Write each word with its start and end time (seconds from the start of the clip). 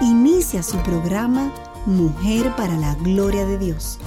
Inicia 0.00 0.62
su 0.62 0.78
programa 0.78 1.52
Mujer 1.84 2.54
para 2.56 2.74
la 2.76 2.94
Gloria 2.96 3.44
de 3.44 3.58
Dios. 3.58 3.98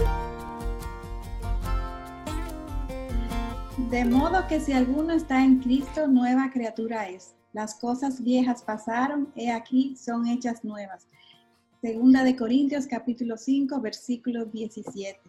De 3.92 4.04
modo 4.04 4.48
que 4.48 4.60
si 4.60 4.74
alguno 4.74 5.14
está 5.14 5.44
en 5.44 5.60
Cristo, 5.60 6.08
nueva 6.08 6.50
criatura 6.52 7.10
es. 7.10 7.36
Las 7.54 7.76
cosas 7.76 8.24
viejas 8.24 8.64
pasaron, 8.64 9.32
he 9.36 9.52
aquí, 9.52 9.96
son 9.96 10.28
hechas 10.28 10.64
nuevas. 10.64 11.08
Segunda 11.80 12.24
de 12.24 12.36
Corintios 12.36 12.88
capítulo 12.88 13.38
5, 13.38 13.80
versículo 13.80 14.46
17. 14.46 15.20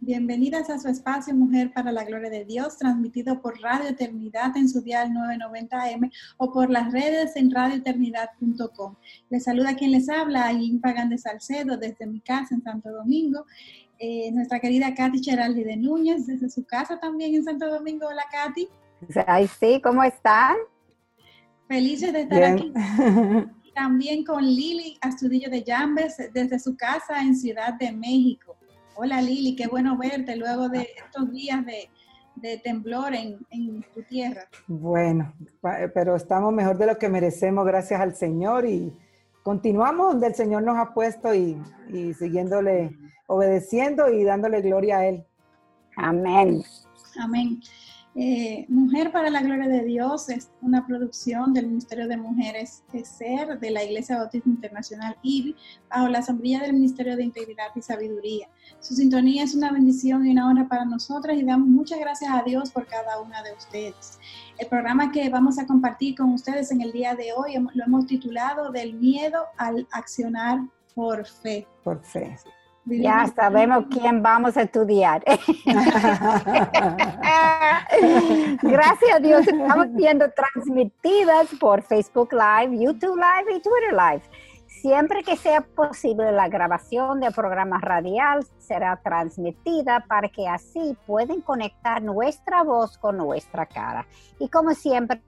Bienvenidas 0.00 0.70
a 0.70 0.78
su 0.78 0.86
espacio 0.86 1.34
Mujer 1.34 1.72
para 1.72 1.90
la 1.90 2.04
Gloria 2.04 2.30
de 2.30 2.44
Dios, 2.44 2.78
transmitido 2.78 3.42
por 3.42 3.60
Radio 3.60 3.88
Eternidad 3.88 4.56
en 4.56 4.68
su 4.68 4.80
dial 4.80 5.10
990M 5.10 6.12
o 6.36 6.52
por 6.52 6.70
las 6.70 6.92
redes 6.92 7.34
en 7.34 7.50
radioeternidad.com. 7.50 8.94
Les 9.28 9.42
saluda 9.42 9.74
quien 9.74 9.90
les 9.90 10.08
habla, 10.08 10.46
Ayin 10.46 10.80
Pagan 10.80 11.08
de 11.08 11.18
Salcedo, 11.18 11.76
desde 11.76 12.06
mi 12.06 12.20
casa 12.20 12.54
en 12.54 12.62
Santo 12.62 12.92
Domingo. 12.92 13.44
Eh, 13.98 14.30
nuestra 14.30 14.60
querida 14.60 14.94
Katy 14.94 15.20
Cheraldi 15.20 15.64
de 15.64 15.76
Núñez, 15.76 16.28
desde 16.28 16.48
su 16.48 16.64
casa 16.64 17.00
también 17.00 17.34
en 17.34 17.42
Santo 17.42 17.68
Domingo. 17.68 18.06
Hola, 18.06 18.22
Katy. 18.30 18.68
Ay, 19.26 19.48
sí, 19.48 19.80
¿cómo 19.82 20.04
están? 20.04 20.56
Felices 21.66 22.12
de 22.12 22.20
estar 22.20 22.44
aquí. 22.44 22.72
También 23.74 24.24
con 24.24 24.44
Lili 24.44 24.96
Astudillo 25.00 25.50
de 25.50 25.62
Llambes, 25.62 26.16
desde 26.32 26.58
su 26.58 26.76
casa 26.76 27.20
en 27.20 27.36
Ciudad 27.36 27.74
de 27.74 27.92
México. 27.92 28.57
Hola 29.00 29.22
Lili, 29.22 29.54
qué 29.54 29.68
bueno 29.68 29.96
verte 29.96 30.34
luego 30.34 30.68
de 30.68 30.88
estos 30.96 31.30
días 31.30 31.64
de, 31.64 32.58
temblor 32.64 33.14
en, 33.14 33.38
tu 33.94 34.02
tierra. 34.02 34.48
Bueno, 34.66 35.32
pero 35.94 36.16
estamos 36.16 36.52
mejor 36.52 36.76
de 36.78 36.86
lo 36.86 36.98
que 36.98 37.08
merecemos 37.08 37.64
gracias 37.64 38.00
al 38.00 38.16
Señor 38.16 38.66
y 38.66 38.92
continuamos 39.44 40.14
donde 40.14 40.26
el 40.26 40.34
Señor 40.34 40.64
nos 40.64 40.76
ha 40.78 40.94
puesto 40.94 41.32
y, 41.32 41.62
y 41.90 42.12
siguiéndole, 42.14 42.90
obedeciendo 43.28 44.12
y 44.12 44.24
dándole 44.24 44.62
gloria 44.62 44.98
a 44.98 45.06
Él. 45.06 45.24
Amén. 45.96 46.64
Amén. 47.20 47.60
Eh, 48.20 48.66
Mujer 48.68 49.12
para 49.12 49.30
la 49.30 49.40
Gloria 49.42 49.68
de 49.68 49.84
Dios 49.84 50.28
es 50.28 50.50
una 50.60 50.84
producción 50.84 51.54
del 51.54 51.68
Ministerio 51.68 52.08
de 52.08 52.16
Mujeres 52.16 52.82
SER 52.92 53.60
de 53.60 53.70
la 53.70 53.84
Iglesia 53.84 54.16
Bautista 54.16 54.48
Internacional 54.48 55.16
IBI 55.22 55.54
bajo 55.88 56.08
la 56.08 56.20
sombrilla 56.20 56.58
del 56.62 56.72
Ministerio 56.72 57.14
de 57.14 57.22
Integridad 57.22 57.68
y 57.76 57.80
Sabiduría. 57.80 58.48
Su 58.80 58.96
sintonía 58.96 59.44
es 59.44 59.54
una 59.54 59.70
bendición 59.70 60.26
y 60.26 60.32
una 60.32 60.50
honra 60.50 60.66
para 60.66 60.84
nosotras 60.84 61.36
y 61.36 61.44
damos 61.44 61.68
muchas 61.68 62.00
gracias 62.00 62.32
a 62.34 62.42
Dios 62.42 62.72
por 62.72 62.88
cada 62.88 63.20
una 63.20 63.40
de 63.44 63.52
ustedes. 63.52 64.18
El 64.58 64.66
programa 64.66 65.12
que 65.12 65.30
vamos 65.30 65.56
a 65.60 65.66
compartir 65.68 66.16
con 66.16 66.32
ustedes 66.32 66.72
en 66.72 66.80
el 66.80 66.90
día 66.90 67.14
de 67.14 67.32
hoy 67.34 67.54
lo 67.72 67.84
hemos 67.84 68.06
titulado 68.06 68.72
Del 68.72 68.94
miedo 68.94 69.44
al 69.58 69.86
accionar 69.92 70.58
por 70.92 71.24
fe. 71.24 71.68
Por 71.84 72.02
fe. 72.02 72.36
Ya 72.88 73.26
sabemos 73.34 73.84
quién 73.90 74.22
vamos 74.22 74.56
a 74.56 74.62
estudiar. 74.62 75.22
Gracias 78.62 79.14
a 79.14 79.20
Dios 79.20 79.46
estamos 79.46 79.88
siendo 79.96 80.30
transmitidas 80.30 81.48
por 81.60 81.82
Facebook 81.82 82.30
Live, 82.32 82.78
YouTube 82.78 83.16
Live 83.16 83.56
y 83.56 83.60
Twitter 83.60 83.92
Live. 83.92 84.22
Siempre 84.80 85.24
que 85.24 85.36
sea 85.36 85.60
posible, 85.62 86.30
la 86.30 86.48
grabación 86.48 87.20
del 87.20 87.32
programa 87.32 87.80
radial 87.80 88.46
será 88.58 89.00
transmitida 89.02 90.04
para 90.06 90.28
que 90.28 90.46
así 90.46 90.96
pueden 91.04 91.40
conectar 91.40 92.00
nuestra 92.00 92.62
voz 92.62 92.96
con 92.96 93.16
nuestra 93.16 93.66
cara. 93.66 94.06
Y 94.38 94.48
como 94.48 94.74
siempre, 94.74 95.20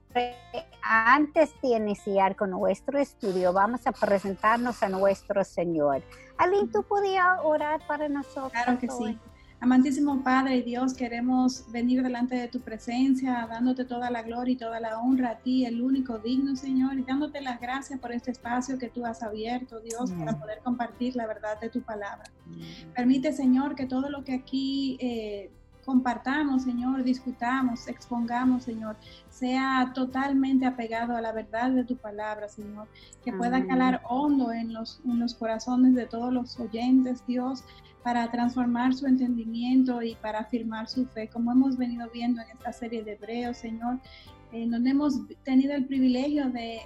antes 0.81 1.53
de 1.61 1.69
iniciar 1.69 2.37
con 2.37 2.51
nuestro 2.51 2.97
estudio, 2.97 3.51
vamos 3.51 3.85
a 3.87 3.91
presentarnos 3.91 4.81
a 4.83 4.89
nuestro 4.89 5.43
Señor. 5.43 6.01
Alin, 6.41 6.71
¿tú 6.71 6.81
podías 6.81 7.37
orar 7.43 7.85
para 7.85 8.09
nosotros? 8.09 8.51
Claro 8.51 8.79
que 8.79 8.87
sí. 8.89 9.15
Amantísimo 9.59 10.23
Padre 10.23 10.55
y 10.55 10.63
Dios, 10.63 10.95
queremos 10.95 11.71
venir 11.71 12.01
delante 12.01 12.33
de 12.35 12.47
tu 12.47 12.61
presencia, 12.61 13.45
dándote 13.47 13.85
toda 13.85 14.09
la 14.09 14.23
gloria 14.23 14.53
y 14.53 14.55
toda 14.55 14.79
la 14.79 14.97
honra 14.97 15.29
a 15.29 15.37
ti, 15.37 15.67
el 15.67 15.83
único 15.83 16.17
digno, 16.17 16.55
Señor, 16.55 16.97
y 16.97 17.03
dándote 17.03 17.41
las 17.41 17.61
gracias 17.61 17.99
por 17.99 18.11
este 18.11 18.31
espacio 18.31 18.79
que 18.79 18.89
tú 18.89 19.05
has 19.05 19.21
abierto, 19.21 19.79
Dios, 19.81 20.11
para 20.13 20.39
poder 20.39 20.61
compartir 20.63 21.15
la 21.15 21.27
verdad 21.27 21.59
de 21.61 21.69
tu 21.69 21.83
palabra. 21.83 22.23
Permite, 22.95 23.33
Señor, 23.33 23.75
que 23.75 23.85
todo 23.85 24.09
lo 24.09 24.23
que 24.23 24.33
aquí 24.33 24.97
eh, 24.99 25.51
compartamos, 25.85 26.63
Señor, 26.63 27.03
discutamos, 27.03 27.87
expongamos, 27.87 28.63
Señor, 28.63 28.95
sea 29.29 29.91
totalmente 29.93 30.65
apegado 30.65 31.15
a 31.15 31.21
la 31.21 31.31
verdad 31.31 31.71
de 31.71 31.83
tu 31.83 31.97
palabra, 31.97 32.47
Señor, 32.47 32.87
que 33.23 33.33
pueda 33.33 33.65
calar 33.65 34.01
hondo 34.07 34.51
en 34.51 34.73
los, 34.73 35.01
en 35.05 35.19
los 35.19 35.35
corazones 35.35 35.95
de 35.95 36.05
todos 36.05 36.33
los 36.33 36.59
oyentes, 36.59 37.25
Dios, 37.27 37.63
para 38.03 38.29
transformar 38.31 38.93
su 38.93 39.05
entendimiento 39.05 40.01
y 40.01 40.15
para 40.15 40.39
afirmar 40.39 40.87
su 40.87 41.05
fe, 41.05 41.29
como 41.29 41.51
hemos 41.51 41.77
venido 41.77 42.09
viendo 42.11 42.41
en 42.41 42.49
esta 42.49 42.73
serie 42.73 43.03
de 43.03 43.13
Hebreos, 43.13 43.57
Señor, 43.57 43.99
en 44.51 44.71
donde 44.71 44.89
hemos 44.89 45.19
tenido 45.43 45.73
el 45.73 45.85
privilegio 45.85 46.49
de, 46.49 46.79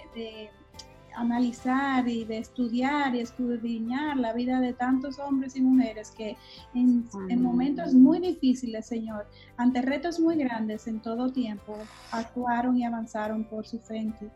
analizar 1.16 2.08
y 2.08 2.26
de 2.26 2.38
estudiar 2.38 3.16
y 3.16 3.22
escudriñar 3.22 4.18
la 4.18 4.34
vida 4.34 4.60
de 4.60 4.74
tantos 4.74 5.20
hombres 5.20 5.56
y 5.56 5.62
mujeres 5.62 6.12
que 6.12 6.38
en, 6.74 7.08
en, 7.30 7.42
momentos 7.42 7.94
muy 7.94 8.20
difíciles, 8.20 8.86
Señor, 8.86 9.28
ante 9.58 9.82
retos 9.82 10.20
muy 10.20 10.36
grandes 10.36 10.88
en 10.88 11.00
todo 11.00 11.32
tiempo, 11.32 11.78
actuaron 12.12 12.78
y 12.78 12.86
avanzaron 12.86 13.44
por 13.44 13.66
su 13.66 13.80
fe 13.80 13.98
en 13.98 14.14
ti. 14.14 14.28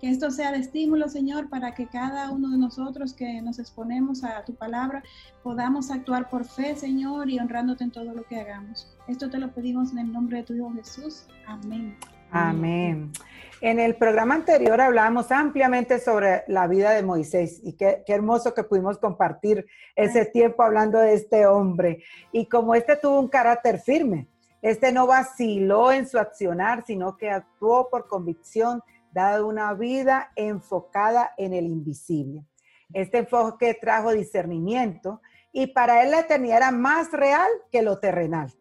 Que 0.00 0.10
esto 0.10 0.30
sea 0.30 0.52
de 0.52 0.58
estímulo, 0.58 1.08
Señor, 1.08 1.48
para 1.48 1.74
que 1.74 1.86
cada 1.86 2.30
uno 2.30 2.50
de 2.50 2.58
nosotros 2.58 3.12
que 3.12 3.42
nos 3.42 3.58
exponemos 3.58 4.22
a 4.22 4.44
tu 4.44 4.54
palabra 4.54 5.02
podamos 5.42 5.90
actuar 5.90 6.30
por 6.30 6.44
fe, 6.44 6.76
Señor, 6.76 7.28
y 7.28 7.38
honrándote 7.40 7.84
en 7.84 7.90
todo 7.90 8.14
lo 8.14 8.22
que 8.22 8.40
hagamos. 8.40 8.86
Esto 9.08 9.28
te 9.28 9.38
lo 9.38 9.52
pedimos 9.52 9.90
en 9.90 9.98
el 9.98 10.12
nombre 10.12 10.38
de 10.38 10.44
tu 10.44 10.54
Hijo 10.54 10.72
Jesús. 10.72 11.24
Amén. 11.46 11.96
Amén. 12.30 13.12
En 13.60 13.80
el 13.80 13.96
programa 13.96 14.36
anterior 14.36 14.80
hablábamos 14.80 15.32
ampliamente 15.32 15.98
sobre 15.98 16.44
la 16.46 16.66
vida 16.68 16.92
de 16.92 17.02
Moisés 17.02 17.60
y 17.64 17.72
qué, 17.72 18.04
qué, 18.06 18.12
hermoso 18.12 18.54
que 18.54 18.62
pudimos 18.62 18.98
compartir 18.98 19.66
ese 19.96 20.26
tiempo 20.26 20.62
hablando 20.62 20.98
de 20.98 21.14
este 21.14 21.46
hombre. 21.46 22.04
Y 22.30 22.46
como 22.46 22.74
este 22.74 22.96
tuvo 22.96 23.18
un 23.18 23.28
carácter 23.28 23.80
firme, 23.80 24.28
este 24.62 24.92
no 24.92 25.06
vaciló 25.06 25.90
en 25.90 26.06
su 26.06 26.18
accionar, 26.18 26.84
sino 26.86 27.16
que 27.16 27.30
actuó 27.30 27.88
por 27.90 28.06
convicción 28.06 28.82
dado 29.12 29.46
una 29.46 29.72
vida 29.74 30.30
enfocada 30.36 31.32
en 31.36 31.54
el 31.54 31.66
invisible. 31.66 32.44
Este 32.92 33.18
enfoque 33.18 33.74
trajo 33.74 34.12
discernimiento 34.12 35.20
y 35.52 35.68
para 35.68 36.02
él 36.02 36.10
la 36.10 36.20
eternidad 36.20 36.58
era 36.58 36.70
más 36.70 37.10
real 37.12 37.48
que 37.70 37.82
lo 37.82 37.98
terrenal, 37.98 38.52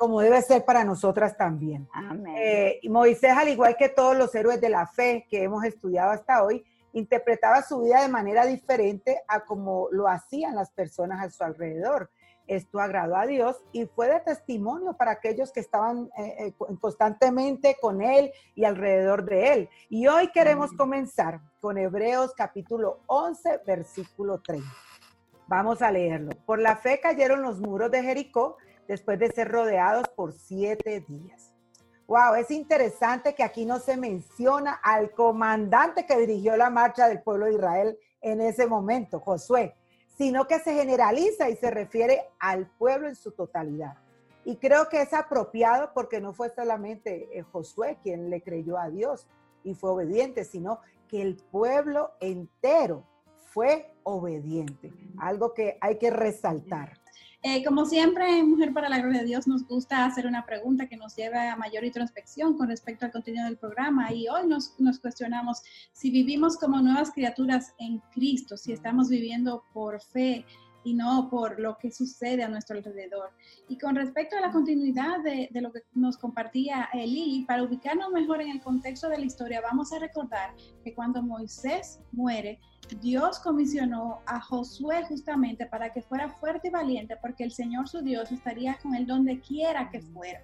como 0.00 0.22
debe 0.22 0.40
ser 0.40 0.64
para 0.64 0.82
nosotras 0.82 1.36
también. 1.36 1.86
Eh, 2.34 2.80
Moisés, 2.88 3.32
al 3.36 3.50
igual 3.50 3.76
que 3.76 3.90
todos 3.90 4.16
los 4.16 4.34
héroes 4.34 4.58
de 4.58 4.70
la 4.70 4.86
fe 4.86 5.26
que 5.28 5.42
hemos 5.42 5.62
estudiado 5.62 6.10
hasta 6.10 6.42
hoy, 6.42 6.64
interpretaba 6.94 7.60
su 7.60 7.82
vida 7.82 8.00
de 8.00 8.08
manera 8.08 8.46
diferente 8.46 9.22
a 9.28 9.44
como 9.44 9.88
lo 9.92 10.08
hacían 10.08 10.54
las 10.54 10.70
personas 10.70 11.22
a 11.22 11.30
su 11.30 11.44
alrededor 11.44 12.10
esto 12.50 12.80
agradó 12.80 13.14
a 13.14 13.26
Dios 13.26 13.62
y 13.70 13.86
fue 13.86 14.08
de 14.08 14.18
testimonio 14.18 14.94
para 14.94 15.12
aquellos 15.12 15.52
que 15.52 15.60
estaban 15.60 16.10
eh, 16.18 16.48
eh, 16.48 16.52
constantemente 16.80 17.76
con 17.80 18.02
Él 18.02 18.32
y 18.56 18.64
alrededor 18.64 19.24
de 19.24 19.52
Él. 19.52 19.68
Y 19.88 20.08
hoy 20.08 20.32
queremos 20.32 20.72
comenzar 20.72 21.40
con 21.60 21.78
Hebreos 21.78 22.32
capítulo 22.36 23.02
11, 23.06 23.60
versículo 23.64 24.40
30. 24.40 24.66
Vamos 25.46 25.80
a 25.80 25.92
leerlo. 25.92 26.32
Por 26.44 26.58
la 26.58 26.74
fe 26.74 26.98
cayeron 27.00 27.40
los 27.42 27.60
muros 27.60 27.90
de 27.92 28.02
Jericó 28.02 28.56
después 28.90 29.18
de 29.18 29.30
ser 29.30 29.48
rodeados 29.48 30.08
por 30.08 30.32
siete 30.32 31.04
días. 31.08 31.54
Wow, 32.06 32.34
es 32.34 32.50
interesante 32.50 33.34
que 33.34 33.44
aquí 33.44 33.64
no 33.64 33.78
se 33.78 33.96
menciona 33.96 34.72
al 34.72 35.12
comandante 35.12 36.06
que 36.06 36.18
dirigió 36.18 36.56
la 36.56 36.70
marcha 36.70 37.08
del 37.08 37.22
pueblo 37.22 37.46
de 37.46 37.54
Israel 37.54 37.98
en 38.20 38.40
ese 38.40 38.66
momento, 38.66 39.20
Josué 39.20 39.74
sino 40.20 40.46
que 40.46 40.58
se 40.58 40.74
generaliza 40.74 41.48
y 41.48 41.56
se 41.56 41.70
refiere 41.70 42.28
al 42.38 42.66
pueblo 42.66 43.08
en 43.08 43.16
su 43.16 43.30
totalidad. 43.32 43.94
Y 44.44 44.56
creo 44.56 44.90
que 44.90 45.00
es 45.00 45.14
apropiado 45.14 45.92
porque 45.94 46.20
no 46.20 46.34
fue 46.34 46.50
solamente 46.50 47.30
eh, 47.32 47.40
Josué 47.40 47.96
quien 48.02 48.28
le 48.28 48.42
creyó 48.42 48.76
a 48.76 48.90
Dios 48.90 49.26
y 49.64 49.72
fue 49.72 49.92
obediente, 49.92 50.44
sino 50.44 50.80
que 51.08 51.22
el 51.22 51.36
pueblo 51.36 52.10
entero 52.20 53.02
fue 53.54 53.94
obediente, 54.02 54.92
algo 55.18 55.54
que 55.54 55.78
hay 55.80 55.96
que 55.96 56.10
resaltar. 56.10 56.99
Eh, 57.42 57.64
como 57.64 57.86
siempre, 57.86 58.42
Mujer 58.42 58.74
para 58.74 58.90
la 58.90 58.98
Gloria 58.98 59.20
de 59.20 59.26
Dios 59.26 59.46
nos 59.46 59.66
gusta 59.66 60.04
hacer 60.04 60.26
una 60.26 60.44
pregunta 60.44 60.86
que 60.88 60.98
nos 60.98 61.16
lleve 61.16 61.38
a 61.38 61.56
mayor 61.56 61.84
introspección 61.84 62.58
con 62.58 62.68
respecto 62.68 63.06
al 63.06 63.12
contenido 63.12 63.46
del 63.46 63.56
programa. 63.56 64.12
Y 64.12 64.28
hoy 64.28 64.46
nos, 64.46 64.78
nos 64.78 64.98
cuestionamos 64.98 65.62
si 65.92 66.10
vivimos 66.10 66.58
como 66.58 66.82
nuevas 66.82 67.12
criaturas 67.12 67.72
en 67.78 68.00
Cristo, 68.12 68.58
si 68.58 68.72
estamos 68.72 69.08
viviendo 69.08 69.64
por 69.72 70.02
fe, 70.02 70.44
y 70.84 70.94
no 70.94 71.28
por 71.30 71.60
lo 71.60 71.76
que 71.78 71.90
sucede 71.90 72.42
a 72.42 72.48
nuestro 72.48 72.76
alrededor. 72.76 73.30
Y 73.68 73.78
con 73.78 73.94
respecto 73.94 74.36
a 74.36 74.40
la 74.40 74.50
continuidad 74.50 75.22
de, 75.22 75.48
lo 75.60 75.72
que 75.72 75.82
nos 75.94 76.16
compartía 76.16 76.88
Eli, 76.92 77.44
para 77.46 77.62
ubicarnos 77.62 78.10
mejor 78.10 78.40
en 78.40 78.50
el 78.50 78.60
contexto 78.60 79.08
de 79.08 79.18
la 79.18 79.24
historia, 79.24 79.60
vamos 79.60 79.92
a 79.92 79.98
recordar 79.98 80.54
que 80.82 80.94
cuando 80.94 81.22
Moisés 81.22 82.00
muere, 82.12 82.58
Dios 83.00 83.38
comisionó 83.38 84.20
a 84.26 84.40
Josué 84.40 85.04
justamente 85.04 85.66
para 85.66 85.92
que 85.92 86.02
fuera 86.02 86.28
fuerte 86.28 86.68
y 86.68 86.70
valiente, 86.70 87.16
porque 87.20 87.44
el 87.44 87.52
Señor 87.52 87.88
su 87.88 88.00
Dios 88.00 88.32
estaría 88.32 88.78
con 88.78 88.94
él 88.94 89.06
donde 89.06 89.40
quiera 89.40 89.90
que 89.90 90.00
fuera. 90.00 90.42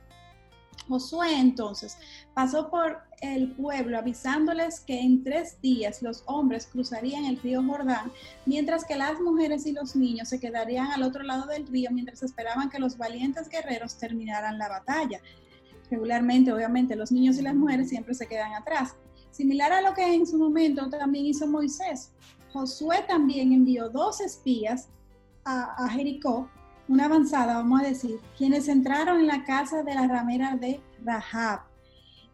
Josué 0.89 1.39
entonces 1.39 1.99
pasó 2.35 2.71
por 2.71 2.99
el 3.21 3.53
pueblo 3.53 3.99
avisándoles 3.99 4.81
que 4.81 5.01
en 5.01 5.25
tres 5.25 5.61
días 5.61 6.03
los 6.03 6.23
hombres 6.27 6.67
cruzarían 6.67 7.25
el 7.25 7.39
río 7.39 7.63
Jordán, 7.63 8.13
mientras 8.45 8.85
que 8.85 8.97
las 8.97 9.21
mujeres 9.21 9.67
y 9.67 9.73
los 9.73 9.97
niños 9.97 10.29
se 10.29 10.39
quedarían 10.39 10.93
al 10.93 11.03
otro 11.03 11.23
lado 11.23 11.47
del 11.47 11.67
río 11.67 11.91
mientras 11.91 12.23
esperaban 12.23 12.71
que 12.71 12.79
los 12.79 12.97
valientes 12.97 13.49
guerreros 13.49 13.97
terminaran 13.97 14.59
la 14.59 14.69
batalla. 14.69 15.21
Regularmente, 15.91 16.53
obviamente, 16.53 16.97
los 16.97 17.13
niños 17.13 17.39
y 17.39 17.43
las 17.43 17.55
mujeres 17.55 17.89
siempre 17.89 18.15
se 18.15 18.27
quedan 18.27 18.55
atrás. 18.55 18.97
Similar 19.31 19.73
a 19.73 19.81
lo 19.81 19.95
que 19.95 20.15
en 20.15 20.27
su 20.27 20.39
momento 20.39 20.89
también 20.89 21.27
hizo 21.27 21.47
Moisés. 21.47 22.13
Josué 22.53 23.05
también 23.07 23.53
envió 23.53 23.89
dos 23.89 24.21
espías 24.21 24.89
a, 25.45 25.85
a 25.85 25.89
Jericó 25.91 26.51
una 26.89 27.07
avanzada, 27.07 27.55
vamos 27.55 27.81
a 27.81 27.85
decir, 27.85 28.21
quienes 28.37 28.69
entraron 28.69 29.21
en 29.21 29.27
la 29.27 29.45
casa 29.45 29.83
de 29.83 29.95
la 29.95 30.07
ramera 30.07 30.57
de 30.57 30.81
Rahab. 31.05 31.61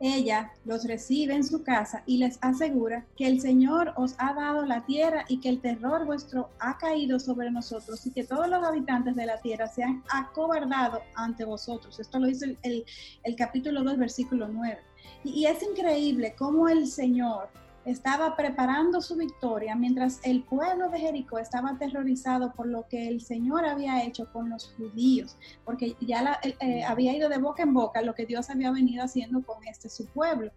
Ella 0.04 0.50
los 0.64 0.84
recibe 0.84 1.34
en 1.34 1.44
su 1.44 1.62
casa 1.62 2.02
y 2.06 2.18
les 2.18 2.36
asegura 2.40 3.06
que 3.16 3.28
el 3.28 3.40
Señor 3.40 3.92
os 3.96 4.16
ha 4.18 4.34
dado 4.34 4.66
la 4.66 4.84
tierra 4.84 5.24
y 5.28 5.38
que 5.38 5.48
el 5.48 5.60
terror 5.60 6.04
vuestro 6.04 6.50
ha 6.58 6.76
caído 6.76 7.20
sobre 7.20 7.52
nosotros 7.52 8.04
y 8.04 8.10
que 8.10 8.24
todos 8.24 8.48
los 8.48 8.64
habitantes 8.64 9.14
de 9.14 9.26
la 9.26 9.40
tierra 9.40 9.68
se 9.68 9.84
han 9.84 10.02
acobardado 10.12 11.02
ante 11.14 11.44
vosotros. 11.44 12.00
Esto 12.00 12.18
lo 12.18 12.26
dice 12.26 12.56
el, 12.62 13.36
capítulo 13.36 13.84
2, 13.84 13.96
versículo 13.96 14.48
9. 14.48 14.76
Y, 15.22 15.30
y 15.30 15.46
es 15.46 15.62
increíble 15.62 16.34
cómo 16.36 16.68
el 16.68 16.88
Señor 16.88 17.48
estaba 17.84 18.36
preparando 18.36 19.00
su 19.00 19.16
victoria 19.16 19.74
mientras 19.74 20.20
el 20.22 20.44
pueblo 20.44 20.88
de 20.88 21.00
Jericó 21.00 21.38
estaba 21.38 21.70
aterrorizado 21.70 22.52
por 22.52 22.66
lo 22.66 22.86
que 22.88 23.08
el 23.08 23.20
Señor 23.20 23.64
había 23.64 24.04
hecho 24.04 24.30
con 24.32 24.50
los 24.50 24.72
judíos, 24.76 25.36
porque 25.64 25.96
ya 26.00 26.22
la, 26.22 26.38
eh, 26.42 26.54
eh, 26.60 26.84
había 26.84 27.16
ido 27.16 27.28
de 27.28 27.38
boca 27.38 27.62
en 27.62 27.74
boca 27.74 28.02
lo 28.02 28.14
que 28.14 28.26
Dios 28.26 28.50
había 28.50 28.70
venido 28.70 29.04
haciendo 29.04 29.42
con 29.42 29.64
este 29.66 29.88
su 29.88 30.06
pueblo. 30.06 30.52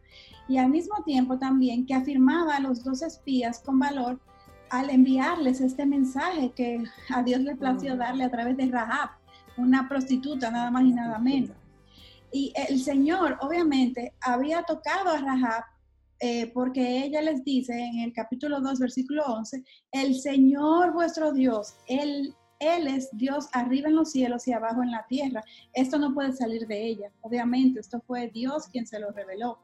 Y 0.47 0.57
al 0.57 0.69
mismo 0.69 1.03
tiempo 1.03 1.39
también 1.39 1.85
que 1.85 1.95
afirmaba 1.95 2.57
a 2.57 2.59
los 2.59 2.83
dos 2.83 3.01
espías 3.01 3.59
con 3.59 3.79
valor 3.79 4.19
al 4.69 4.89
enviarles 4.89 5.61
este 5.61 5.85
mensaje 5.85 6.51
que 6.51 6.83
a 7.13 7.23
Dios 7.23 7.41
le 7.41 7.55
plació 7.55 7.95
darle 7.95 8.23
a 8.23 8.31
través 8.31 8.57
de 8.57 8.67
Rahab, 8.67 9.11
una 9.57 9.87
prostituta 9.87 10.51
nada 10.51 10.69
más 10.69 10.83
y 10.83 10.91
nada 10.91 11.17
menos. 11.17 11.55
Y 12.31 12.51
el 12.67 12.81
Señor 12.81 13.37
obviamente 13.41 14.13
había 14.19 14.63
tocado 14.63 15.11
a 15.11 15.17
Rahab 15.17 15.63
eh, 16.19 16.51
porque 16.53 17.03
ella 17.03 17.21
les 17.21 17.43
dice 17.43 17.73
en 17.73 17.99
el 17.99 18.13
capítulo 18.13 18.61
2, 18.61 18.79
versículo 18.79 19.23
11, 19.25 19.63
el 19.91 20.15
Señor 20.15 20.93
vuestro 20.93 21.33
Dios, 21.33 21.75
Él, 21.87 22.33
Él 22.59 22.87
es 22.87 23.09
Dios 23.11 23.49
arriba 23.51 23.89
en 23.89 23.95
los 23.95 24.11
cielos 24.11 24.47
y 24.47 24.53
abajo 24.53 24.81
en 24.81 24.91
la 24.91 25.05
tierra. 25.07 25.43
Esto 25.73 25.99
no 25.99 26.13
puede 26.13 26.31
salir 26.33 26.67
de 26.67 26.87
ella, 26.87 27.11
obviamente, 27.21 27.79
esto 27.79 28.01
fue 28.07 28.29
Dios 28.29 28.67
quien 28.67 28.87
se 28.87 28.99
lo 28.99 29.11
reveló. 29.11 29.59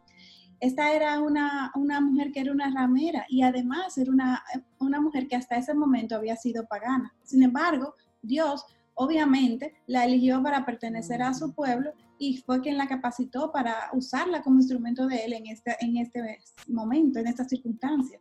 Esta 0.59 0.93
era 0.93 1.19
una, 1.19 1.71
una 1.73 1.99
mujer 2.01 2.31
que 2.31 2.41
era 2.41 2.51
una 2.51 2.69
ramera 2.69 3.25
y 3.29 3.41
además 3.41 3.97
era 3.97 4.11
una, 4.11 4.43
una 4.77 5.01
mujer 5.01 5.27
que 5.27 5.35
hasta 5.35 5.55
ese 5.55 5.73
momento 5.73 6.15
había 6.15 6.35
sido 6.35 6.67
pagana. 6.67 7.11
Sin 7.23 7.41
embargo, 7.41 7.95
Dios 8.21 8.63
obviamente 8.93 9.73
la 9.87 10.05
eligió 10.05 10.43
para 10.43 10.65
pertenecer 10.65 11.23
a 11.23 11.33
su 11.33 11.53
pueblo 11.53 11.93
y 12.21 12.37
fue 12.37 12.61
quien 12.61 12.77
la 12.77 12.87
capacitó 12.87 13.51
para 13.51 13.89
usarla 13.93 14.43
como 14.43 14.59
instrumento 14.59 15.07
de 15.07 15.25
él 15.25 15.33
en 15.33 15.47
este, 15.47 15.75
en 15.79 15.97
este 15.97 16.37
momento, 16.67 17.17
en 17.17 17.25
esta 17.25 17.43
circunstancia. 17.45 18.19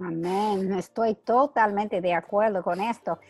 Amén, 0.00 0.72
estoy 0.72 1.14
totalmente 1.14 2.00
de 2.00 2.12
acuerdo 2.12 2.64
con 2.64 2.80
esto. 2.80 3.20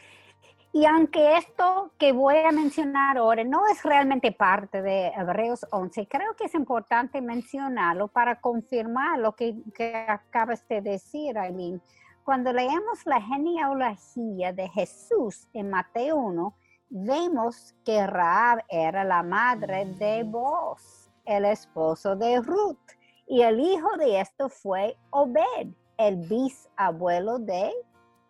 Y 0.72 0.86
aunque 0.86 1.36
esto 1.36 1.92
que 1.98 2.12
voy 2.12 2.38
a 2.38 2.50
mencionar 2.50 3.18
ahora 3.18 3.44
no 3.44 3.66
es 3.66 3.82
realmente 3.82 4.32
parte 4.32 4.80
de 4.80 5.08
Hebreos 5.08 5.66
11, 5.70 6.06
creo 6.06 6.34
que 6.34 6.44
es 6.44 6.54
importante 6.54 7.20
mencionarlo 7.20 8.08
para 8.08 8.40
confirmar 8.40 9.18
lo 9.18 9.36
que, 9.36 9.54
que 9.74 9.94
acabas 10.08 10.66
de 10.66 10.80
decir, 10.80 11.36
Aileen. 11.36 11.82
Cuando 12.24 12.54
leemos 12.54 13.04
la 13.04 13.20
genealogía 13.20 14.54
de 14.54 14.66
Jesús 14.70 15.46
en 15.52 15.68
Mateo 15.68 16.16
1, 16.16 16.54
vemos 16.90 17.74
que 17.84 18.06
Raab 18.06 18.64
era 18.68 19.04
la 19.04 19.22
madre 19.22 19.86
de 19.86 20.24
Boaz, 20.24 21.10
el 21.24 21.44
esposo 21.44 22.16
de 22.16 22.40
Ruth, 22.40 22.78
y 23.26 23.42
el 23.42 23.60
hijo 23.60 23.96
de 23.96 24.20
esto 24.20 24.48
fue 24.48 24.96
Obed, 25.10 25.68
el 25.96 26.16
bisabuelo 26.16 27.38
de 27.38 27.72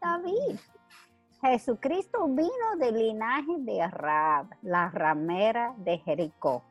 David. 0.01 0.59
Jesucristo 1.41 2.27
vino 2.29 2.77
del 2.79 2.97
linaje 2.97 3.57
de 3.61 3.87
Raab, 3.89 4.49
la 4.61 4.91
ramera 4.91 5.75
de 5.79 5.97
Jericó. 5.99 6.63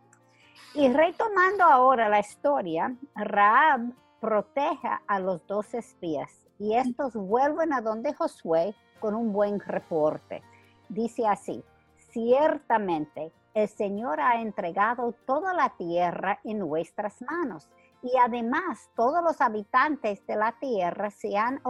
Y 0.75 0.87
retomando 0.89 1.63
ahora 1.63 2.07
la 2.07 2.19
historia, 2.19 2.95
Raab 3.15 3.91
protege 4.19 4.89
a 5.07 5.19
los 5.19 5.45
dos 5.47 5.73
espías 5.73 6.29
y 6.59 6.75
estos 6.75 7.15
vuelven 7.15 7.73
a 7.73 7.81
donde 7.81 8.13
Josué 8.13 8.75
con 8.99 9.15
un 9.15 9.33
buen 9.33 9.59
reporte. 9.59 10.43
Dice 10.89 11.25
así, 11.25 11.63
ciertamente 12.11 13.31
el 13.53 13.67
Señor 13.67 14.19
ha 14.21 14.41
entregado 14.41 15.13
toda 15.25 15.53
la 15.53 15.69
tierra 15.77 16.39
en 16.43 16.59
nuestras 16.59 17.21
manos 17.21 17.69
y 18.01 18.15
además 18.17 18.89
todos 18.95 19.21
los 19.23 19.41
habitantes 19.41 20.25
de 20.25 20.35
la 20.35 20.53
tierra 20.59 21.09
se 21.09 21.37
han 21.37 21.61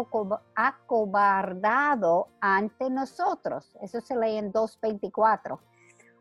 acobardado 0.55 2.27
ante 2.39 2.89
nosotros. 2.89 3.75
Eso 3.81 3.99
se 4.01 4.15
lee 4.15 4.37
en 4.37 4.53
2.24. 4.53 5.59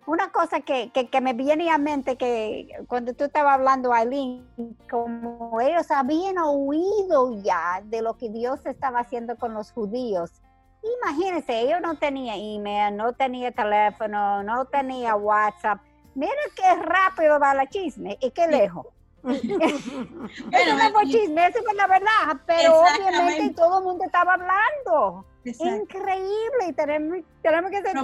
Una 0.06 0.32
cosa 0.32 0.60
que, 0.60 0.90
que, 0.90 1.20
me 1.20 1.34
viene 1.34 1.70
a 1.70 1.76
mente 1.76 2.16
que 2.16 2.82
cuando 2.88 3.12
tú 3.12 3.24
estabas 3.24 3.56
hablando, 3.56 3.92
Aileen, 3.92 4.48
como 4.90 5.60
ellos 5.60 5.90
habían 5.90 6.38
oído 6.38 7.42
ya 7.42 7.82
de 7.84 8.00
lo 8.00 8.16
que 8.16 8.30
Dios 8.30 8.64
estaba 8.64 9.00
haciendo 9.00 9.36
con 9.36 9.52
los 9.52 9.70
judíos, 9.70 10.40
Imagínense, 10.82 11.60
ellos 11.60 11.80
no 11.80 11.96
tenían 11.96 12.38
email, 12.38 12.96
no 12.96 13.12
tenía 13.12 13.50
teléfono, 13.50 14.42
no 14.42 14.64
tenía 14.66 15.16
WhatsApp. 15.16 15.80
Mira 16.14 16.32
qué 16.54 16.74
rápido 16.82 17.38
va 17.38 17.54
la 17.54 17.66
chisme 17.66 18.16
y 18.20 18.30
qué 18.30 18.46
lejos. 18.46 18.86
eso 19.24 20.90
no 20.92 21.02
chisme, 21.02 21.46
eso 21.46 21.58
es 21.58 21.76
la 21.76 21.86
verdad, 21.86 22.40
pero 22.46 22.80
obviamente 22.80 23.54
todo 23.54 23.78
el 23.78 23.84
mundo 23.84 24.04
estaba 24.04 24.34
hablando. 24.34 25.24
Increíble, 25.44 26.66
y 26.68 26.72
tenemos, 26.74 27.18
tenemos 27.42 27.70
que 27.70 27.82
ser 27.82 27.96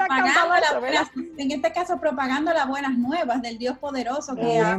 En 1.36 1.50
este 1.50 1.72
caso, 1.72 1.98
propagando 2.00 2.52
las 2.52 2.66
buenas 2.66 2.96
nuevas 2.96 3.42
del 3.42 3.58
Dios 3.58 3.78
poderoso 3.78 4.34
que 4.34 4.56
era 4.56 4.78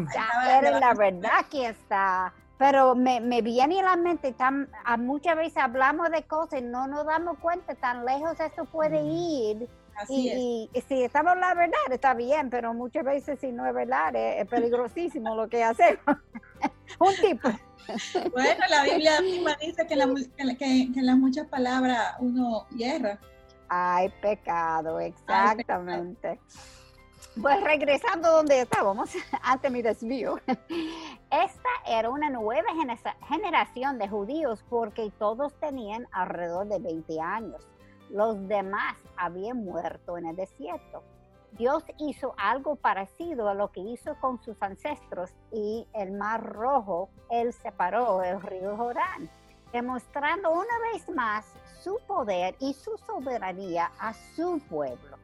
la 0.80 0.94
verdad 0.94 1.46
que 1.50 1.68
está 1.68 2.34
pero 2.58 2.96
me, 2.96 3.20
me, 3.20 3.42
viene 3.42 3.80
a 3.82 3.84
la 3.84 3.96
mente, 3.98 4.32
tan, 4.32 4.70
a 4.86 4.98
muchas 4.98 5.36
veces 5.36 5.58
hablamos 5.58 6.10
de 6.10 6.24
cosas 6.24 6.62
y 6.62 6.64
no 6.64 6.88
nos 6.88 7.06
damos 7.06 7.38
cuenta, 7.40 7.76
tan 7.76 8.06
lejos 8.06 8.40
esto 8.40 8.66
puede 8.66 9.02
ir. 9.04 9.68
y, 10.10 10.70
y, 10.74 10.82
si 10.82 11.04
estamos 11.04 11.38
la 11.38 11.54
verdad, 11.54 11.78
está 11.92 12.14
bien, 12.14 12.50
pero 12.50 12.74
muchas 12.74 13.04
veces 13.04 13.40
si 13.40 13.52
no 13.52 13.66
es 13.66 13.74
verdad, 13.74 14.16
es, 14.16 14.48
peligrosísimo 14.48 15.36
lo 15.36 15.50
que 15.50 15.64
hacemos. 15.64 16.00
Un 17.00 17.16
tipo. 17.16 17.50
Bueno, 18.32 18.64
la 18.70 18.84
Biblia 18.84 19.22
misma 19.22 19.56
dice 19.62 19.86
que, 19.86 19.94
en 19.94 21.06
las 21.06 21.18
muchas 21.18 21.48
palabras 21.48 22.16
uno 22.20 22.68
hierra. 22.76 23.20
Hay 23.68 24.10
pecado, 24.22 25.00
exactamente. 25.00 26.40
Pues 27.42 27.62
regresando 27.64 28.32
donde 28.32 28.62
estábamos, 28.62 29.10
ante 29.44 29.70
mi 29.70 29.82
desvío, 29.82 30.40
esta 30.48 31.70
era 31.86 32.10
una 32.10 32.30
nueva 32.30 32.70
generación 33.28 33.98
de 33.98 34.08
judíos 34.08 34.64
porque 34.70 35.12
todos 35.20 35.54
tenían 35.60 36.08
alrededor 36.12 36.68
de 36.68 36.80
20 36.80 37.20
años. 37.20 37.68
Los 38.10 38.48
demás 38.48 38.96
habían 39.18 39.66
muerto 39.66 40.18
en 40.18 40.28
el 40.28 40.36
desierto. 40.38 41.04
Dios 41.52 41.84
hizo 41.98 42.36
algo 42.38 42.78
parecido 42.78 43.50
a 43.50 43.54
lo 43.54 43.72
que 43.72 43.82
hizo 43.82 44.16
con 44.22 44.42
sus 44.42 44.62
ancestros 44.62 45.32
y 45.52 45.88
el 45.94 46.12
mar 46.14 46.42
rojo, 46.42 47.10
él 47.30 47.52
separó 47.54 48.24
el 48.24 48.42
río 48.42 48.78
Jordán. 48.78 49.30
demostrando 49.74 50.52
una 50.52 50.80
vez 50.94 51.10
más 51.10 51.46
su 51.82 52.00
poder 52.08 52.56
y 52.60 52.74
su 52.74 52.98
soberanía 52.98 53.92
a 54.00 54.14
su 54.14 54.60
pueblo. 54.70 55.15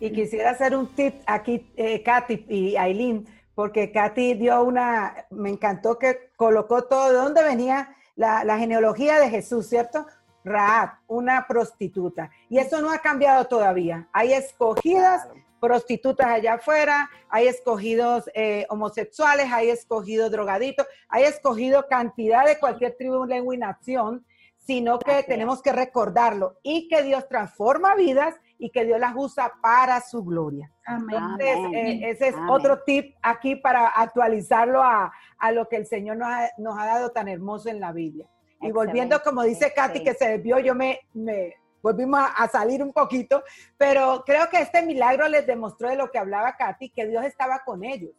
Y 0.00 0.12
quisiera 0.12 0.50
hacer 0.50 0.74
un 0.74 0.86
tip 0.88 1.14
aquí, 1.26 1.70
eh, 1.76 2.02
Katy 2.02 2.46
y 2.48 2.76
Aileen, 2.76 3.26
porque 3.54 3.92
Katy 3.92 4.32
dio 4.34 4.62
una, 4.62 5.26
me 5.28 5.50
encantó 5.50 5.98
que 5.98 6.30
colocó 6.36 6.84
todo 6.84 7.10
de 7.10 7.18
dónde 7.18 7.42
venía 7.42 7.94
la, 8.16 8.58
genealogía 8.58 9.20
de 9.20 9.28
Jesús, 9.28 9.68
¿cierto? 9.68 10.06
Raab, 10.42 10.92
una 11.06 11.46
prostituta. 11.46 12.30
Y 12.48 12.58
eso 12.58 12.80
no 12.80 12.90
ha 12.90 12.98
cambiado 12.98 13.46
todavía. 13.46 14.08
Hay 14.12 14.32
escogidas 14.32 15.28
prostitutas 15.60 16.26
allá 16.28 16.54
afuera, 16.54 17.10
hay 17.28 17.46
escogidos 17.46 18.24
eh, 18.34 18.64
homosexuales, 18.70 19.52
hay 19.52 19.68
escogidos 19.68 20.30
drogaditos, 20.30 20.86
hay 21.10 21.24
escogido 21.24 21.86
cantidad 21.88 22.46
de 22.46 22.58
cualquier 22.58 22.96
tribu, 22.96 23.26
lengua 23.26 23.54
y 23.54 23.58
nación, 23.58 24.24
sino 24.56 24.98
que 24.98 25.22
tenemos 25.24 25.60
que 25.60 25.72
recordarlo 25.72 26.56
y 26.62 26.88
que 26.88 27.02
Dios 27.02 27.28
transforma 27.28 27.94
vidas 27.94 28.34
y 28.60 28.70
que 28.70 28.84
Dios 28.84 29.00
las 29.00 29.14
usa 29.16 29.52
para 29.62 30.00
su 30.02 30.22
gloria. 30.22 30.70
Entonces, 30.86 31.56
eh, 31.72 32.10
ese 32.10 32.28
es 32.28 32.34
otro 32.48 32.82
tip 32.82 33.16
aquí 33.22 33.56
para 33.56 33.88
actualizarlo 33.88 34.82
a, 34.82 35.12
lo 35.52 35.66
que 35.66 35.76
el 35.76 35.86
Señor 35.86 36.18
nos 36.18 36.28
ha, 36.28 36.50
nos 36.58 36.78
ha, 36.78 36.84
dado 36.84 37.10
tan 37.10 37.26
hermoso 37.26 37.70
en 37.70 37.80
la 37.80 37.90
Biblia. 37.90 38.26
Y 38.60 38.70
volviendo, 38.70 39.22
como 39.22 39.42
dice 39.42 39.72
Katy, 39.74 40.04
que 40.04 40.12
se 40.12 40.28
desvió, 40.28 40.58
yo 40.58 40.74
me, 40.74 41.00
me 41.14 41.54
volvimos 41.82 42.20
a, 42.36 42.46
salir 42.48 42.82
un 42.82 42.92
poquito, 42.92 43.42
pero 43.78 44.22
creo 44.26 44.50
que 44.50 44.60
este 44.60 44.82
milagro 44.82 45.26
les 45.28 45.46
demostró 45.46 45.88
de 45.88 45.96
lo 45.96 46.10
que 46.10 46.18
hablaba 46.18 46.56
Katy, 46.56 46.90
que 46.90 47.06
Dios 47.06 47.24
estaba 47.24 47.60
con 47.64 47.82
ellos. 47.82 48.12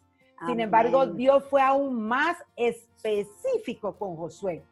Sin 0.47 0.59
embargo, 0.59 1.05
Dios 1.05 1.43
fue 1.51 1.61
aún 1.61 2.01
más 2.01 2.35
específico 2.55 3.95
con 3.95 4.15
Josué. 4.15 4.63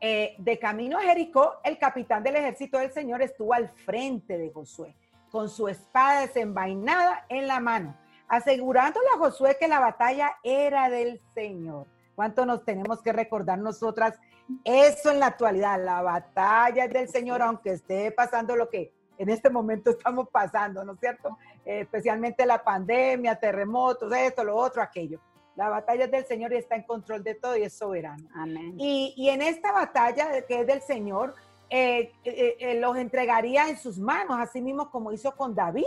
Eh, 0.00 0.34
de 0.38 0.58
camino 0.58 0.98
a 0.98 1.02
Jericó, 1.02 1.60
el 1.62 1.78
capitán 1.78 2.22
del 2.22 2.36
ejército 2.36 2.78
del 2.78 2.92
Señor 2.92 3.22
estuvo 3.22 3.54
al 3.54 3.68
frente 3.68 4.36
de 4.36 4.50
Josué, 4.50 4.94
con 5.34 5.48
su 5.48 5.66
espada 5.66 6.20
desenvainada 6.20 7.26
en 7.28 7.48
la 7.48 7.58
mano, 7.58 7.96
asegurándole 8.28 9.08
a 9.12 9.18
Josué 9.18 9.56
que 9.58 9.66
la 9.66 9.80
batalla 9.80 10.36
era 10.44 10.88
del 10.88 11.20
Señor. 11.34 11.88
¿Cuánto 12.14 12.46
nos 12.46 12.64
tenemos 12.64 13.02
que 13.02 13.12
recordar 13.12 13.58
nosotras 13.58 14.14
eso 14.62 15.10
en 15.10 15.18
la 15.18 15.26
actualidad? 15.26 15.84
La 15.84 16.02
batalla 16.02 16.84
es 16.84 16.92
del 16.92 17.08
Señor, 17.08 17.42
aunque 17.42 17.72
esté 17.72 18.12
pasando 18.12 18.54
lo 18.54 18.68
que 18.70 18.92
en 19.18 19.28
este 19.28 19.50
momento 19.50 19.90
estamos 19.90 20.28
pasando, 20.28 20.84
¿no 20.84 20.92
es 20.92 21.00
cierto? 21.00 21.36
Eh, 21.64 21.80
especialmente 21.80 22.46
la 22.46 22.62
pandemia, 22.62 23.34
terremotos, 23.34 24.12
esto, 24.12 24.44
lo 24.44 24.54
otro, 24.54 24.82
aquello. 24.82 25.18
La 25.56 25.68
batalla 25.68 26.04
es 26.04 26.12
del 26.12 26.26
Señor 26.26 26.52
y 26.52 26.58
está 26.58 26.76
en 26.76 26.84
control 26.84 27.24
de 27.24 27.34
todo 27.34 27.56
y 27.56 27.64
es 27.64 27.72
soberano. 27.72 28.28
Amén. 28.36 28.76
Y, 28.78 29.28
en 29.28 29.42
esta 29.42 29.72
batalla 29.72 30.42
que 30.46 30.60
es 30.60 30.66
del 30.68 30.80
Señor, 30.82 31.34
eh, 31.70 32.12
eh, 32.24 32.78
los 32.80 32.96
entregaría 32.96 33.68
en 33.68 33.76
sus 33.76 33.98
manos, 33.98 34.36
así 34.38 34.60
mismo 34.60 34.90
como 34.90 35.12
hizo 35.12 35.34
con 35.36 35.54
David 35.54 35.84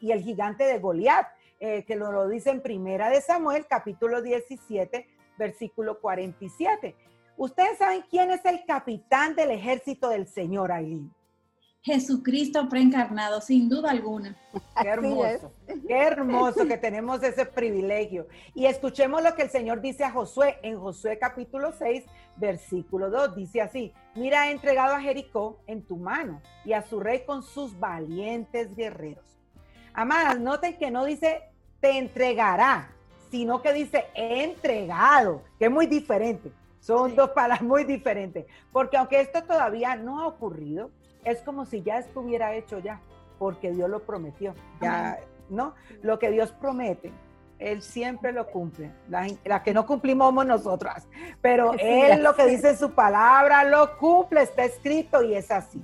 y 0.00 0.12
el 0.12 0.20
gigante 0.20 0.64
de 0.64 0.78
Goliat, 0.78 1.28
que 1.58 1.96
lo, 1.96 2.12
lo 2.12 2.28
dice 2.28 2.50
en 2.50 2.60
Primera 2.60 3.08
de 3.08 3.22
Samuel, 3.22 3.66
capítulo 3.66 4.20
17, 4.20 5.08
versículo 5.38 5.98
47. 5.98 6.94
Ustedes 7.38 7.78
saben 7.78 8.04
quién 8.10 8.30
es 8.30 8.44
el 8.44 8.66
capitán 8.66 9.34
del 9.34 9.50
ejército 9.50 10.10
del 10.10 10.26
Señor, 10.26 10.72
Aileen. 10.72 11.10
Jesucristo 11.82 12.68
preencarnado, 12.68 13.40
sin 13.40 13.68
duda 13.68 13.90
alguna. 13.90 14.36
Qué 14.80 14.88
hermoso, 14.88 15.52
qué 15.66 15.96
hermoso 15.96 16.64
que 16.64 16.76
tenemos 16.76 17.20
ese 17.24 17.44
privilegio. 17.44 18.28
Y 18.54 18.66
escuchemos 18.66 19.20
lo 19.20 19.34
que 19.34 19.42
el 19.42 19.50
Señor 19.50 19.80
dice 19.80 20.04
a 20.04 20.12
Josué 20.12 20.58
en 20.62 20.78
Josué 20.78 21.18
capítulo 21.18 21.72
6, 21.72 22.04
versículo 22.36 23.10
2. 23.10 23.34
Dice 23.34 23.60
así, 23.60 23.92
mira, 24.14 24.48
he 24.48 24.52
entregado 24.52 24.94
a 24.94 25.00
Jericó 25.00 25.58
en 25.66 25.82
tu 25.82 25.96
mano 25.96 26.40
y 26.64 26.72
a 26.72 26.82
su 26.82 27.00
rey 27.00 27.24
con 27.26 27.42
sus 27.42 27.76
valientes 27.78 28.76
guerreros. 28.76 29.24
Amadas, 29.92 30.38
noten 30.38 30.78
que 30.78 30.92
no 30.92 31.04
dice 31.04 31.42
te 31.80 31.98
entregará, 31.98 32.92
sino 33.32 33.60
que 33.60 33.72
dice 33.72 34.04
entregado, 34.14 35.42
que 35.58 35.64
es 35.64 35.70
muy 35.70 35.86
diferente. 35.86 36.52
Son 36.78 37.16
dos 37.16 37.30
palabras 37.30 37.62
muy 37.62 37.82
diferentes, 37.82 38.46
porque 38.72 38.96
aunque 38.96 39.20
esto 39.20 39.42
todavía 39.42 39.96
no 39.96 40.20
ha 40.20 40.28
ocurrido, 40.28 40.90
es 41.24 41.40
como 41.42 41.64
si 41.64 41.82
ya 41.82 41.98
estuviera 41.98 42.54
hecho 42.54 42.78
ya, 42.78 43.00
porque 43.38 43.72
Dios 43.72 43.88
lo 43.88 44.00
prometió. 44.00 44.54
Ya, 44.80 45.18
¿no? 45.48 45.74
Lo 46.02 46.18
que 46.18 46.30
Dios 46.30 46.52
promete, 46.52 47.12
Él 47.58 47.82
siempre 47.82 48.32
lo 48.32 48.46
cumple. 48.48 48.90
La, 49.08 49.62
que 49.62 49.74
no 49.74 49.86
cumplimos 49.86 50.28
somos 50.28 50.46
nosotras, 50.46 51.06
pero 51.40 51.74
Él 51.78 52.22
lo 52.22 52.34
que 52.34 52.46
dice 52.46 52.70
en 52.70 52.78
su 52.78 52.92
palabra 52.92 53.64
lo 53.64 53.96
cumple, 53.98 54.42
está 54.42 54.64
escrito 54.64 55.22
y 55.22 55.34
es 55.34 55.50
así. 55.50 55.82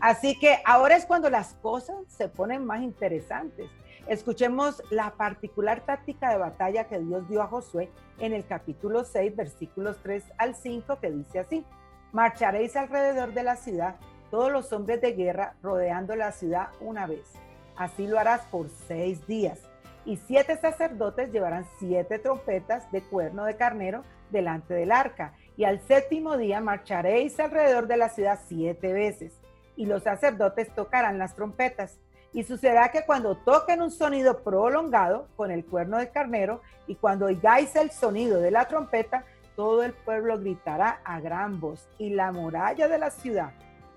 Así 0.00 0.38
que 0.38 0.58
ahora 0.64 0.96
es 0.96 1.06
cuando 1.06 1.30
las 1.30 1.54
cosas 1.54 1.96
se 2.08 2.28
ponen 2.28 2.64
más 2.64 2.82
interesantes 2.82 3.70
Escuchemos 4.06 4.82
la 4.90 5.12
particular 5.12 5.80
táctica 5.80 6.30
de 6.30 6.36
batalla 6.36 6.84
que 6.84 6.98
Dios 6.98 7.26
dio 7.28 7.40
a 7.40 7.46
Josué 7.46 7.90
en 8.18 8.34
el 8.34 8.44
capítulo 8.44 9.04
6, 9.04 9.34
versículos 9.34 9.96
3 10.02 10.24
al 10.36 10.54
5, 10.54 11.00
que 11.00 11.10
dice 11.10 11.38
así, 11.38 11.64
marcharéis 12.12 12.76
alrededor 12.76 13.32
de 13.32 13.42
la 13.42 13.56
ciudad, 13.56 13.96
todos 14.30 14.50
los 14.50 14.72
hombres 14.72 15.00
de 15.00 15.12
guerra 15.12 15.54
rodeando 15.62 16.16
la 16.16 16.32
ciudad 16.32 16.68
una 16.80 17.06
vez. 17.06 17.32
Así 17.76 18.06
lo 18.06 18.18
harás 18.18 18.42
por 18.46 18.68
seis 18.86 19.26
días. 19.26 19.60
Y 20.04 20.16
siete 20.16 20.56
sacerdotes 20.58 21.32
llevarán 21.32 21.66
siete 21.78 22.18
trompetas 22.18 22.90
de 22.92 23.02
cuerno 23.02 23.44
de 23.44 23.56
carnero 23.56 24.04
delante 24.30 24.74
del 24.74 24.92
arca. 24.92 25.32
Y 25.56 25.64
al 25.64 25.80
séptimo 25.80 26.36
día 26.36 26.60
marcharéis 26.60 27.38
alrededor 27.40 27.86
de 27.86 27.96
la 27.96 28.08
ciudad 28.08 28.40
siete 28.46 28.92
veces. 28.92 29.40
Y 29.76 29.86
los 29.86 30.02
sacerdotes 30.02 30.74
tocarán 30.74 31.18
las 31.18 31.34
trompetas 31.34 31.98
y 32.32 32.42
sucederá 32.42 32.90
que 32.90 33.06
cuando 33.06 33.36
toquen 33.36 33.80
un 33.80 33.92
sonido 33.92 34.42
prolongado 34.42 35.28
con 35.36 35.50
el 35.50 35.64
cuerno 35.64 35.98
de 35.98 36.10
carnero 36.10 36.60
y 36.86 36.96
cuando 36.96 37.26
oigáis 37.26 37.74
el 37.76 37.90
sonido 37.90 38.40
de 38.40 38.50
la 38.50 38.66
trompeta, 38.66 39.24
todo 39.54 39.84
el 39.84 39.92
pueblo 39.92 40.38
gritará 40.38 41.00
a 41.04 41.20
gran 41.20 41.60
voz 41.60 41.88
y 41.96 42.10
la 42.10 42.32
muralla 42.32 42.88
de 42.88 42.98
la 42.98 43.10
ciudad 43.10 43.52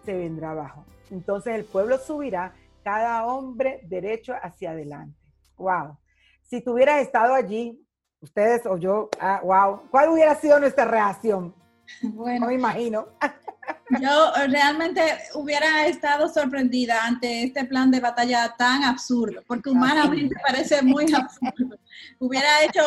se 0.07 0.17
vendrá 0.17 0.51
abajo. 0.51 0.85
Entonces 1.11 1.53
el 1.53 1.65
pueblo 1.65 1.97
subirá, 1.97 2.53
cada 2.81 3.25
hombre 3.25 3.81
derecho 3.83 4.33
hacia 4.41 4.71
adelante. 4.71 5.19
Wow. 5.57 5.97
Si 6.43 6.61
tuvieras 6.61 7.01
estado 7.01 7.33
allí, 7.33 7.77
ustedes 8.21 8.65
o 8.65 8.77
yo, 8.77 9.09
ah, 9.19 9.41
wow, 9.43 9.81
¿cuál 9.91 10.09
hubiera 10.09 10.33
sido 10.35 10.59
nuestra 10.59 10.85
reacción? 10.85 11.53
Bueno, 12.01 12.41
no 12.41 12.47
me 12.47 12.55
imagino. 12.55 13.07
Yo 14.01 14.33
realmente 14.49 15.01
hubiera 15.35 15.87
estado 15.87 16.27
sorprendida 16.27 17.05
ante 17.05 17.43
este 17.43 17.63
plan 17.63 17.89
de 17.89 18.01
batalla 18.01 18.53
tan 18.57 18.83
absurdo, 18.83 19.41
porque 19.47 19.69
humanamente 19.69 20.35
parece 20.45 20.81
muy 20.81 21.05
absurdo. 21.13 21.77
Hubiera 22.19 22.63
hecho, 22.65 22.81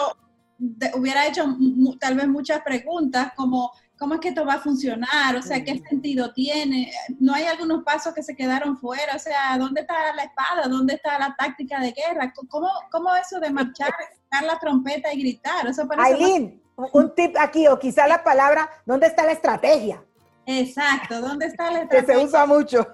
hubiera 0.95 1.27
hecho 1.27 1.57
tal 1.99 2.17
vez 2.17 2.29
muchas 2.29 2.61
preguntas 2.61 3.33
como, 3.35 3.73
¿cómo 4.01 4.15
es 4.15 4.21
que 4.21 4.29
esto 4.31 4.47
va 4.47 4.55
a 4.55 4.61
funcionar? 4.61 5.37
O 5.37 5.43
sea, 5.43 5.63
¿qué 5.63 5.79
sentido 5.79 6.33
tiene? 6.33 6.91
No 7.19 7.35
hay 7.35 7.45
algunos 7.45 7.85
pasos 7.85 8.15
que 8.15 8.23
se 8.23 8.35
quedaron 8.35 8.79
fuera, 8.79 9.15
o 9.15 9.19
sea, 9.19 9.59
¿dónde 9.59 9.83
está 9.83 9.95
la 10.17 10.23
espada? 10.25 10.69
¿Dónde 10.69 10.95
está 10.95 11.19
la 11.19 11.37
táctica 11.39 11.79
de 11.79 11.93
guerra? 11.93 12.33
¿Cómo, 12.49 12.71
cómo 12.91 13.15
eso 13.15 13.39
de 13.39 13.51
marchar, 13.51 13.93
dar 14.33 14.45
la 14.45 14.59
trompeta 14.59 15.13
y 15.13 15.21
gritar? 15.21 15.67
Eso 15.69 15.87
Aileen, 15.99 16.63
un 16.77 17.15
tip 17.15 17.37
aquí, 17.39 17.69
o 17.69 17.79
quizá 17.79 18.09
la 18.09 18.25
palabra, 18.25 18.71
¿dónde 18.87 19.07
está 19.07 19.27
la 19.27 19.33
estrategia? 19.33 20.03
Exacto, 20.47 21.21
¿dónde 21.21 21.47
está 21.47 21.71
la 21.71 21.83
estrategia? 21.83 22.07
Que 22.07 22.21
se 22.21 22.25
usa 22.25 22.47
mucho. 22.47 22.87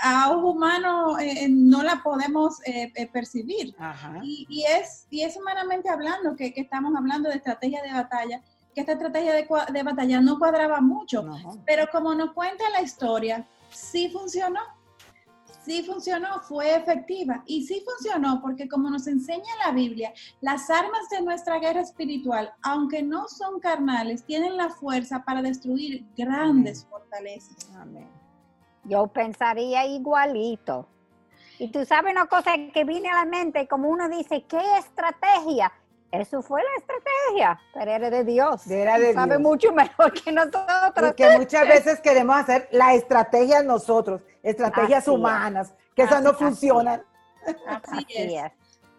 A 0.00 0.30
un 0.30 0.44
humano 0.44 1.18
eh, 1.18 1.48
no 1.48 1.82
la 1.82 2.02
podemos 2.04 2.60
eh, 2.66 2.92
eh, 2.94 3.06
percibir. 3.08 3.74
Y, 4.22 4.64
es, 4.68 5.06
y 5.10 5.22
es 5.22 5.36
humanamente 5.36 5.88
hablando 5.88 6.36
que, 6.36 6.52
estamos 6.56 6.94
hablando 6.96 7.28
de 7.28 7.36
estrategia 7.36 7.82
de 7.82 7.92
batalla, 7.92 8.42
que 8.74 8.80
esta 8.80 8.92
estrategia 8.92 9.34
de, 9.34 9.82
batalla 9.82 10.20
no 10.20 10.38
cuadraba 10.38 10.80
mucho, 10.80 11.24
pero 11.64 11.86
como 11.92 12.14
nos 12.14 12.32
cuenta 12.32 12.68
la 12.70 12.82
historia, 12.82 13.46
sí 13.70 14.08
funcionó 14.10 14.60
sí 15.64 15.82
funcionó, 15.82 16.40
fue 16.42 16.76
efectiva 16.76 17.42
y 17.46 17.66
sí 17.66 17.82
funcionó 17.84 18.40
porque 18.42 18.68
como 18.68 18.90
nos 18.90 19.06
enseña 19.06 19.48
la 19.64 19.72
Biblia, 19.72 20.12
las 20.40 20.68
armas 20.70 21.08
de 21.10 21.22
nuestra 21.22 21.58
guerra 21.58 21.80
espiritual, 21.80 22.52
aunque 22.62 23.02
no 23.02 23.26
son 23.28 23.60
carnales, 23.60 24.24
tienen 24.24 24.56
la 24.56 24.68
fuerza 24.68 25.24
para 25.24 25.40
destruir 25.40 26.04
grandes 26.16 26.84
fortalezas. 26.84 27.70
Amén. 27.76 28.08
Yo 28.84 29.06
pensaría 29.06 29.86
igualito. 29.86 30.86
Y 31.58 31.68
tú 31.68 31.84
sabes 31.86 32.12
una 32.12 32.26
cosa 32.26 32.52
que 32.72 32.84
viene 32.84 33.08
a 33.08 33.24
la 33.24 33.24
mente, 33.24 33.66
como 33.66 33.88
uno 33.88 34.08
dice, 34.08 34.42
¿qué 34.42 34.60
estrategia? 34.78 35.72
Eso 36.20 36.42
fue 36.42 36.62
la 36.62 36.68
estrategia, 36.78 37.60
pero 37.72 37.90
era 37.90 38.10
de 38.10 38.24
Dios. 38.24 38.66
Era 38.68 38.98
de 38.98 39.14
sabe 39.14 39.38
mucho 39.38 39.72
mejor 39.72 40.12
que 40.12 40.30
nosotros. 40.30 40.92
Porque 40.94 41.36
muchas 41.36 41.66
veces 41.66 42.00
queremos 42.00 42.36
hacer 42.36 42.68
la 42.70 42.94
estrategia 42.94 43.62
nosotros, 43.62 44.20
estrategias 44.42 45.08
humanas, 45.08 45.74
que 45.94 46.02
esas 46.02 46.22
no 46.22 46.34
funcionan. 46.34 47.02
Así, 47.66 48.06
es. 48.08 48.52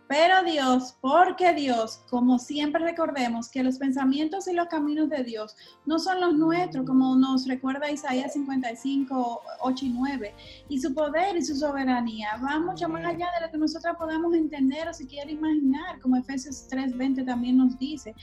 Pero 0.07 0.43
Dios, 0.43 0.95
porque 1.01 1.53
Dios, 1.53 2.03
como 2.09 2.37
siempre 2.37 2.83
recordemos 2.83 3.49
que 3.49 3.63
los 3.63 3.79
pensamientos 3.79 4.47
y 4.47 4.53
los 4.53 4.67
caminos 4.67 5.09
de 5.09 5.23
Dios 5.23 5.55
no 5.85 5.97
son 5.97 6.21
los 6.21 6.35
nuestros, 6.35 6.85
como 6.85 7.15
nos 7.15 7.47
recuerda 7.47 7.89
Isaías 7.89 8.33
55, 8.33 9.41
8 9.61 9.85
y 9.85 9.89
9, 9.89 10.35
y 10.69 10.79
su 10.79 10.93
poder 10.93 11.35
y 11.37 11.43
su 11.43 11.55
soberanía 11.55 12.37
van 12.39 12.65
mucho 12.65 12.87
más 12.87 13.03
allá 13.03 13.27
de 13.39 13.45
lo 13.45 13.51
que 13.51 13.57
nosotros 13.57 13.95
podamos 13.97 14.35
entender 14.35 14.87
o 14.87 14.93
siquiera 14.93 15.31
imaginar, 15.31 15.99
como 15.99 16.17
Efesios 16.17 16.67
3, 16.67 16.95
20 16.95 17.23
también 17.23 17.57
nos 17.57 17.77
dice. 17.79 18.13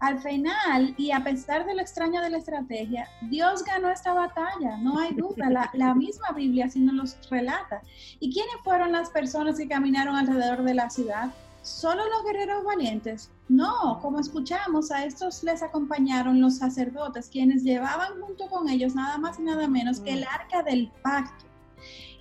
Al 0.00 0.20
final, 0.20 0.94
y 0.96 1.10
a 1.10 1.24
pesar 1.24 1.66
de 1.66 1.74
lo 1.74 1.80
extraño 1.80 2.20
de 2.20 2.30
la 2.30 2.38
estrategia, 2.38 3.08
Dios 3.22 3.64
ganó 3.64 3.90
esta 3.90 4.14
batalla, 4.14 4.76
no 4.76 4.98
hay 4.98 5.12
duda, 5.14 5.50
la, 5.50 5.70
la 5.74 5.94
misma 5.94 6.30
Biblia 6.32 6.66
así 6.66 6.78
nos 6.80 6.94
los 6.94 7.30
relata. 7.30 7.82
¿Y 8.20 8.32
quiénes 8.32 8.54
fueron 8.62 8.92
las 8.92 9.10
personas 9.10 9.58
que 9.58 9.66
caminaron 9.66 10.14
alrededor 10.14 10.62
de 10.62 10.74
la 10.74 10.88
ciudad? 10.88 11.32
¿Solo 11.62 12.02
los 12.08 12.24
guerreros 12.24 12.64
valientes? 12.64 13.30
No, 13.48 13.98
como 14.00 14.20
escuchamos, 14.20 14.90
a 14.90 15.04
estos 15.04 15.42
les 15.42 15.62
acompañaron 15.62 16.40
los 16.40 16.58
sacerdotes, 16.58 17.28
quienes 17.28 17.62
llevaban 17.62 18.20
junto 18.20 18.46
con 18.48 18.68
ellos 18.68 18.94
nada 18.94 19.18
más 19.18 19.38
y 19.38 19.42
nada 19.42 19.66
menos 19.68 20.00
que 20.00 20.12
el 20.12 20.20
mm. 20.20 20.28
arca 20.28 20.62
del 20.62 20.90
pacto. 21.02 21.44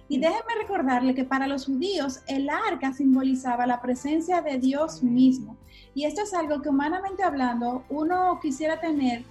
Y 0.10 0.18
mm. 0.18 0.22
déjenme 0.22 0.56
recordarle 0.62 1.14
que 1.14 1.26
para 1.26 1.48
los 1.48 1.66
judíos 1.66 2.22
el 2.28 2.50
arca 2.50 2.92
simbolizaba 2.94 3.68
la 3.68 3.82
presencia 3.82 4.42
de 4.42 4.58
Dios 4.58 5.04
mismo. 5.04 5.58
Y 5.98 6.06
esto 6.06 6.22
es 6.22 6.32
algo 6.36 6.62
que 6.62 6.70
humanamente 6.70 7.24
hablando 7.24 7.84
uno 7.90 8.40
quisiera 8.40 8.80
tener, 8.80 9.24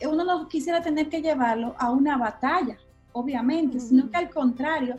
uno 0.00 0.24
no 0.24 0.48
quisiera 0.48 0.80
tener 0.80 1.10
que 1.10 1.20
llevarlo 1.20 1.74
a 1.78 1.90
una 1.90 2.16
batalla, 2.16 2.78
obviamente, 3.12 3.78
sino 3.78 4.10
que 4.10 4.16
al 4.16 4.30
contrario, 4.30 4.96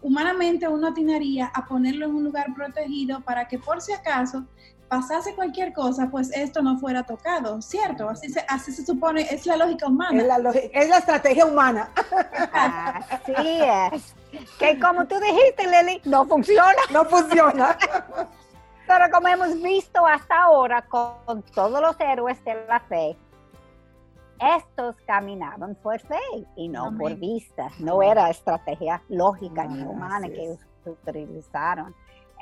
humanamente 0.00 0.66
uno 0.66 0.88
atinaría 0.88 1.48
a 1.52 1.66
ponerlo 1.66 2.06
en 2.06 2.14
un 2.14 2.24
lugar 2.24 2.54
protegido 2.54 3.20
para 3.20 3.46
que 3.46 3.58
por 3.58 3.82
si 3.82 3.92
acaso 3.92 4.46
pasase 4.88 5.34
cualquier 5.34 5.74
cosa, 5.74 6.08
pues 6.10 6.30
esto 6.34 6.62
no 6.62 6.78
fuera 6.78 7.02
tocado, 7.02 7.60
¿cierto? 7.60 8.08
Así 8.08 8.30
se, 8.30 8.42
así 8.48 8.72
se 8.72 8.86
supone, 8.86 9.26
es 9.30 9.44
la 9.44 9.58
lógica 9.58 9.88
humana. 9.88 10.22
Es 10.22 10.26
la, 10.26 10.50
es 10.50 10.88
la 10.88 10.96
estrategia 10.96 11.44
humana. 11.44 11.90
Así 12.54 13.34
es. 13.36 14.14
Que 14.58 14.80
como 14.80 15.06
tú 15.06 15.16
dijiste, 15.20 15.66
Leli, 15.66 16.00
no 16.06 16.24
funciona. 16.24 16.72
No 16.90 17.04
funciona. 17.04 17.76
Pero 18.86 19.10
como 19.12 19.28
hemos 19.28 19.60
visto 19.60 20.06
hasta 20.06 20.44
ahora 20.44 20.82
con 20.82 21.42
todos 21.54 21.80
los 21.80 21.98
héroes 22.00 22.42
de 22.44 22.54
la 22.66 22.80
fe, 22.80 23.16
estos 24.40 24.96
caminaban 25.06 25.74
por 25.76 25.98
fe 25.98 26.20
y 26.56 26.68
no 26.68 26.96
por 26.96 27.14
vista. 27.16 27.68
No 27.78 28.02
era 28.02 28.30
estrategia 28.30 29.02
lógica 29.08 29.64
ni 29.64 29.82
humana 29.82 30.28
que 30.28 30.56
utilizaron. 30.84 31.94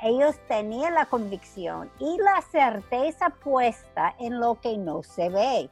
Ellos 0.03 0.35
tenían 0.47 0.93
la 0.93 1.05
convicción 1.05 1.89
y 1.99 2.17
la 2.17 2.41
certeza 2.41 3.29
puesta 3.29 4.13
en 4.19 4.39
lo 4.39 4.59
que 4.59 4.77
no 4.77 5.03
se 5.03 5.29
ve. 5.29 5.69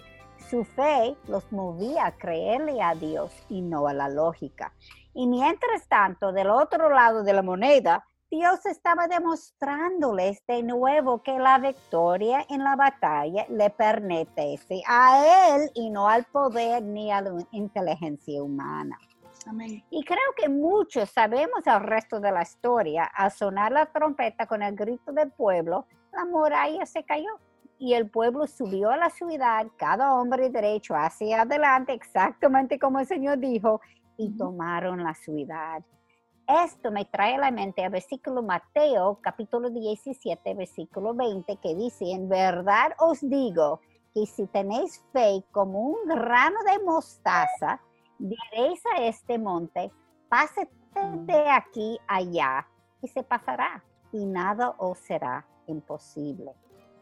Su 0.50 0.64
fe 0.64 1.16
los 1.28 1.52
movía 1.52 2.08
a 2.08 2.16
creerle 2.16 2.82
a 2.82 2.96
Dios 2.96 3.34
y 3.50 3.62
no 3.62 3.88
a 3.88 3.94
la 3.94 4.08
lógica. 4.10 4.74
Y 5.14 5.28
mientras 5.28 5.88
tanto, 5.88 6.32
del 6.32 6.50
otro 6.50 6.90
lado 6.90 7.24
de 7.24 7.34
la 7.34 7.42
moneda, 7.42 8.08
Dios 8.34 8.66
estaba 8.66 9.08
demostrándoles 9.08 10.44
de 10.48 10.64
nuevo 10.64 11.22
que 11.22 11.38
la 11.38 11.60
victoria 11.60 12.44
en 12.50 12.64
la 12.64 12.76
batalla 12.76 13.46
le 13.48 13.70
pertenece 13.70 14.82
a 14.88 15.56
Él 15.56 15.70
y 15.76 15.92
no 15.92 16.08
al 16.08 16.24
poder 16.24 16.82
ni 16.82 17.12
a 17.12 17.22
la 17.22 17.38
inteligencia 17.52 18.42
humana. 18.42 18.98
Amén. 19.46 19.84
Y 19.92 20.04
creo 20.04 20.18
que 20.36 20.50
muchos 20.50 21.12
sabemos 21.12 21.60
el 21.68 21.80
resto 21.82 22.20
de 22.20 22.32
la 22.32 22.42
historia. 22.42 23.04
Al 23.04 23.30
sonar 23.30 23.72
la 23.72 23.86
trompeta 23.86 24.48
con 24.48 24.64
el 24.64 24.76
grito 24.76 25.12
del 25.12 25.30
pueblo, 25.30 25.86
la 26.12 26.26
muralla 26.26 26.88
se 26.88 27.04
cayó 27.04 27.40
y 27.78 27.94
el 27.94 28.10
pueblo 28.10 28.48
subió 28.48 28.90
a 28.90 28.98
la 28.98 29.12
ciudad, 29.12 29.68
cada 29.78 30.16
hombre 30.16 30.50
derecho 30.50 30.96
hacia 30.96 31.44
adelante, 31.44 31.94
exactamente 31.94 32.80
como 32.80 33.00
el 33.00 33.06
Señor 33.06 33.38
dijo, 33.38 33.80
y 34.18 34.36
tomaron 34.36 35.04
la 35.04 35.14
ciudad. 35.14 35.84
Esto 36.48 36.92
me 36.92 37.06
trae 37.06 37.36
a 37.36 37.38
la 37.38 37.52
mente 37.52 37.84
el 37.84 37.90
versículo 37.90 38.44
Mateo 38.44 39.18
capítulo 39.22 39.70
17, 39.70 40.54
versículo 40.56 41.14
20, 41.14 41.56
que 41.58 41.74
dice, 41.74 42.12
en 42.12 42.28
verdad 42.28 42.92
os 43.00 43.22
digo 43.22 43.80
que 44.14 44.26
si 44.26 44.46
tenéis 44.48 45.02
fe 45.14 45.42
como 45.52 45.80
un 45.80 46.06
grano 46.06 46.58
de 46.64 46.84
mostaza, 46.84 47.80
diréis 48.20 48.84
a 48.94 49.04
este 49.04 49.40
monte, 49.40 49.90
pásate 50.28 50.70
de 51.20 51.50
aquí 51.50 51.98
allá 52.08 52.68
y 53.02 53.08
se 53.08 53.24
pasará 53.24 53.82
y 54.12 54.26
nada 54.26 54.76
os 54.80 55.00
será 55.00 55.48
imposible. 55.68 56.52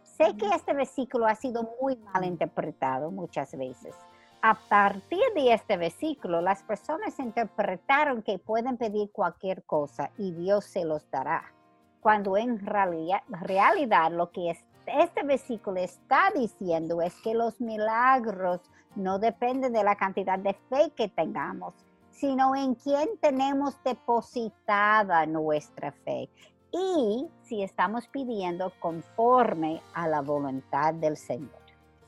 Sé 0.04 0.38
que 0.38 0.50
este 0.50 0.74
versículo 0.74 1.26
ha 1.26 1.34
sido 1.34 1.68
muy 1.82 1.96
mal 1.96 2.26
interpretado 2.26 3.10
muchas 3.10 3.58
veces 3.58 3.96
a 4.42 4.56
partir 4.56 5.22
de 5.36 5.54
este 5.54 5.78
versículo, 5.78 6.42
las 6.42 6.64
personas 6.64 7.20
interpretaron 7.20 8.24
que 8.24 8.40
pueden 8.40 8.78
pedir 8.78 9.12
cualquier 9.12 9.64
cosa 9.64 10.12
y 10.18 10.32
Dios 10.32 10.66
se 10.66 10.84
los 10.84 11.10
dará, 11.12 11.54
cuando 12.02 12.38
en 12.38 12.60
realidad, 12.60 13.22
lo 14.12 14.32
que 14.32 14.58
este 14.88 15.24
versículo 15.24 15.80
está 15.80 16.32
diciendo 16.36 17.02
es 17.02 17.14
que 17.24 17.36
los 17.36 17.62
milagros 17.62 18.62
no 18.96 19.20
dependen 19.20 19.74
de 19.74 19.84
la 19.84 19.96
cantidad 19.96 20.40
de 20.40 20.56
fe 20.70 20.92
que 20.96 21.08
tengamos, 21.08 21.76
sino 22.10 22.56
en 22.56 22.74
quién 22.76 23.10
tenemos 23.22 23.82
depositada 23.84 25.26
nuestra 25.28 25.92
fe 25.92 26.30
y 26.72 27.28
si 27.44 27.62
estamos 27.62 28.08
pidiendo 28.08 28.74
conforme 28.80 29.82
a 29.94 30.08
la 30.08 30.22
voluntad 30.22 30.96
del 30.96 31.16
Señor. 31.16 31.61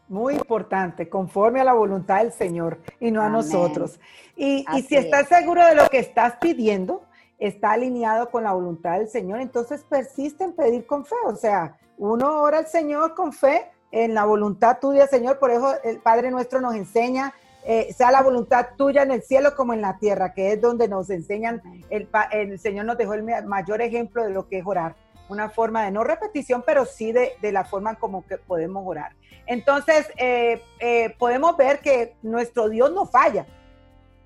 Muy 0.10 0.36
importante, 0.36 1.08
conforme 1.08 1.62
a 1.62 1.64
la 1.64 1.74
voluntad 1.74 2.20
del 2.20 2.34
Señor 2.34 2.80
y 3.00 3.10
no 3.10 3.22
a 3.22 3.30
nosotros. 3.30 4.00
Y, 4.36 4.66
si 4.88 4.96
estás 4.96 5.28
seguro 5.28 5.66
de 5.66 5.76
lo 5.76 5.88
que 5.88 6.00
estás 6.00 6.36
pidiendo, 6.42 7.04
está 7.40 7.72
alineado 7.72 8.30
con 8.30 8.44
la 8.44 8.52
voluntad 8.52 9.00
del 9.00 9.08
Señor, 9.08 9.40
entonces 9.40 9.84
persiste 9.84 10.44
en 10.44 10.54
pedir 10.54 10.86
con 10.86 11.06
fe. 11.06 11.16
O 11.26 11.36
sea, 11.36 11.78
uno 11.98 12.42
ora 12.42 12.60
al 12.60 12.68
Señor 12.68 13.16
con 13.16 13.32
fe 13.32 13.72
en 13.92 14.14
la 14.14 14.26
voluntad 14.26 14.80
tuya, 14.80 15.08
Señor. 15.08 15.40
Por 15.40 15.52
eso 15.52 15.74
el 15.84 16.00
Padre 16.00 16.32
nuestro 16.32 16.60
nos 16.60 16.76
enseña, 16.76 17.34
eh, 17.66 17.94
sea 17.94 18.12
la 18.12 18.22
voluntad 18.22 18.70
tuya 18.78 19.04
en 19.04 19.12
el 19.12 19.24
cielo 19.24 19.56
como 19.56 19.74
en 19.74 19.82
la 19.82 19.98
tierra, 20.00 20.34
que 20.34 20.52
es 20.52 20.62
donde 20.62 20.90
nos 20.90 21.10
enseñan, 21.10 21.62
el, 21.90 22.10
el 22.32 22.60
Señor 22.60 22.86
nos 22.86 22.98
dejó 22.98 23.14
el 23.14 23.24
mayor 23.46 23.82
ejemplo 23.82 24.24
de 24.24 24.32
lo 24.32 24.48
que 24.48 24.60
es 24.60 24.66
orar 24.66 24.96
una 25.34 25.50
forma 25.50 25.84
de 25.84 25.92
no 25.92 26.04
repetición, 26.04 26.64
pero 26.66 26.86
sí 26.86 27.12
de, 27.12 27.38
la 27.52 27.66
forma 27.66 27.96
como 27.96 28.26
que 28.26 28.38
podemos 28.38 28.84
orar. 28.86 29.14
Entonces, 29.46 30.08
eh, 30.18 30.62
eh, 30.80 31.16
podemos 31.20 31.58
ver 31.58 31.80
que 31.82 32.16
nuestro 32.22 32.70
Dios 32.70 32.92
no 32.94 33.06
falla. 33.06 33.46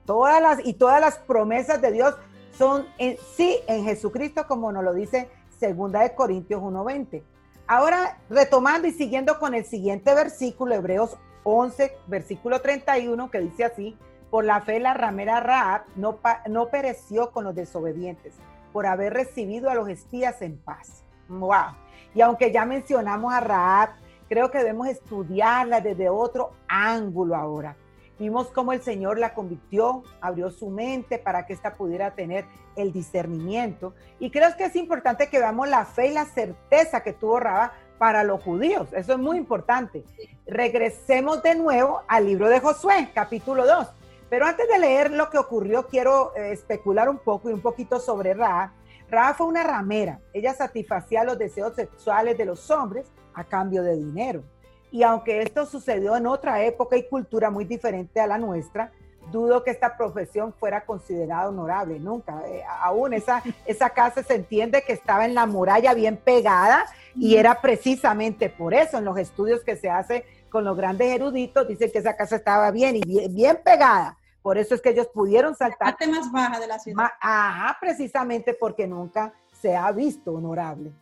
Todas 0.06 0.42
las, 0.42 0.66
y 0.66 0.74
todas 0.74 1.02
las 1.02 1.18
promesas 1.18 1.82
de 1.82 1.92
Dios 1.92 2.16
son 2.58 2.86
en 2.98 3.18
sí 3.36 3.58
en 3.68 3.84
Jesucristo, 3.84 4.48
como 4.48 4.72
nos 4.72 4.84
lo 4.84 4.94
dice 4.94 5.30
segunda 5.60 6.02
de 6.02 6.14
Corintios 6.14 6.62
1.20. 6.62 7.24
Ahora, 7.66 8.20
retomando 8.30 8.88
y 8.88 8.92
siguiendo 8.92 9.40
con 9.40 9.54
el 9.54 9.66
siguiente 9.66 10.14
versículo, 10.14 10.76
Hebreos 10.76 11.18
11, 11.44 11.98
versículo 12.08 12.62
31, 12.62 13.30
que 13.32 13.40
dice 13.40 13.66
así, 13.66 13.98
por 14.30 14.46
la 14.46 14.62
fe 14.62 14.80
la 14.80 14.94
ramera 14.94 15.40
Raab 15.40 15.84
no, 15.96 16.20
no 16.48 16.68
pereció 16.68 17.32
con 17.32 17.44
los 17.44 17.56
desobedientes 17.56 18.34
por 18.78 18.86
haber 18.86 19.12
recibido 19.12 19.72
a 19.72 19.74
los 19.74 19.90
espías 19.90 20.40
en 20.44 20.56
paz. 20.56 21.04
¡Wow! 21.30 21.74
Y 22.14 22.22
aunque 22.22 22.52
ya 22.52 22.64
mencionamos 22.64 23.34
a 23.34 23.40
Raab, 23.40 23.90
creo 24.30 24.52
que 24.52 24.60
debemos 24.60 24.88
estudiarla 24.88 25.82
desde 25.82 26.10
otro 26.10 26.52
ángulo 26.68 27.36
ahora. 27.36 27.76
Vimos 28.20 28.50
cómo 28.52 28.74
el 28.74 28.84
Señor 28.84 29.18
la 29.18 29.34
convirtió, 29.34 30.04
abrió 30.22 30.52
su 30.52 30.70
mente 30.70 31.18
para 31.18 31.48
que 31.48 31.54
ésta 31.54 31.74
pudiera 31.74 32.12
tener 32.12 32.46
el 32.76 32.94
discernimiento. 32.94 33.96
Y 34.20 34.30
creo 34.30 34.56
que 34.56 34.66
es 34.66 34.76
importante 34.76 35.28
que 35.28 35.40
veamos 35.40 35.68
la 35.68 35.84
fe 35.84 36.10
y 36.10 36.14
la 36.14 36.26
certeza 36.26 37.02
que 37.02 37.14
tuvo 37.14 37.40
Raab 37.40 37.72
para 37.98 38.24
los 38.24 38.44
judíos. 38.44 38.90
Eso 38.94 39.14
es 39.14 39.18
muy 39.18 39.40
importante. 39.40 40.04
Regresemos 40.46 41.42
de 41.42 41.56
nuevo 41.56 42.04
al 42.08 42.28
libro 42.28 42.48
de 42.48 42.60
Josué, 42.60 43.10
capítulo 43.12 43.66
2. 43.66 43.88
Pero 44.30 44.46
antes 44.46 44.68
de 44.68 44.80
leer 44.80 45.12
lo 45.12 45.30
que 45.30 45.38
ocurrió, 45.38 45.88
quiero 45.88 46.36
eh, 46.36 46.52
especular 46.52 47.10
un 47.10 47.18
poco 47.18 47.50
y 47.50 47.54
un 47.54 47.62
poquito 47.62 48.00
sobre 48.00 48.34
Ra. 48.34 48.74
Ra 49.10 49.34
fue 49.34 49.48
una 49.48 49.64
ramera. 49.64 50.20
Ella 50.34 50.54
satisfacía 50.54 51.24
los 51.24 51.38
deseos 51.38 51.76
sexuales 51.76 52.38
de 52.38 52.46
los 52.46 52.70
hombres 52.70 53.08
a 53.34 53.44
cambio 53.46 53.84
de 53.84 53.96
dinero. 53.96 54.44
Y 54.92 55.04
aunque 55.04 55.42
esto 55.42 55.66
sucedió 55.66 56.16
en 56.16 56.28
otra 56.28 56.64
época 56.64 56.98
y 56.98 57.08
cultura 57.08 57.50
muy 57.50 57.66
diferente 57.66 58.20
a 58.20 58.28
la 58.28 58.38
nuestra, 58.38 58.92
dudo 59.32 59.64
que 59.64 59.72
esta 59.72 59.98
profesión 59.98 60.54
fuera 60.54 60.86
considerada 60.86 61.50
honorable, 61.50 62.00
nunca. 62.00 62.42
Eh, 62.48 62.64
aún 62.82 63.14
esa, 63.14 63.44
esa 63.66 63.90
casa 63.90 64.24
se 64.24 64.36
entiende 64.36 64.84
que 64.84 64.94
estaba 64.94 65.26
en 65.26 65.36
la 65.36 65.46
muralla 65.46 65.94
bien 65.94 66.18
pegada 66.18 66.86
y 67.16 67.36
era 67.36 67.62
precisamente 67.62 68.50
por 68.50 68.74
eso 68.74 68.98
en 68.98 69.06
los 69.06 69.18
estudios 69.18 69.64
que 69.64 69.76
se 69.76 69.90
hace 69.90 70.26
con 70.50 70.64
los 70.64 70.76
grandes 70.76 71.08
eruditos, 71.08 71.68
dicen 71.68 71.92
que 71.92 72.00
esa 72.00 72.16
casa 72.16 72.36
estaba 72.38 72.72
bien 72.72 72.96
y 72.96 73.28
bien, 73.30 73.60
pegada. 73.64 74.18
Por 74.42 74.58
eso 74.58 74.76
es 74.76 74.82
que 74.82 74.90
ellos 74.90 75.08
pudieron 75.14 75.56
saltar. 75.56 75.80
La 75.80 75.92
parte 75.92 76.08
más 76.08 76.32
baja 76.32 76.60
de 76.60 76.68
la 76.68 76.80
ciudad. 76.80 77.10
ajá, 77.20 77.78
precisamente 77.82 78.54
porque 78.54 78.88
nunca 78.88 79.34
se 79.52 79.76
ha 79.76 79.92
visto 79.92 80.34
honorable. 80.34 80.94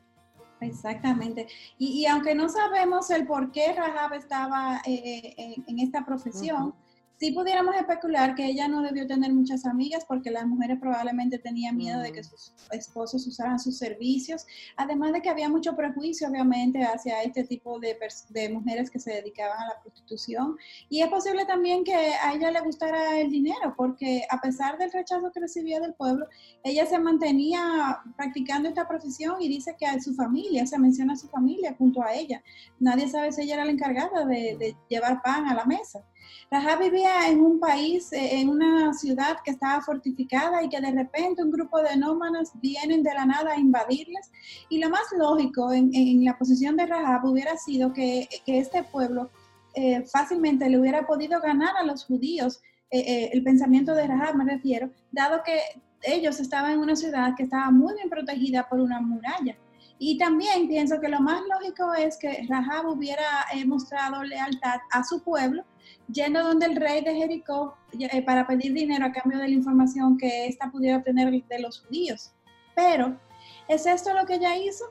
Exactamente. 0.62 1.48
Y, 1.78 2.06
aunque 2.06 2.34
no 2.34 2.50
sabemos 2.50 3.10
el 3.12 3.28
por 3.28 3.52
qué 3.52 3.74
Rahab 3.74 4.14
estaba 4.14 4.82
eh, 4.86 5.34
eh, 5.38 5.56
en, 5.68 5.80
esta 5.80 6.06
profesión, 6.06 6.74
si 7.18 7.32
pudiéramos 7.32 7.76
especular 7.76 8.36
que 8.36 8.46
ella 8.46 8.68
no 8.68 8.82
debió 8.82 9.08
tener 9.08 9.34
muchas 9.34 9.66
amigas 9.66 10.04
porque 10.06 10.32
las 10.32 10.46
mujeres 10.46 10.80
probablemente 10.80 11.40
tenían 11.40 11.78
miedo 11.78 12.02
de 12.02 12.12
que 12.12 12.22
mm. 12.22 12.26
sus 12.26 12.54
esposos 12.72 13.26
usaran 13.26 13.60
sus 13.60 13.78
servicios, 13.78 14.46
además 14.76 15.14
de 15.14 15.22
que 15.22 15.30
había 15.30 15.48
mucho 15.50 15.76
prejuicio 15.76 16.28
obviamente 16.28 16.84
hacia 16.84 17.22
este 17.24 17.46
tipo 17.46 17.80
de, 17.80 17.98
de 18.30 18.50
mujeres 18.50 18.90
que 18.90 19.00
se 19.00 19.14
dedicaban 19.14 19.58
a 19.60 19.68
la 19.68 19.82
prostitución. 19.82 20.58
Y 20.90 21.02
es 21.02 21.08
posible 21.08 21.46
también 21.46 21.84
que 21.84 21.96
a 21.96 22.34
ella 22.34 22.52
le 22.52 22.62
gustara 22.62 23.20
el 23.20 23.32
dinero 23.32 23.74
porque 23.78 24.24
a 24.30 24.42
pesar 24.42 24.78
del 24.78 24.92
rechazo 24.92 25.32
que 25.32 25.40
recibía 25.40 25.80
del 25.80 25.94
pueblo, 25.94 26.28
ella 26.64 26.86
se 26.86 27.00
mantenía 27.00 28.00
practicando 28.18 28.68
esta 28.68 28.88
profesión 28.88 29.42
y 29.42 29.48
dice 29.48 29.76
que 29.80 29.86
a 29.86 30.00
su 30.02 30.14
familia, 30.16 30.66
se 30.66 30.78
menciona 30.78 31.14
a 31.14 31.18
su 31.18 31.28
familia 31.30 31.76
junto 31.78 32.04
a 32.04 32.14
ella. 32.14 32.44
Nadie 32.80 33.08
sabe 33.08 33.32
si 33.32 33.44
ella 33.44 33.56
era 33.56 33.66
la 33.66 33.72
encargada 33.72 34.26
de, 34.26 34.58
de 34.58 34.76
llevar 34.90 35.22
pan 35.22 35.48
a 35.48 35.54
la 35.54 35.66
mesa. 35.66 36.04
Rahab 36.52 36.80
vivía 36.80 37.28
en 37.28 37.42
un 37.42 37.60
país, 37.60 38.12
eh, 38.14 38.40
en 38.40 38.50
una 38.50 38.94
ciudad 38.94 39.38
que 39.44 39.52
estaba 39.52 39.82
fortificada 39.82 40.64
y 40.64 40.70
que 40.70 40.80
de 40.80 40.92
repente 40.92 41.44
un 41.44 41.52
grupo 41.52 41.82
de 41.82 41.98
nómadas 41.98 42.52
vienen 42.62 43.04
de 43.04 43.14
la 43.14 43.26
nada 43.26 43.54
a 43.54 43.60
invadirles. 43.60 44.32
Y 44.70 44.80
lo 44.80 44.90
más 44.90 45.04
lógico 45.18 45.74
en, 45.74 46.24
la 46.24 46.38
posición 46.38 46.78
de 46.78 46.86
Rahab 46.86 47.26
hubiera 47.26 47.58
sido 47.58 47.94
que, 47.94 48.28
este 48.46 48.84
pueblo 48.84 49.32
eh, 49.74 50.06
fácilmente 50.06 50.70
le 50.70 50.80
hubiera 50.80 51.06
podido 51.06 51.42
ganar 51.42 51.76
a 51.78 51.84
los 51.84 52.06
judíos. 52.06 52.62
Eh, 52.92 53.32
el 53.34 53.44
pensamiento 53.44 53.94
de 53.96 54.08
Rahab 54.08 54.36
me 54.36 54.46
refiero, 54.46 54.90
dado 55.12 55.42
que 55.44 55.60
ellos 56.04 56.40
estaban 56.40 56.74
en 56.74 56.80
una 56.80 56.96
ciudad 56.96 57.34
que 57.36 57.44
estaba 57.44 57.72
muy 57.72 57.96
bien 57.96 58.10
protegida 58.10 58.70
por 58.70 58.80
una 58.80 59.02
muralla. 59.02 59.58
Y 59.98 60.18
también 60.18 60.68
pienso 60.68 61.00
que 61.00 61.08
lo 61.08 61.20
más 61.22 61.42
lógico 61.50 61.94
es 61.94 62.18
que 62.18 62.46
Rahab 62.48 62.88
hubiera 62.88 63.46
mostrado 63.66 64.24
lealtad 64.24 64.80
a 64.92 65.04
su 65.04 65.24
pueblo 65.24 65.64
yendo 66.12 66.44
donde 66.44 66.66
el 66.66 66.76
rey 66.76 67.04
de 67.04 67.16
Jericó 67.16 67.78
eh, 68.00 68.22
para 68.22 68.46
pedir 68.48 68.74
dinero 68.74 69.06
a 69.06 69.12
cambio 69.12 69.40
de 69.40 69.48
la 69.48 69.54
información 69.54 70.18
que 70.18 70.48
ésta 70.48 70.72
pudiera 70.72 70.98
obtener 70.98 71.32
de 71.32 71.60
los 71.60 71.82
judíos. 71.82 72.32
Pero, 72.76 73.20
¿es 73.68 73.86
esto 73.86 74.14
lo 74.14 74.26
que 74.26 74.36
ella 74.36 74.58
hizo? 74.58 74.86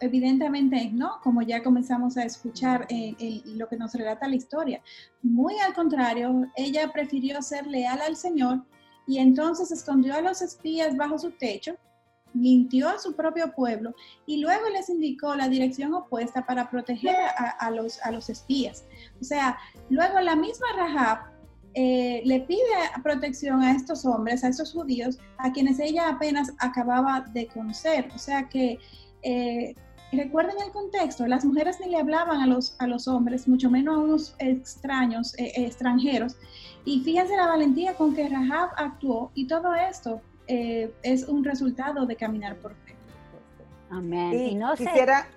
Evidentemente 0.00 0.90
no, 0.92 1.20
como 1.22 1.42
ya 1.42 1.62
comenzamos 1.62 2.16
a 2.16 2.24
escuchar 2.24 2.86
eh, 2.88 3.42
lo 3.46 3.68
que 3.68 3.76
nos 3.76 3.94
relata 3.94 4.28
la 4.28 4.36
historia. 4.36 4.82
Muy 5.22 5.58
al 5.60 5.72
contrario, 5.72 6.46
ella 6.56 6.90
prefirió 6.92 7.40
ser 7.40 7.66
leal 7.66 8.00
al 8.00 8.16
Señor 8.16 8.64
y 9.06 9.18
entonces 9.18 9.70
escondió 9.70 10.14
a 10.14 10.20
los 10.20 10.42
espías 10.42 10.96
bajo 10.96 11.18
su 11.18 11.30
techo 11.32 11.76
mintió 12.34 12.88
a 12.88 12.98
su 12.98 13.14
propio 13.14 13.52
pueblo 13.54 13.94
y 14.26 14.38
luego 14.38 14.68
les 14.70 14.88
indicó 14.88 15.34
la 15.34 15.48
dirección 15.48 15.94
opuesta 15.94 16.44
para 16.44 16.68
proteger 16.68 17.16
a, 17.58 17.70
los, 17.70 18.00
a 18.02 18.10
los 18.10 18.28
espías. 18.28 18.84
O 19.20 19.24
sea, 19.24 19.56
luego 19.88 20.20
la 20.20 20.36
misma 20.36 20.66
Rahab 20.76 21.34
eh, 21.74 22.22
le 22.24 22.40
pide 22.40 22.60
protección 23.02 23.62
a 23.62 23.72
estos 23.72 24.04
hombres, 24.04 24.44
a 24.44 24.48
estos 24.48 24.72
judíos, 24.72 25.18
a 25.38 25.52
quienes 25.52 25.80
ella 25.80 26.08
apenas 26.08 26.52
acababa 26.58 27.22
de 27.32 27.46
conocer. 27.46 28.10
O 28.14 28.18
sea 28.18 28.48
que, 28.48 28.78
eh, 29.22 29.74
recuerden 30.12 30.54
el 30.64 30.70
contexto, 30.72 31.26
las 31.26 31.44
mujeres 31.44 31.78
ni 31.80 31.90
le 31.90 31.98
hablaban 31.98 32.40
a 32.40 32.46
los, 32.46 32.76
a 32.78 32.86
los 32.86 33.08
hombres, 33.08 33.48
mucho 33.48 33.70
menos 33.70 33.96
a 33.96 33.98
unos 33.98 34.36
extraños, 34.38 35.36
eh, 35.38 35.52
extranjeros. 35.56 36.36
Y 36.84 37.00
fíjense 37.00 37.36
la 37.36 37.46
valentía 37.46 37.94
con 37.94 38.14
que 38.14 38.28
Rahab 38.28 38.70
actuó 38.76 39.32
y 39.34 39.46
todo 39.46 39.74
esto 39.74 40.20
eh, 40.46 40.92
es 41.02 41.24
un 41.28 41.44
resultado 41.44 42.06
de 42.06 42.16
caminar 42.16 42.56
por 42.56 42.74
fe. 42.74 42.94
Amén. 43.90 44.32
Y, 44.32 44.54
no 44.54 44.74
quisiera, 44.74 45.28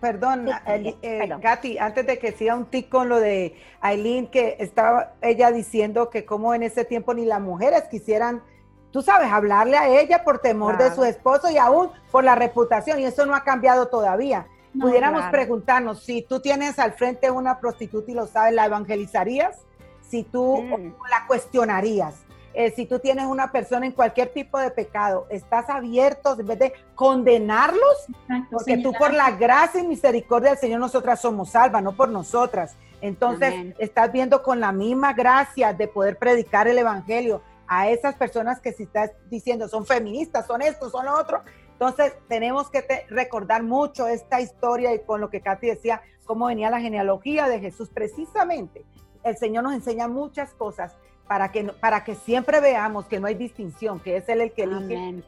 perdón, 0.00 0.48
eh, 0.66 1.30
Katy, 1.42 1.78
antes 1.78 2.06
de 2.06 2.18
que 2.18 2.32
siga 2.32 2.54
un 2.54 2.66
tic 2.66 2.88
con 2.88 3.08
lo 3.08 3.18
de 3.18 3.56
Aileen, 3.80 4.28
que 4.28 4.56
estaba 4.60 5.14
ella 5.20 5.50
diciendo 5.50 6.10
que 6.10 6.24
como 6.24 6.54
en 6.54 6.62
ese 6.62 6.84
tiempo 6.84 7.12
ni 7.12 7.24
las 7.24 7.40
mujeres 7.40 7.84
quisieran, 7.90 8.42
tú 8.90 9.02
sabes, 9.02 9.30
hablarle 9.30 9.76
a 9.76 9.88
ella 9.88 10.22
por 10.22 10.38
temor 10.38 10.78
de 10.78 10.94
su 10.94 11.04
esposo 11.04 11.50
y 11.50 11.58
aún 11.58 11.90
por 12.10 12.24
la 12.24 12.34
reputación, 12.34 13.00
y 13.00 13.04
eso 13.04 13.26
no 13.26 13.34
ha 13.34 13.42
cambiado 13.42 13.88
todavía. 13.88 14.46
Pudiéramos 14.80 15.24
preguntarnos, 15.26 16.02
si 16.02 16.22
tú 16.22 16.40
tienes 16.40 16.78
al 16.78 16.92
frente 16.92 17.30
una 17.30 17.60
prostituta 17.60 18.10
y 18.10 18.14
lo 18.14 18.26
sabes, 18.26 18.54
¿la 18.54 18.66
evangelizarías? 18.66 19.66
Si 20.00 20.24
tú 20.24 20.62
mm. 20.62 20.94
la 21.10 21.26
cuestionarías 21.26 22.24
eh, 22.54 22.72
si 22.74 22.86
tú 22.86 23.00
tienes 23.00 23.26
una 23.26 23.50
persona 23.50 23.84
en 23.84 23.92
cualquier 23.92 24.32
tipo 24.32 24.58
de 24.58 24.70
pecado, 24.70 25.26
estás 25.28 25.68
abierto 25.68 26.38
en 26.38 26.46
vez 26.46 26.58
de 26.58 26.72
condenarlos, 26.94 28.06
porque 28.50 28.78
tú 28.78 28.92
por 28.92 29.12
la 29.12 29.32
gracia 29.32 29.80
y 29.80 29.86
misericordia 29.86 30.50
del 30.50 30.58
Señor 30.58 30.78
nosotras 30.78 31.20
somos 31.20 31.50
salvas, 31.50 31.82
no 31.82 31.96
por 31.96 32.08
nosotras. 32.08 32.76
Entonces, 33.00 33.74
estás 33.78 34.12
viendo 34.12 34.42
con 34.42 34.60
la 34.60 34.72
misma 34.72 35.12
gracia 35.12 35.72
de 35.72 35.88
poder 35.88 36.16
predicar 36.16 36.68
el 36.68 36.78
Evangelio 36.78 37.42
a 37.66 37.88
esas 37.88 38.14
personas 38.14 38.60
que 38.60 38.72
si 38.72 38.84
estás 38.84 39.10
diciendo 39.28 39.68
son 39.68 39.84
feministas, 39.84 40.46
son 40.46 40.62
esto, 40.62 40.88
son 40.90 41.06
lo 41.06 41.18
otro. 41.18 41.42
Entonces, 41.72 42.14
tenemos 42.28 42.70
que 42.70 42.84
recordar 43.10 43.64
mucho 43.64 44.06
esta 44.06 44.40
historia 44.40 44.94
y 44.94 45.00
con 45.00 45.20
lo 45.20 45.28
que 45.28 45.40
Katy 45.40 45.66
decía, 45.66 46.02
cómo 46.24 46.46
venía 46.46 46.70
la 46.70 46.80
genealogía 46.80 47.48
de 47.48 47.58
Jesús. 47.58 47.90
Precisamente, 47.92 48.84
el 49.24 49.36
Señor 49.36 49.64
nos 49.64 49.74
enseña 49.74 50.08
muchas 50.08 50.54
cosas 50.54 50.96
para 51.28 51.50
que, 51.50 51.64
para 51.64 52.04
que 52.04 52.14
siempre 52.14 52.60
veamos 52.60 53.06
que 53.06 53.18
no 53.18 53.26
hay 53.26 53.34
distinción, 53.34 54.00
que 54.00 54.16
es 54.18 54.28
Él 54.28 54.40
el 54.40 54.52
que 54.52 54.64
elige, 54.64 55.22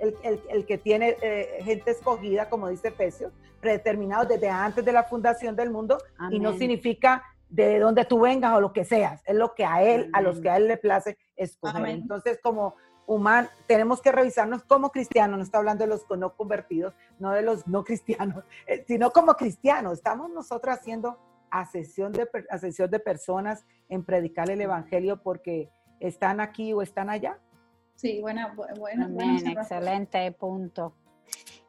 el, 0.50 0.66
que 0.66 0.78
tiene 0.78 1.16
eh, 1.22 1.60
gente 1.62 1.90
escogida, 1.90 2.48
como 2.48 2.68
dice 2.68 2.88
Efesios, 2.88 3.32
predeterminados 3.60 4.28
desde 4.28 4.48
antes 4.48 4.84
de 4.84 4.92
la 4.92 5.04
fundación 5.04 5.56
del 5.56 5.70
mundo, 5.70 5.98
y 6.30 6.38
no 6.38 6.52
significa 6.52 7.24
de 7.48 7.78
dónde 7.78 8.04
tú 8.04 8.20
vengas 8.20 8.54
o 8.54 8.60
lo 8.60 8.72
que 8.72 8.84
seas, 8.84 9.22
es 9.24 9.34
lo 9.34 9.54
que 9.54 9.64
a 9.64 9.82
Él, 9.82 10.10
a 10.12 10.20
los 10.20 10.40
que 10.40 10.50
a 10.50 10.56
Él 10.56 10.68
le 10.68 10.76
place 10.76 11.16
escoger. 11.36 11.86
Entonces, 11.86 12.38
como 12.42 12.74
humano, 13.06 13.48
tenemos 13.66 14.02
que 14.02 14.12
revisarnos 14.12 14.64
como 14.64 14.90
cristianos, 14.90 15.38
no 15.38 15.44
está 15.44 15.58
hablando 15.58 15.84
de 15.84 15.88
los 15.88 16.04
no 16.10 16.34
convertidos, 16.36 16.94
no 17.18 17.32
de 17.32 17.42
los 17.42 17.66
no 17.66 17.84
cristianos, 17.84 18.44
eh, 18.66 18.84
sino 18.86 19.10
como 19.12 19.34
cristianos, 19.34 19.94
estamos 19.94 20.30
nosotros 20.30 20.76
haciendo 20.76 21.18
asesión 21.50 22.12
de, 22.12 22.28
asesión 22.50 22.90
de 22.90 22.98
personas 22.98 23.64
en 23.88 24.04
predicar 24.04 24.50
el 24.50 24.60
Evangelio 24.60 25.22
porque 25.22 25.70
están 26.00 26.40
aquí 26.40 26.72
o 26.72 26.82
están 26.82 27.10
allá. 27.10 27.38
Sí, 27.94 28.20
buena, 28.20 28.54
buena. 28.76 29.08
excelente 29.50 30.30
punto. 30.32 30.94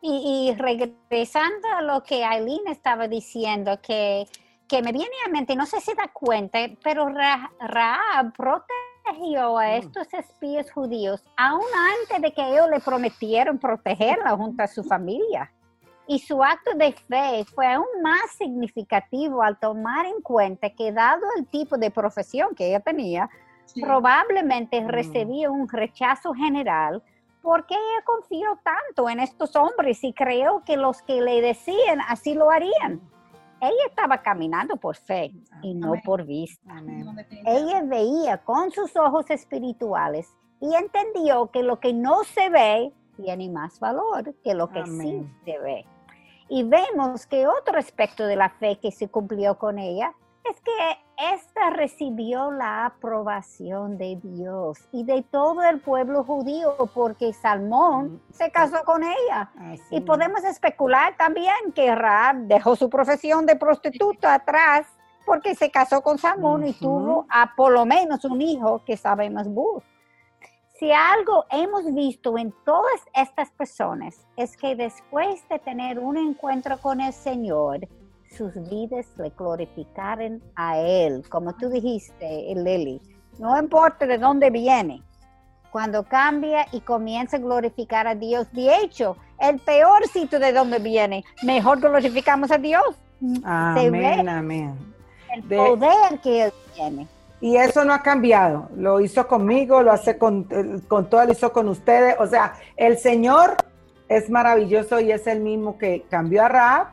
Y, 0.02 0.54
regresando 0.58 1.68
a 1.76 1.82
lo 1.82 2.04
que 2.04 2.24
Aileen 2.24 2.68
estaba 2.68 3.08
diciendo, 3.08 3.80
que, 3.82 4.26
que 4.68 4.82
me 4.82 4.92
viene 4.92 5.12
a 5.26 5.30
mente, 5.30 5.56
no 5.56 5.66
sé 5.66 5.82
si 5.82 5.94
da 5.96 6.08
cuenta, 6.14 6.60
pero 6.84 7.10
Raab 7.10 8.34
protegió 8.34 9.58
a 9.58 9.68
mm. 9.68 9.80
estos 9.80 10.14
espías 10.14 10.72
judíos 10.72 11.24
aún 11.36 11.66
antes 12.02 12.22
de 12.22 12.32
que 12.32 12.48
ellos 12.48 12.70
le 12.70 12.80
prometieron 12.80 13.58
protegerla 13.58 14.36
junto 14.36 14.64
a 14.64 14.68
su 14.68 14.84
familia. 14.84 15.52
Y 16.10 16.20
su 16.20 16.42
acto 16.42 16.74
de 16.76 16.94
fe 16.94 17.44
fue 17.54 17.68
aún 17.68 17.88
más 18.02 18.32
significativo 18.38 19.42
al 19.42 19.60
tomar 19.60 20.06
en 20.06 20.22
cuenta 20.22 20.70
que 20.70 20.92
dado 20.94 21.24
el 21.38 21.48
tipo 21.48 21.78
de 21.78 21.92
profesión 21.92 22.56
que 22.56 22.68
ella 22.68 22.80
tenía, 22.80 23.30
probablemente 23.74 24.82
mm. 24.82 24.88
recibía 24.88 25.52
un 25.52 25.68
rechazo 25.68 26.34
general 26.34 27.04
porque 27.42 27.76
ella 27.76 28.04
confió 28.06 28.60
tanto 28.64 29.10
en 29.10 29.20
estos 29.20 29.56
hombres 29.56 30.04
y 30.04 30.14
creyó 30.14 30.64
que 30.66 30.76
los 30.76 31.02
que 31.02 31.22
le 31.22 31.42
decían 31.42 32.02
así 32.08 32.34
lo 32.34 32.52
harían. 32.52 33.02
Ella 33.62 33.86
estaba 33.88 34.22
caminando 34.22 34.76
por 34.76 34.98
fe 34.98 35.32
y 35.62 35.74
no 35.74 35.94
por 36.04 36.26
vista. 36.26 36.76
Ella 37.46 37.82
veía 37.84 38.38
con 38.44 38.70
sus 38.72 38.96
ojos 38.96 39.30
espirituales 39.30 40.36
y 40.60 40.76
entendió 40.76 41.50
que 41.50 41.64
lo 41.64 41.80
que 41.80 41.94
no 41.94 42.24
se 42.24 42.50
ve 42.50 42.92
tiene 43.16 43.50
más 43.50 43.80
valor 43.80 44.36
que 44.44 44.54
lo 44.54 44.70
que 44.70 44.86
sí 44.86 45.28
se 45.44 45.58
ve. 45.60 45.86
Y 46.50 46.64
vemos 46.64 47.26
que 47.26 47.48
otro 47.48 47.80
aspecto 47.80 48.26
de 48.26 48.36
la 48.36 48.50
fe 48.50 48.78
que 48.80 48.92
se 48.92 49.10
cumplió 49.10 49.58
con 49.58 49.80
ella 49.80 50.14
es 50.52 50.62
que 50.62 51.34
ésta 51.34 51.72
recibió 51.72 52.52
la 52.52 52.86
aprobación 52.86 53.98
de 53.98 54.20
Dios 54.22 54.78
y 54.92 55.04
de 55.04 55.24
todo 55.24 55.64
el 55.64 55.80
pueblo 55.80 56.24
judío 56.24 56.76
porque 56.94 57.34
Salmón 57.34 58.22
se 58.32 58.52
casó 58.52 58.84
con 58.86 59.04
ella. 59.04 59.52
y 59.90 60.02
podemos 60.02 60.44
especular 60.44 61.16
también 61.18 61.56
que 61.74 61.94
Raab 61.94 62.48
dejó 62.48 62.76
su 62.76 62.90
profesión 62.90 63.46
de 63.46 63.56
prostituta 63.56 64.36
atrás 64.36 64.88
porque 65.26 65.56
se 65.56 65.70
casó 65.72 66.02
con 66.02 66.18
Salmón 66.18 66.66
y 66.66 66.74
tuvo 66.74 67.26
a 67.30 67.54
por 67.56 67.74
lo 67.74 67.86
menos 67.86 68.24
un 68.24 68.42
hijo 68.42 68.84
que 68.86 68.96
sabemos 68.96 69.48
Bus. 69.48 69.84
Si 70.80 70.92
algo 70.92 71.46
hemos 71.50 71.92
visto 71.94 72.38
en 72.38 72.54
todas 72.64 73.02
estas 73.16 73.50
personas 73.52 74.28
es 74.36 74.56
que 74.56 74.76
después 74.76 75.48
de 75.50 75.58
tener 75.58 75.98
un 75.98 76.18
encuentro 76.18 76.78
con 76.78 77.02
el 77.02 77.12
Señor, 77.12 77.80
sus 78.36 78.54
vidas 78.70 79.06
le 79.18 79.30
glorificaren 79.38 80.42
a 80.56 80.78
Él, 80.78 81.24
como 81.30 81.54
tú 81.56 81.70
dijiste, 81.70 82.54
Lily. 82.56 83.02
No 83.40 83.58
importa 83.60 84.06
de 84.06 84.18
dónde 84.18 84.50
viene. 84.50 85.04
cuando 85.72 86.04
cambia 86.04 86.66
y 86.72 86.80
comienza 86.82 87.38
a 87.38 87.40
glorificar 87.40 88.08
a 88.08 88.16
Dios. 88.16 88.48
De 88.52 88.76
hecho, 88.82 89.16
el 89.40 89.60
peor 89.60 90.08
sitio 90.08 90.40
de 90.40 90.52
donde 90.52 90.80
viene, 90.80 91.24
mejor 91.44 91.80
glorificamos 91.80 92.50
a 92.52 92.58
Dios. 92.58 92.84
Amén, 93.44 94.28
amén. 94.28 94.76
El 95.34 95.44
poder 95.44 96.20
que 96.24 96.46
Él 96.46 96.54
tiene. 96.74 97.08
Y 97.42 97.58
eso 97.58 97.86
no 97.86 97.94
ha 97.94 98.02
cambiado. 98.02 98.70
Lo 98.76 99.00
hizo 99.00 99.28
conmigo, 99.28 99.84
lo 99.84 99.92
hace 99.92 100.18
con, 100.18 100.46
con 100.88 101.10
todo, 101.10 101.26
lo 101.26 101.32
hizo 101.34 101.52
con 101.52 101.68
ustedes. 101.70 102.16
O 102.20 102.26
sea, 102.26 102.56
el 102.76 102.98
Señor 102.98 103.58
es 104.10 104.30
maravilloso 104.30 105.00
y 105.00 105.12
es 105.12 105.28
el 105.28 105.42
mismo 105.42 105.78
que 105.78 106.06
cambió 106.10 106.44
a 106.44 106.48
Raab, 106.48 106.88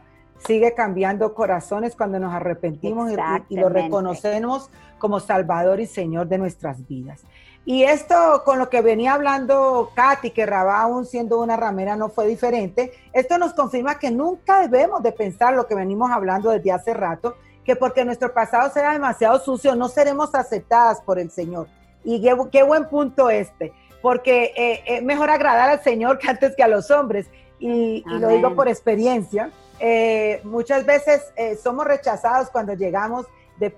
sigue 0.46 0.74
cambiando 0.74 1.34
corazones 1.34 1.96
cuando 1.96 2.18
nos 2.18 2.32
arrepentimos 2.32 3.10
y, 3.48 3.56
lo 3.56 3.68
reconocemos 3.68 4.70
como 4.98 5.20
Salvador 5.20 5.80
y 5.80 5.86
Señor 5.86 6.28
de 6.28 6.38
nuestras 6.38 6.86
vidas. 6.86 7.22
Y 7.66 7.84
esto 7.84 8.42
con 8.44 8.58
lo 8.58 8.68
que 8.68 8.82
venía 8.82 9.14
hablando 9.14 9.90
Katy, 9.94 10.30
que 10.30 10.44
Raab 10.44 10.68
aún 10.68 11.06
siendo 11.06 11.40
una 11.40 11.56
ramera 11.56 11.96
no 11.96 12.10
fue 12.10 12.26
diferente, 12.26 12.92
esto 13.12 13.38
nos 13.38 13.54
confirma 13.54 13.98
que 13.98 14.10
nunca 14.10 14.60
debemos 14.60 15.02
de 15.02 15.12
pensar 15.12 15.54
lo 15.54 15.66
que 15.66 15.74
venimos 15.74 16.10
hablando 16.10 16.50
desde 16.50 16.72
hace 16.72 16.92
rato, 16.92 17.36
que 17.64 17.74
porque 17.74 18.04
nuestro 18.04 18.34
pasado 18.34 18.70
sea 18.70 18.92
demasiado 18.92 19.38
sucio 19.38 19.74
no 19.74 19.88
seremos 19.88 20.34
aceptadas 20.34 21.00
por 21.00 21.18
el 21.18 21.30
Señor. 21.30 21.68
Y 22.04 22.22
qué, 22.52 22.62
buen 22.62 22.86
punto 22.90 23.30
este, 23.30 23.72
porque 24.02 24.52
eh, 24.54 24.82
es 24.86 25.02
mejor 25.02 25.30
agradar 25.30 25.70
al 25.70 25.82
Señor 25.82 26.18
que 26.18 26.28
antes 26.28 26.54
que 26.54 26.62
a 26.62 26.68
los 26.68 26.90
hombres. 26.90 27.26
Y, 27.58 28.04
lo 28.06 28.28
digo 28.28 28.54
por 28.54 28.68
experiencia. 28.68 29.50
Eh, 29.80 30.40
muchas 30.44 30.86
veces 30.86 31.22
eh, 31.36 31.56
somos 31.56 31.86
rechazados 31.86 32.50
cuando 32.50 32.74
llegamos 32.74 33.26
de, 33.58 33.70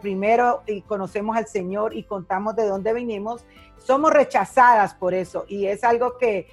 primero 0.00 0.62
y 0.66 0.82
conocemos 0.82 1.36
al 1.36 1.46
Señor 1.46 1.94
y 1.94 2.04
contamos 2.04 2.56
de 2.56 2.66
dónde 2.66 2.92
venimos. 2.92 3.44
Somos 3.78 4.12
rechazadas 4.12 4.94
por 4.94 5.14
eso 5.14 5.44
y 5.48 5.66
es 5.66 5.84
algo 5.84 6.16
que 6.18 6.48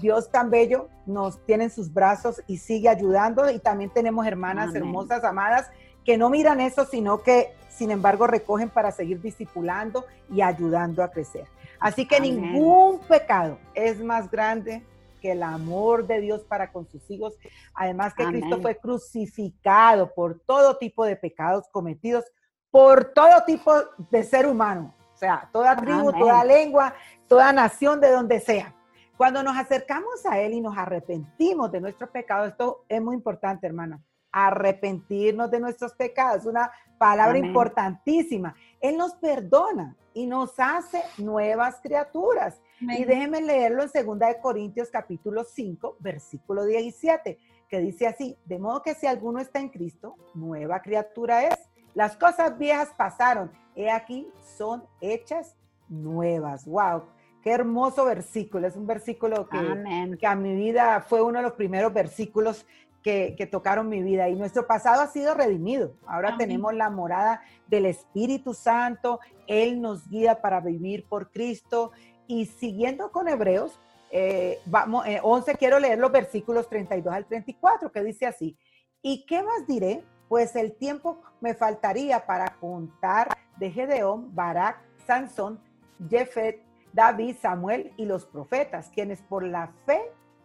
Dios 0.00 0.30
tan 0.30 0.50
bello 0.50 0.88
nos 1.06 1.38
tiene 1.44 1.64
en 1.64 1.70
sus 1.70 1.92
brazos 1.92 2.42
y 2.46 2.58
sigue 2.58 2.88
ayudando. 2.88 3.50
Y 3.50 3.58
también 3.58 3.90
tenemos 3.90 4.26
hermanas 4.26 4.74
hermosas, 4.74 5.24
amadas, 5.24 5.70
que 6.04 6.16
no 6.16 6.30
miran 6.30 6.60
eso, 6.60 6.84
sino 6.84 7.22
que, 7.22 7.54
sin 7.68 7.90
embargo, 7.90 8.26
recogen 8.26 8.68
para 8.68 8.90
seguir 8.92 9.20
discipulando 9.20 10.04
y 10.30 10.40
ayudando 10.40 11.02
a 11.02 11.10
crecer. 11.10 11.46
Así 11.78 12.06
que 12.06 12.20
ningún 12.20 13.00
pecado 13.00 13.58
es 13.74 14.00
más 14.00 14.30
grande 14.30 14.84
que 15.22 15.32
el 15.32 15.42
amor 15.42 16.06
de 16.06 16.20
Dios 16.20 16.42
para 16.42 16.70
con 16.70 16.86
sus 16.86 17.10
hijos. 17.10 17.38
Además 17.74 18.12
que 18.12 18.26
Cristo 18.26 18.60
fue 18.60 18.76
crucificado 18.76 20.12
por 20.12 20.40
todo 20.40 20.76
tipo 20.76 21.06
de 21.06 21.16
pecados 21.16 21.64
cometidos 21.72 22.24
por 22.70 23.12
todo 23.14 23.44
tipo 23.46 23.72
de 24.10 24.24
ser 24.24 24.46
humano. 24.46 24.94
O 25.14 25.16
sea, 25.16 25.48
toda 25.52 25.76
tribu, 25.76 26.10
toda 26.12 26.44
lengua, 26.44 26.94
toda 27.28 27.52
nación, 27.52 28.00
de 28.00 28.10
donde 28.10 28.40
sea. 28.40 28.74
Cuando 29.16 29.42
nos 29.42 29.56
acercamos 29.56 30.26
a 30.26 30.40
Él 30.40 30.54
y 30.54 30.60
nos 30.60 30.76
arrepentimos 30.76 31.70
de 31.70 31.80
nuestros 31.80 32.10
pecados, 32.10 32.48
esto 32.48 32.84
es 32.88 33.00
muy 33.00 33.14
importante, 33.14 33.66
hermana 33.66 34.02
arrepentirnos 34.32 35.50
de 35.50 35.60
nuestros 35.60 35.92
pecados, 35.92 36.46
una 36.46 36.72
palabra 36.98 37.38
importantísima. 37.38 38.54
Él 38.80 38.96
nos 38.96 39.14
perdona 39.16 39.94
y 40.14 40.26
nos 40.26 40.58
hace 40.58 41.02
nuevas 41.18 41.80
criaturas. 41.80 42.60
Y 42.80 43.04
déjenme 43.04 43.40
leerlo 43.40 43.82
en 43.82 44.06
2 44.06 44.18
de 44.18 44.40
Corintios 44.40 44.90
capítulo 44.90 45.44
5, 45.44 45.96
versículo 46.00 46.64
17, 46.64 47.38
que 47.68 47.78
dice 47.78 48.06
así, 48.06 48.36
de 48.44 48.58
modo 48.58 48.82
que 48.82 48.94
si 48.94 49.06
alguno 49.06 49.40
está 49.40 49.60
en 49.60 49.68
Cristo, 49.68 50.16
nueva 50.34 50.82
criatura 50.82 51.44
es. 51.44 51.54
Las 51.94 52.16
cosas 52.16 52.58
viejas 52.58 52.90
pasaron, 52.96 53.52
he 53.76 53.90
aquí 53.90 54.28
son 54.56 54.84
hechas 55.00 55.56
nuevas. 55.88 56.66
Wow, 56.66 57.04
qué 57.42 57.52
hermoso 57.52 58.04
versículo. 58.04 58.66
Es 58.66 58.76
un 58.76 58.86
versículo 58.86 59.48
que, 59.48 60.16
que, 60.18 60.26
a 60.26 60.34
mi 60.34 60.54
vida 60.54 61.00
fue 61.02 61.22
uno 61.22 61.38
de 61.38 61.44
los 61.44 61.52
primeros 61.52 61.92
versículos 61.92 62.66
que, 63.02 63.48
tocaron 63.50 63.88
mi 63.88 64.02
vida. 64.02 64.28
Y 64.28 64.36
nuestro 64.36 64.66
pasado 64.66 65.02
ha 65.02 65.08
sido 65.08 65.34
redimido. 65.34 65.94
Ahora 66.06 66.36
tenemos 66.36 66.74
la 66.74 66.90
morada 66.90 67.42
del 67.66 67.86
Espíritu 67.86 68.54
Santo, 68.54 69.20
Él 69.46 69.80
nos 69.80 70.08
guía 70.08 70.40
para 70.40 70.60
vivir 70.60 71.04
por 71.08 71.30
Cristo. 71.30 71.92
Y 72.26 72.46
siguiendo 72.46 73.10
con 73.10 73.28
Hebreos, 73.28 73.78
eh, 74.10 74.60
vamos, 74.66 75.04
11 75.22 75.50
eh, 75.50 75.54
quiero 75.58 75.78
leer 75.78 75.98
los 75.98 76.12
versículos 76.12 76.68
32 76.68 77.12
al 77.12 77.26
34 77.26 77.90
que 77.90 78.02
dice 78.04 78.26
así, 78.26 78.56
¿y 79.00 79.24
qué 79.26 79.42
más 79.42 79.66
diré? 79.66 80.04
Pues 80.28 80.54
el 80.56 80.72
tiempo 80.74 81.20
me 81.40 81.54
faltaría 81.54 82.24
para 82.24 82.56
contar 82.60 83.28
de 83.56 83.70
Gedeón, 83.70 84.34
Barak, 84.34 84.78
Sansón, 85.06 85.60
Jefet, 86.08 86.62
David, 86.92 87.36
Samuel 87.40 87.92
y 87.96 88.04
los 88.04 88.26
profetas, 88.26 88.90
quienes 88.90 89.22
por 89.22 89.44
la 89.44 89.72
fe 89.86 90.00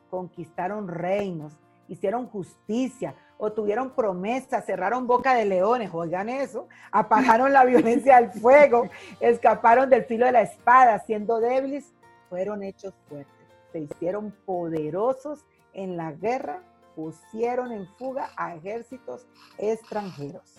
conquistaron 0.09 0.87
reinos 0.87 1.57
hicieron 1.87 2.27
justicia, 2.27 3.15
o 3.37 3.51
tuvieron 3.51 3.91
promesas, 3.91 4.65
cerraron 4.65 5.07
boca 5.07 5.33
de 5.35 5.45
leones, 5.45 5.91
oigan 5.93 6.29
eso, 6.29 6.67
apagaron 6.91 7.53
la 7.53 7.63
violencia 7.65 8.19
del 8.19 8.31
fuego, 8.31 8.89
escaparon 9.19 9.89
del 9.89 10.05
filo 10.05 10.25
de 10.25 10.31
la 10.31 10.41
espada, 10.41 10.99
siendo 10.99 11.39
débiles, 11.39 11.93
fueron 12.29 12.63
hechos 12.63 12.93
fuertes, 13.07 13.33
se 13.71 13.79
hicieron 13.79 14.31
poderosos 14.45 15.45
en 15.73 15.97
la 15.97 16.11
guerra, 16.11 16.61
pusieron 16.95 17.71
en 17.71 17.87
fuga 17.97 18.31
a 18.35 18.55
ejércitos 18.55 19.27
extranjeros. 19.57 20.55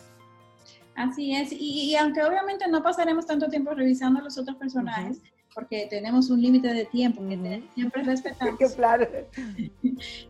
Así 0.95 1.35
es, 1.35 1.51
y, 1.53 1.95
aunque 1.97 2.25
obviamente 2.25 2.67
no 2.69 2.83
pasaremos 2.83 3.27
tanto 3.27 3.49
tiempo 3.49 3.73
revisando 3.73 4.21
a 4.21 4.23
los 4.23 4.37
otros 4.37 4.57
personajes, 4.57 5.21
porque 5.55 5.87
tenemos 5.91 6.31
un 6.31 6.41
límite 6.41 6.69
de 6.69 6.85
tiempo 6.87 7.21
que 7.29 7.63
siempre 7.75 8.03
respetamos. 8.03 8.59
claro. 8.77 9.07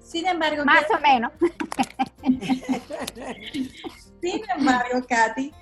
Sin 0.00 0.26
embargo, 0.26 0.64
más 0.64 0.84
o 0.90 1.00
menos. 1.00 1.32
sin 4.22 4.40
embargo, 4.56 5.04
Katy, 5.08 5.52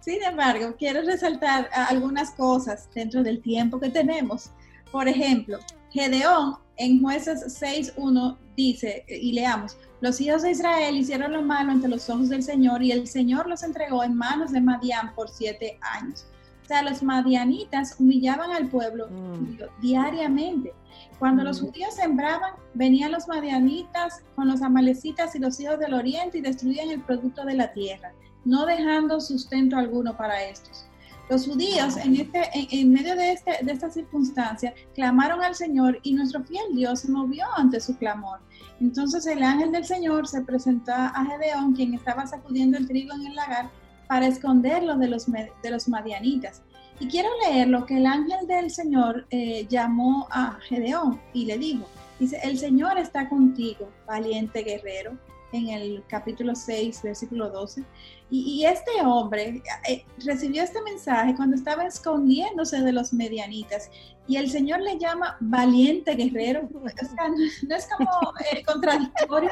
sin 0.00 0.22
embargo, 0.22 0.74
quiero 0.78 1.02
resaltar 1.02 1.68
algunas 1.72 2.32
cosas 2.32 2.88
dentro 2.94 3.22
del 3.22 3.40
tiempo 3.40 3.78
que 3.78 3.88
tenemos. 3.88 4.50
Por 4.90 5.08
ejemplo, 5.08 5.58
Gedeón 5.90 6.56
en 6.76 7.00
Jueces 7.00 7.60
6.1 7.60 8.36
dice, 8.56 9.04
y 9.08 9.32
leamos, 9.32 9.76
los 10.00 10.20
hijos 10.20 10.42
de 10.42 10.50
Israel 10.50 10.96
hicieron 10.96 11.32
lo 11.32 11.42
malo 11.42 11.70
ante 11.70 11.86
los 11.86 12.10
ojos 12.10 12.28
del 12.28 12.42
Señor 12.42 12.82
y 12.82 12.90
el 12.90 13.06
Señor 13.06 13.46
los 13.46 13.62
entregó 13.62 14.02
en 14.02 14.16
manos 14.16 14.50
de 14.50 14.60
Madián 14.60 15.14
por 15.14 15.28
siete 15.28 15.78
años. 15.80 16.26
Sea, 16.72 16.82
los 16.82 17.02
madianitas 17.02 17.96
humillaban 17.98 18.50
al 18.50 18.66
pueblo 18.68 19.08
mm. 19.10 19.82
diariamente. 19.82 20.72
Cuando 21.18 21.44
los 21.44 21.60
mm. 21.60 21.66
judíos 21.66 21.94
sembraban, 21.96 22.54
venían 22.72 23.12
los 23.12 23.28
madianitas 23.28 24.22
con 24.34 24.48
los 24.48 24.62
amalecitas 24.62 25.34
y 25.34 25.38
los 25.38 25.60
hijos 25.60 25.78
del 25.78 25.92
oriente 25.92 26.38
y 26.38 26.40
destruían 26.40 26.88
el 26.88 27.02
producto 27.02 27.44
de 27.44 27.56
la 27.56 27.74
tierra, 27.74 28.14
no 28.46 28.64
dejando 28.64 29.20
sustento 29.20 29.76
alguno 29.76 30.16
para 30.16 30.44
estos. 30.44 30.86
Los 31.28 31.46
judíos 31.46 31.98
en, 31.98 32.16
este, 32.16 32.40
en, 32.54 32.90
medio 32.90 33.16
de, 33.16 33.32
este, 33.32 33.62
de 33.62 33.72
esta 33.72 33.90
circunstancia 33.90 34.72
clamaron 34.94 35.42
al 35.42 35.54
Señor 35.54 35.98
y 36.02 36.14
nuestro 36.14 36.42
fiel 36.42 36.74
Dios 36.74 37.00
se 37.00 37.10
movió 37.10 37.44
ante 37.54 37.80
su 37.80 37.98
clamor. 37.98 38.38
Entonces 38.80 39.26
el 39.26 39.42
ángel 39.42 39.72
del 39.72 39.84
Señor 39.84 40.26
se 40.26 40.40
presentó 40.40 40.92
a 40.92 41.22
Gedeón, 41.26 41.74
quien 41.74 41.92
estaba 41.92 42.26
sacudiendo 42.26 42.78
el 42.78 42.88
trigo 42.88 43.12
en 43.12 43.26
el 43.26 43.34
lagar, 43.34 43.70
para 44.12 44.26
esconderlo 44.26 44.98
de 44.98 45.08
los, 45.08 45.24
de 45.24 45.70
los 45.70 45.88
madianitas. 45.88 46.60
Y 47.00 47.08
quiero 47.08 47.30
leer 47.46 47.68
lo 47.68 47.86
que 47.86 47.96
el 47.96 48.04
ángel 48.04 48.46
del 48.46 48.70
Señor 48.70 49.26
eh, 49.30 49.66
llamó 49.70 50.28
a 50.30 50.58
Gedeón 50.68 51.18
y 51.32 51.46
le 51.46 51.56
dijo, 51.56 51.86
dice, 52.20 52.38
el 52.44 52.58
Señor 52.58 52.98
está 52.98 53.30
contigo, 53.30 53.88
valiente 54.06 54.64
guerrero, 54.64 55.16
en 55.52 55.70
el 55.70 56.04
capítulo 56.08 56.54
6, 56.54 57.00
versículo 57.02 57.48
12. 57.48 57.84
Y, 58.28 58.66
este 58.66 58.90
hombre 59.02 59.62
eh, 59.88 60.04
recibió 60.18 60.62
este 60.62 60.82
mensaje 60.82 61.34
cuando 61.34 61.56
estaba 61.56 61.86
escondiéndose 61.86 62.82
de 62.82 62.92
los 62.92 63.14
medianitas. 63.14 63.90
Y 64.28 64.36
el 64.36 64.50
Señor 64.50 64.82
le 64.82 64.98
llama 64.98 65.38
valiente 65.40 66.14
guerrero. 66.14 66.68
no, 66.70 67.76
es 67.76 67.88
como 67.96 68.34
eh, 68.52 68.62
contradictorio. 68.62 69.48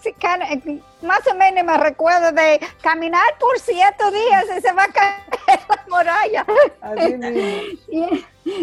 Sí, 0.00 0.14
eh, 0.20 0.80
más 1.02 1.26
o 1.26 1.34
menos 1.34 1.64
me 1.64 1.76
recuerdo 1.76 2.32
de 2.32 2.60
caminar 2.80 3.26
por 3.38 3.58
siete 3.58 4.10
días 4.10 4.44
y 4.56 4.60
se 4.60 4.72
va 4.72 4.84
a 4.84 4.92
caer 4.92 5.60
la 5.68 5.84
muralla. 5.88 6.46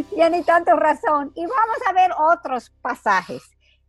Tiene 0.10 0.44
tanto 0.46 0.76
razón. 0.76 1.32
Y 1.36 1.46
vamos 1.46 1.78
a 1.88 1.94
ver 1.94 2.12
otros 2.18 2.72
pasajes 2.82 3.44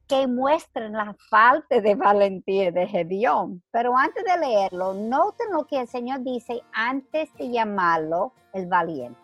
que 0.06 0.26
muestran 0.26 0.92
la 0.92 1.16
falta 1.30 1.80
de 1.80 1.94
valentía 1.94 2.70
de 2.70 2.86
Gedeón. 2.86 3.62
Pero 3.70 3.96
antes 3.96 4.22
de 4.24 4.38
leerlo, 4.38 4.94
noten 4.94 5.52
lo 5.52 5.66
que 5.66 5.80
el 5.80 5.88
Señor 5.88 6.22
dice 6.22 6.62
antes 6.72 7.32
de 7.34 7.50
llamarlo 7.50 8.32
el 8.52 8.66
valiente. 8.66 9.18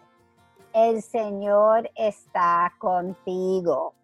El 0.72 1.02
Señor 1.02 1.90
está 1.94 2.72
contigo. 2.78 3.94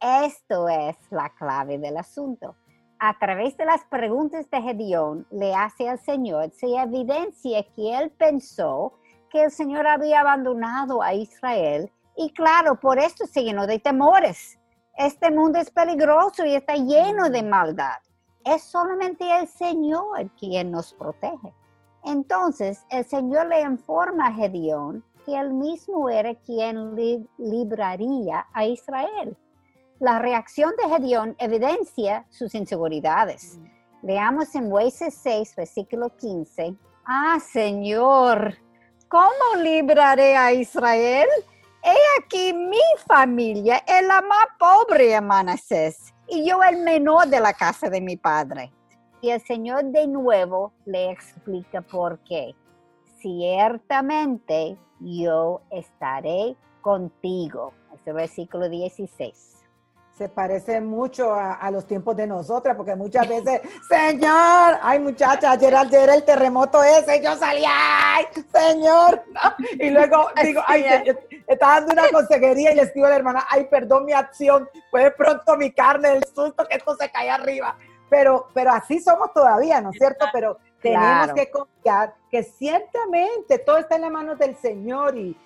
Esto 0.00 0.68
es 0.68 0.96
la 1.10 1.30
clave 1.30 1.78
del 1.78 1.96
asunto 1.96 2.56
a 3.04 3.18
través 3.18 3.56
de 3.56 3.64
las 3.64 3.84
preguntas 3.86 4.48
de 4.48 4.62
Gedeón 4.62 5.26
le 5.32 5.52
hace 5.56 5.88
al 5.88 5.98
Señor, 5.98 6.52
se 6.52 6.68
evidencia 6.68 7.64
que 7.74 7.98
él 7.98 8.12
pensó 8.12 8.92
que 9.28 9.42
el 9.42 9.50
Señor 9.50 9.88
había 9.88 10.20
abandonado 10.20 11.02
a 11.02 11.12
Israel 11.12 11.90
Y 12.16 12.32
claro, 12.32 12.78
por 12.78 13.00
esto 13.00 13.26
se 13.26 13.42
llenó 13.42 13.66
de 13.66 13.80
temores. 13.80 14.56
Este 14.96 15.32
mundo 15.32 15.58
es 15.58 15.68
peligroso 15.72 16.44
y 16.44 16.54
está 16.54 16.76
lleno 16.76 17.28
de 17.28 17.42
maldad. 17.42 17.98
Es 18.44 18.62
solamente 18.62 19.24
el 19.36 19.48
Señor 19.48 20.30
quien 20.38 20.70
nos 20.70 20.94
protege. 20.94 21.52
Entonces 22.04 22.86
el 22.88 23.04
Señor 23.04 23.48
le 23.48 23.62
informa 23.62 24.28
a 24.28 24.32
Gedeón 24.32 25.04
que 25.26 25.34
él 25.34 25.52
mismo 25.52 26.08
era 26.08 26.36
quien 26.36 26.94
libraría 27.36 28.46
a 28.52 28.64
Israel. 28.64 29.36
La 30.02 30.18
reacción 30.18 30.72
de 30.82 30.88
Gedeón 30.88 31.36
evidencia 31.38 32.26
sus 32.28 32.56
inseguridades. 32.56 33.60
Leamos 34.02 34.52
en 34.56 34.68
Jueces 34.68 35.14
6, 35.22 35.54
versículo 35.54 36.16
15. 36.16 36.74
Ah, 37.04 37.38
Señor, 37.38 38.58
¿cómo 39.06 39.62
libraré 39.62 40.36
a 40.36 40.52
Israel? 40.52 41.28
He 41.84 41.94
aquí 42.20 42.52
mi 42.52 42.80
familia 43.06 43.76
es 43.86 44.04
la 44.04 44.20
más 44.22 44.46
pobre, 44.58 45.20
Manasés, 45.20 46.12
y 46.26 46.48
yo 46.48 46.60
el 46.64 46.78
menor 46.78 47.28
de 47.28 47.38
la 47.38 47.52
casa 47.52 47.88
de 47.88 48.00
mi 48.00 48.16
padre. 48.16 48.72
Y 49.20 49.30
el 49.30 49.40
Señor 49.42 49.84
de 49.84 50.08
nuevo 50.08 50.72
le 50.84 51.12
explica 51.12 51.80
por 51.80 52.18
qué. 52.24 52.56
Ciertamente 53.20 54.76
yo 54.98 55.62
estaré 55.70 56.56
contigo. 56.80 57.72
Este 57.94 58.12
versículo 58.12 58.68
16 58.68 59.51
se 60.22 60.28
parece 60.28 60.80
mucho 60.80 61.34
a, 61.34 61.68
los 61.72 61.84
tiempos 61.84 62.16
de 62.16 62.28
nosotras, 62.28 62.76
porque 62.76 62.94
muchas 62.94 63.28
veces, 63.28 63.60
Señor, 63.88 64.78
ay 64.80 65.00
muchacha, 65.00 65.50
ayer, 65.50 65.74
ayer 65.74 66.10
el 66.10 66.22
terremoto 66.22 66.80
ese, 66.80 67.20
yo 67.20 67.34
salí, 67.34 67.64
ay, 67.66 68.24
Señor, 68.54 69.24
y 69.80 69.90
luego 69.90 70.28
digo, 70.44 70.62
ay, 70.64 70.84
estaba 71.48 71.80
dando 71.80 71.94
una 71.94 72.08
consejería 72.12 72.70
y 72.70 72.76
le 72.76 72.86
digo 72.94 73.06
a 73.06 73.10
la 73.10 73.16
hermana, 73.16 73.44
ay, 73.50 73.64
perdón 73.64 74.04
mi 74.04 74.12
acción, 74.12 74.68
fue 74.92 75.02
de 75.02 75.10
pronto 75.10 75.56
mi 75.56 75.72
carne, 75.72 76.12
el 76.12 76.24
susto 76.24 76.64
que 76.68 76.76
esto 76.76 76.94
se 76.94 77.10
cae 77.10 77.28
arriba, 77.28 77.76
pero, 78.08 78.46
pero 78.54 78.70
así 78.70 79.00
somos 79.00 79.32
todavía, 79.32 79.80
¿no 79.80 79.90
es 79.90 79.98
cierto? 79.98 80.26
Pero 80.32 80.58
tenemos 80.80 81.32
que 81.32 81.50
confiar 81.50 82.14
que 82.30 82.44
ciertamente 82.44 83.58
todo 83.58 83.78
está 83.78 83.96
en 83.96 84.02
las 84.02 84.12
manos 84.12 84.38
del 84.38 84.54
Señor 84.54 85.16
y, 85.16 85.36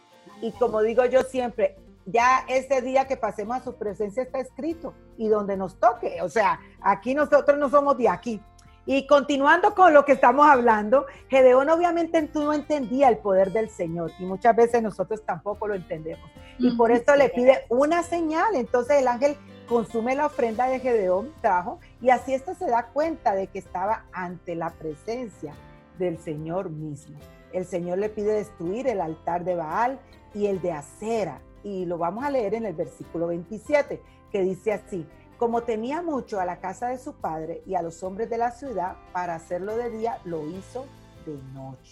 y 0.42 0.52
como 0.52 0.82
digo 0.82 1.06
yo 1.06 1.22
siempre, 1.22 1.76
ya 2.06 2.44
ese 2.48 2.80
día 2.80 3.06
que 3.06 3.16
pasemos 3.16 3.56
a 3.58 3.64
su 3.64 3.74
presencia 3.74 4.22
está 4.22 4.38
escrito 4.38 4.94
y 5.18 5.28
donde 5.28 5.56
nos 5.56 5.78
toque. 5.78 6.22
O 6.22 6.28
sea, 6.28 6.60
aquí 6.80 7.14
nosotros 7.14 7.58
no 7.58 7.68
somos 7.68 7.98
de 7.98 8.08
aquí. 8.08 8.40
Y 8.88 9.08
continuando 9.08 9.74
con 9.74 9.92
lo 9.92 10.04
que 10.04 10.12
estamos 10.12 10.46
hablando, 10.46 11.06
Gedeón 11.28 11.68
obviamente 11.68 12.22
tú 12.28 12.44
no 12.44 12.52
entendía 12.52 13.08
el 13.08 13.18
poder 13.18 13.50
del 13.52 13.68
Señor 13.68 14.12
y 14.20 14.24
muchas 14.24 14.54
veces 14.54 14.80
nosotros 14.80 15.24
tampoco 15.24 15.66
lo 15.66 15.74
entendemos. 15.74 16.30
Y 16.58 16.76
por 16.76 16.92
eso 16.92 17.16
le 17.16 17.28
pide 17.28 17.64
una 17.68 18.04
señal. 18.04 18.54
Entonces 18.54 19.00
el 19.00 19.08
ángel 19.08 19.36
consume 19.66 20.14
la 20.14 20.26
ofrenda 20.26 20.68
de 20.68 20.78
Gedeón, 20.78 21.34
trajo, 21.40 21.80
y 22.00 22.10
así 22.10 22.32
esto 22.32 22.54
se 22.54 22.66
da 22.66 22.86
cuenta 22.92 23.34
de 23.34 23.48
que 23.48 23.58
estaba 23.58 24.04
ante 24.12 24.54
la 24.54 24.70
presencia 24.70 25.52
del 25.98 26.18
Señor 26.18 26.70
mismo. 26.70 27.18
El 27.52 27.64
Señor 27.64 27.98
le 27.98 28.08
pide 28.08 28.34
destruir 28.34 28.86
el 28.86 29.00
altar 29.00 29.42
de 29.42 29.56
Baal 29.56 29.98
y 30.32 30.46
el 30.46 30.62
de 30.62 30.70
Acera 30.70 31.40
y 31.66 31.84
lo 31.84 31.98
vamos 31.98 32.24
a 32.24 32.30
leer 32.30 32.54
en 32.54 32.64
el 32.64 32.74
versículo 32.74 33.26
27, 33.26 34.00
que 34.30 34.42
dice 34.42 34.72
así, 34.72 35.04
como 35.36 35.64
temía 35.64 36.00
mucho 36.00 36.38
a 36.38 36.44
la 36.44 36.60
casa 36.60 36.86
de 36.86 36.98
su 36.98 37.14
padre 37.14 37.64
y 37.66 37.74
a 37.74 37.82
los 37.82 38.04
hombres 38.04 38.30
de 38.30 38.38
la 38.38 38.52
ciudad, 38.52 38.94
para 39.12 39.34
hacerlo 39.34 39.76
de 39.76 39.90
día, 39.90 40.20
lo 40.24 40.46
hizo 40.46 40.86
de 41.26 41.36
noche. 41.54 41.90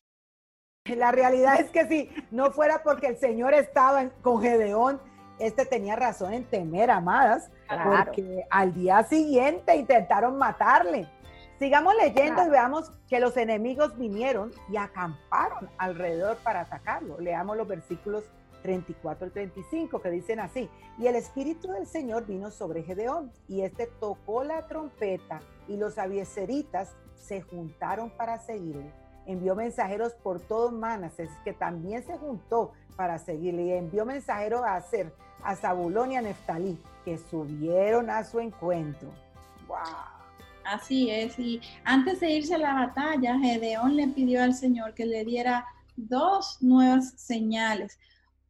La 0.96 1.10
realidad 1.10 1.58
es 1.58 1.70
que 1.70 1.88
si 1.88 2.08
no 2.30 2.52
fuera 2.52 2.84
porque 2.84 3.08
el 3.08 3.18
Señor 3.18 3.52
estaba 3.52 4.10
con 4.22 4.40
Gedeón, 4.40 5.00
este 5.40 5.66
tenía 5.66 5.96
razón 5.96 6.32
en 6.34 6.44
temer, 6.44 6.92
amadas, 6.92 7.50
porque 7.68 8.46
al 8.50 8.74
día 8.74 9.02
siguiente 9.02 9.74
intentaron 9.74 10.38
matarle. 10.38 11.08
Sigamos 11.58 11.94
leyendo 11.96 12.46
y 12.46 12.50
veamos 12.50 12.92
que 13.08 13.18
los 13.18 13.36
enemigos 13.36 13.98
vinieron 13.98 14.52
y 14.68 14.76
acamparon 14.76 15.68
alrededor 15.78 16.36
para 16.44 16.60
atacarlo. 16.60 17.18
Leamos 17.18 17.56
los 17.56 17.66
versículos 17.66 18.22
34 18.64 19.26
al 19.26 19.32
35, 19.32 20.00
que 20.00 20.10
dicen 20.10 20.40
así, 20.40 20.70
y 20.98 21.06
el 21.06 21.16
Espíritu 21.16 21.68
del 21.68 21.86
Señor 21.86 22.24
vino 22.24 22.50
sobre 22.50 22.82
Gedeón, 22.82 23.30
y 23.46 23.60
este 23.60 23.86
tocó 24.00 24.42
la 24.42 24.66
trompeta, 24.66 25.42
y 25.68 25.76
los 25.76 25.98
abieseritas 25.98 26.94
se 27.14 27.42
juntaron 27.42 28.08
para 28.08 28.38
seguirle. 28.38 28.90
Envió 29.26 29.54
mensajeros 29.54 30.14
por 30.14 30.40
todo 30.40 30.70
Manases, 30.70 31.28
que 31.44 31.52
también 31.52 32.02
se 32.04 32.16
juntó 32.16 32.72
para 32.96 33.18
seguirle, 33.18 33.64
y 33.64 33.72
envió 33.72 34.06
mensajeros 34.06 34.62
a 34.62 34.76
hacer 34.76 35.12
a 35.42 35.54
Zabulón 35.56 36.12
y 36.12 36.16
a 36.16 36.22
Neftalí, 36.22 36.78
que 37.04 37.18
subieron 37.18 38.08
a 38.08 38.24
su 38.24 38.40
encuentro. 38.40 39.10
¡Wow! 39.68 39.76
Así 40.64 41.10
es, 41.10 41.38
y 41.38 41.60
antes 41.84 42.20
de 42.20 42.30
irse 42.30 42.54
a 42.54 42.58
la 42.58 42.72
batalla, 42.72 43.38
Gedeón 43.38 43.94
le 43.94 44.08
pidió 44.08 44.42
al 44.42 44.54
Señor 44.54 44.94
que 44.94 45.04
le 45.04 45.22
diera 45.22 45.66
dos 45.96 46.62
nuevas 46.62 47.12
señales. 47.18 47.98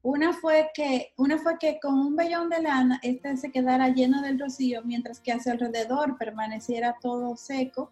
Una 0.05 0.35
fue 0.35 0.71
que, 0.75 1.15
una 1.17 1.39
fue 1.39 1.59
que 1.59 1.81
con 1.81 1.99
un 1.99 2.15
vellón 2.15 2.51
de 2.51 2.61
lana 2.61 3.01
este 3.03 3.39
se 3.39 3.51
quedara 3.51 3.89
lleno 3.89 4.21
del 4.21 4.39
rocío, 4.39 4.83
mientras 4.85 5.19
que 5.19 5.33
hacia 5.33 5.53
alrededor 5.53 6.19
permaneciera 6.19 6.99
todo 7.01 7.39
seco, 7.39 7.91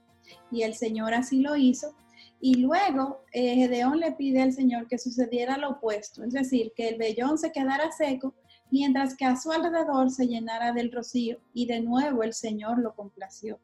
y 0.51 0.61
el 0.63 0.75
Señor 0.75 1.15
así 1.15 1.41
lo 1.41 1.57
hizo. 1.57 1.97
Y 2.39 2.57
luego 2.57 3.23
eh, 3.33 3.55
Gedeón 3.55 3.99
le 3.99 4.13
pide 4.13 4.43
al 4.43 4.53
Señor 4.53 4.89
que 4.89 4.99
sucediera 4.99 5.57
lo 5.57 5.71
opuesto, 5.71 6.23
es 6.23 6.35
decir, 6.35 6.75
que 6.77 6.91
el 6.91 6.99
vellón 6.99 7.39
se 7.39 7.51
quedara 7.51 7.91
seco, 7.93 8.35
mientras 8.71 9.17
que 9.17 9.25
a 9.25 9.37
su 9.37 9.51
alrededor 9.51 10.11
se 10.11 10.27
llenara 10.27 10.73
del 10.73 10.93
rocío, 10.93 11.39
y 11.55 11.65
de 11.65 11.81
nuevo 11.81 12.25
el 12.25 12.35
Señor 12.35 12.79
lo 12.79 12.95
complació. 12.95 13.59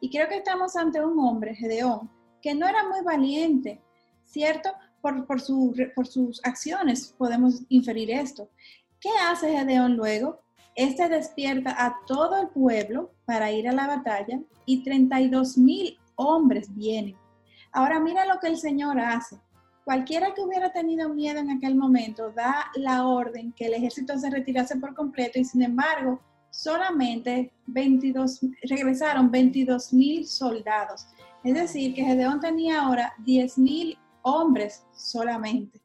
Y 0.00 0.08
creo 0.08 0.26
que 0.26 0.38
estamos 0.38 0.74
ante 0.74 1.04
un 1.04 1.18
hombre, 1.18 1.54
Gedeón, 1.54 2.10
que 2.40 2.54
no 2.54 2.66
era 2.66 2.88
muy 2.88 3.02
valiente, 3.04 3.82
¿cierto? 4.24 4.70
Por, 5.00 5.26
por, 5.26 5.40
sus 5.40 6.40
acciones 6.44 7.14
podemos 7.18 7.62
inferir 7.68 8.10
esto. 8.10 8.48
¿Qué 9.00 9.10
hace 9.28 9.56
Gedeón 9.56 9.96
luego? 9.96 10.40
Este 10.74 11.08
despierta 11.08 11.74
a 11.76 11.96
todo 12.06 12.40
el 12.40 12.48
pueblo 12.48 13.12
para 13.24 13.50
ir 13.50 13.68
a 13.68 13.72
la 13.72 13.86
batalla 13.86 14.40
y 14.66 14.82
32 14.82 15.58
mil 15.58 15.98
hombres 16.16 16.74
vienen. 16.74 17.16
Ahora 17.72 18.00
mira 18.00 18.26
lo 18.26 18.38
que 18.40 18.48
el 18.48 18.56
Señor 18.56 18.98
hace. 19.00 19.38
Cualquiera 19.84 20.34
que 20.34 20.42
hubiera 20.42 20.72
tenido 20.72 21.08
miedo 21.08 21.40
en 21.40 21.50
aquel 21.50 21.74
momento 21.74 22.30
da 22.30 22.70
la 22.74 23.06
orden 23.06 23.52
que 23.52 23.66
el 23.66 23.74
ejército 23.74 24.16
se 24.18 24.30
retirase 24.30 24.76
por 24.76 24.94
completo 24.94 25.38
y 25.38 25.44
sin 25.44 25.62
embargo 25.62 26.20
solamente 26.50 27.52
22, 27.66 28.40
regresaron 28.68 29.30
22 29.30 29.92
mil 29.92 30.26
soldados. 30.26 31.06
Es 31.42 31.54
decir, 31.54 31.94
que 31.94 32.04
Gedeón 32.04 32.40
tenía 32.40 32.82
ahora 32.82 33.14
10 33.24 33.58
mil 33.58 33.98
hombres 34.22 34.84
solamente. 34.92 35.80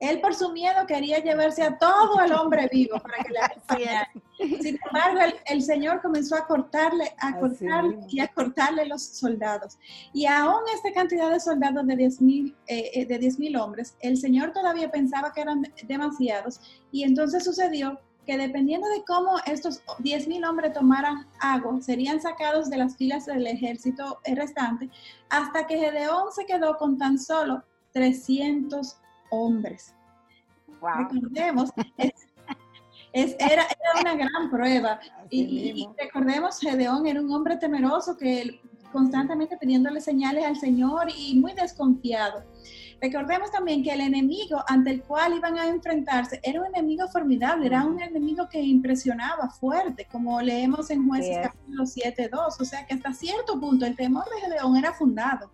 Él 0.00 0.20
por 0.20 0.32
su 0.32 0.52
miedo 0.52 0.86
quería 0.86 1.18
llevarse 1.18 1.62
a 1.62 1.76
todo 1.76 2.20
el 2.20 2.32
hombre 2.32 2.68
vivo 2.70 3.00
para 3.00 3.24
que 3.24 3.32
le 3.32 3.38
acompañara. 3.42 4.10
Sin 4.38 4.78
embargo, 4.86 5.34
el, 5.46 5.62
Señor 5.62 6.00
comenzó 6.00 6.36
a 6.36 6.46
cortarle, 6.46 7.12
a 7.18 7.36
cortarle 7.36 7.98
y 8.08 8.20
a 8.20 8.28
cortarle 8.28 8.86
los 8.86 9.02
soldados. 9.02 9.76
Y 10.12 10.26
aún 10.26 10.60
esta 10.72 10.92
cantidad 10.92 11.30
de 11.32 11.40
soldados 11.40 11.84
de 11.84 11.96
10 11.96 12.20
mil 12.20 12.56
eh, 12.68 12.90
eh, 12.94 13.06
de 13.06 13.58
hombres, 13.58 13.96
el 14.00 14.16
Señor 14.16 14.52
todavía 14.52 14.88
pensaba 14.90 15.32
que 15.32 15.40
eran 15.40 15.64
demasiados. 15.88 16.60
Y 16.92 17.02
entonces 17.02 17.42
sucedió 17.42 17.98
que 18.24 18.36
dependiendo 18.36 18.86
de 18.90 19.02
cómo 19.04 19.38
estos 19.46 19.82
10.000 20.00 20.46
hombres 20.46 20.74
tomaran 20.74 21.26
agua, 21.40 21.80
serían 21.80 22.20
sacados 22.20 22.68
de 22.68 22.76
las 22.76 22.94
filas 22.94 23.24
del 23.24 23.46
ejército 23.46 24.18
restante, 24.26 24.90
hasta 25.30 25.66
que 25.66 25.78
Gedeón 25.78 26.30
se 26.30 26.44
quedó 26.44 26.76
con 26.76 26.98
tan 26.98 27.18
solo 27.18 27.64
300 27.92 28.96
hombres. 29.30 29.94
Recordemos, 30.80 31.70
era, 33.12 33.66
una 34.00 34.14
gran 34.14 34.50
prueba. 34.50 35.00
Y, 35.30 35.40
y, 35.82 35.88
recordemos, 35.98 36.60
Gedeón 36.60 37.06
era 37.06 37.20
un 37.20 37.32
hombre 37.32 37.56
temeroso 37.56 38.16
que 38.16 38.60
constantemente 38.92 39.56
pidiéndole 39.56 40.00
señales 40.00 40.44
al 40.44 40.56
Señor 40.56 41.08
y 41.16 41.38
muy 41.38 41.52
desconfiado. 41.52 42.44
Recordemos 43.00 43.50
también 43.52 43.84
que 43.84 43.92
el 43.92 44.00
enemigo 44.00 44.62
ante 44.66 44.90
el 44.90 45.02
cual 45.02 45.36
iban 45.36 45.56
a 45.56 45.68
enfrentarse 45.68 46.40
era 46.42 46.60
un 46.60 46.66
enemigo 46.66 47.06
formidable, 47.08 47.66
era 47.66 47.84
un 47.84 48.00
enemigo 48.00 48.48
que 48.48 48.60
impresionaba 48.60 49.50
fuerte, 49.50 50.06
como 50.10 50.40
leemos 50.40 50.90
en 50.90 51.08
Jueces 51.08 51.38
capítulo 51.42 51.86
7, 51.86 52.28
2. 52.28 52.60
O 52.60 52.64
sea 52.64 52.86
que 52.86 52.94
hasta 52.94 53.12
cierto 53.12 53.60
punto 53.60 53.86
el 53.86 53.94
temor 53.94 54.24
de 54.24 54.40
Gedeón 54.40 54.76
era 54.76 54.92
fundado. 54.92 55.50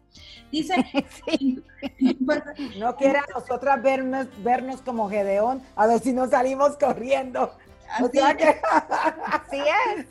Dice, 0.51 0.75
pues, 2.25 2.43
no 2.79 2.97
quiera 2.97 3.25
nosotras 3.35 3.83
vernos, 3.83 4.27
vernos 4.43 4.81
como 4.81 5.11
Gedeón, 5.11 5.61
a 5.77 5.87
ver 5.87 6.01
si 6.01 6.13
no 6.13 6.27
salimos 6.29 6.77
corriendo. 6.79 7.53
Así, 7.91 8.19
así 9.27 9.63
es. 9.97 10.07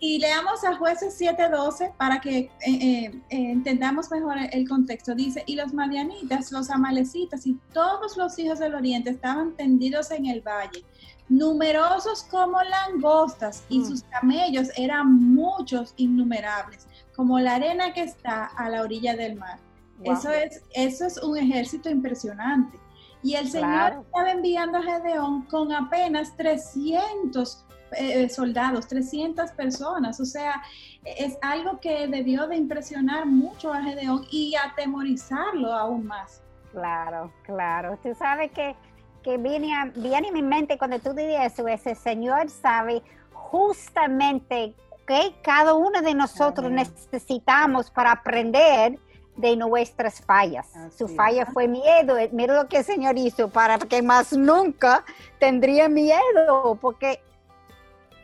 Y, 0.00 0.18
leamos 0.18 0.64
a 0.64 0.76
jueces 0.76 1.20
7:12 1.20 1.94
para 1.96 2.20
que 2.20 2.38
eh, 2.38 2.50
eh, 2.66 3.20
entendamos 3.30 4.10
mejor 4.10 4.36
el 4.52 4.68
contexto. 4.68 5.14
Dice, 5.14 5.42
y 5.46 5.56
los 5.56 5.72
madianitas, 5.72 6.52
los 6.52 6.70
amalecitas 6.70 7.46
y 7.46 7.58
todos 7.72 8.16
los 8.16 8.38
hijos 8.38 8.58
del 8.58 8.74
oriente 8.74 9.10
estaban 9.10 9.54
tendidos 9.56 10.10
en 10.10 10.26
el 10.26 10.40
valle, 10.40 10.84
numerosos 11.28 12.24
como 12.24 12.62
langostas, 12.62 13.64
y 13.68 13.80
mm. 13.80 13.84
sus 13.84 14.02
camellos 14.04 14.68
eran 14.76 15.12
muchos, 15.12 15.94
innumerables, 15.96 16.86
como 17.14 17.38
la 17.38 17.56
arena 17.56 17.92
que 17.92 18.02
está 18.02 18.46
a 18.46 18.68
la 18.68 18.82
orilla 18.82 19.14
del 19.14 19.36
mar. 19.36 19.58
Eso, 20.02 20.30
es, 20.30 20.62
eso 20.72 21.06
es 21.06 21.18
un 21.18 21.36
ejército 21.36 21.90
impresionante. 21.90 22.78
Y 23.22 23.34
el 23.34 23.50
Señor 23.50 24.02
estaba 24.04 24.30
enviando 24.30 24.78
a 24.78 24.82
Gedeón 24.82 25.42
con 25.42 25.72
apenas 25.72 26.36
300 26.36 27.66
eh, 27.92 28.28
soldados, 28.28 28.86
300 28.88 29.50
personas. 29.52 30.20
O 30.20 30.24
sea, 30.24 30.62
es 31.04 31.36
algo 31.42 31.80
que 31.80 32.06
debió 32.06 32.46
de 32.46 32.56
impresionar 32.56 33.26
mucho 33.26 33.72
a 33.72 33.82
Gedeón 33.82 34.24
y 34.30 34.54
atemorizarlo 34.54 35.72
aún 35.72 36.06
más. 36.06 36.42
Claro, 36.72 37.32
claro. 37.42 37.98
Tú 38.02 38.14
sabes 38.14 38.52
que, 38.52 38.76
que 39.22 39.38
viene, 39.38 39.74
a, 39.74 39.86
viene 39.86 40.28
en 40.28 40.34
mi 40.34 40.42
mente 40.42 40.78
cuando 40.78 40.98
tú 40.98 41.12
dices 41.12 41.52
eso, 41.52 41.68
ese 41.68 41.94
Señor 41.94 42.48
sabe 42.48 43.02
justamente 43.32 44.74
que 45.06 45.34
cada 45.42 45.74
uno 45.74 46.00
de 46.02 46.14
nosotros 46.14 46.70
necesitamos 46.70 47.90
para 47.90 48.12
aprender 48.12 48.98
de 49.40 49.56
nuestras 49.56 50.20
fallas. 50.20 50.66
Su 50.96 51.08
falla 51.08 51.46
fue 51.46 51.66
miedo. 51.66 52.18
Eh, 52.18 52.30
mira 52.32 52.54
lo 52.54 52.68
que 52.68 52.78
el 52.78 52.84
Señor 52.84 53.18
hizo 53.18 53.48
para 53.48 53.78
que 53.78 54.02
más 54.02 54.32
nunca 54.32 55.04
tendría 55.38 55.88
miedo, 55.88 56.76
porque 56.80 57.20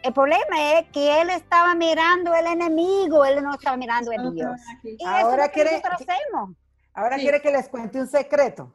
el 0.03 0.12
problema 0.12 0.75
es 0.75 0.89
que 0.91 1.21
él 1.21 1.31
estaba 1.31 1.75
mirando 1.75 2.35
el 2.35 2.47
enemigo, 2.47 3.25
él 3.25 3.43
no 3.43 3.55
estaba 3.55 3.77
mirando 3.77 4.12
el 4.12 4.35
Dios. 4.35 4.61
Y 4.85 5.05
ahora 5.05 5.49
quiere, 5.49 5.83
Ahora 6.95 7.17
quiere 7.17 7.43
que 7.43 7.51
les 7.51 7.69
cuente 7.69 8.01
un 8.01 8.07
secreto. 8.07 8.73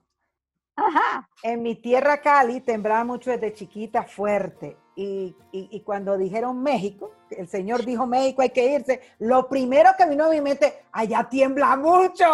Ajá. 0.75 1.29
En 1.43 1.61
mi 1.61 1.75
tierra 1.75 2.21
Cali 2.21 2.61
temblaba 2.61 3.03
mucho 3.03 3.31
desde 3.31 3.53
chiquita 3.53 4.03
fuerte 4.03 4.77
y, 4.95 5.81
cuando 5.85 6.17
dijeron 6.17 6.61
México, 6.61 7.11
el 7.29 7.47
Señor 7.47 7.85
dijo 7.85 8.05
México 8.05 8.41
hay 8.41 8.49
que 8.49 8.73
irse, 8.73 9.01
lo 9.19 9.47
primero 9.47 9.91
que 9.97 10.05
vino 10.05 10.25
a 10.25 10.29
mi 10.29 10.41
mente, 10.41 10.83
allá 10.91 11.27
tiembla 11.29 11.77
mucho. 11.77 12.25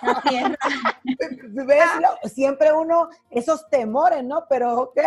Siempre 2.24 2.72
uno, 2.72 3.08
esos 3.30 3.68
temores, 3.68 4.24
¿no? 4.24 4.44
Pero 4.48 4.82
ok, 4.82 5.00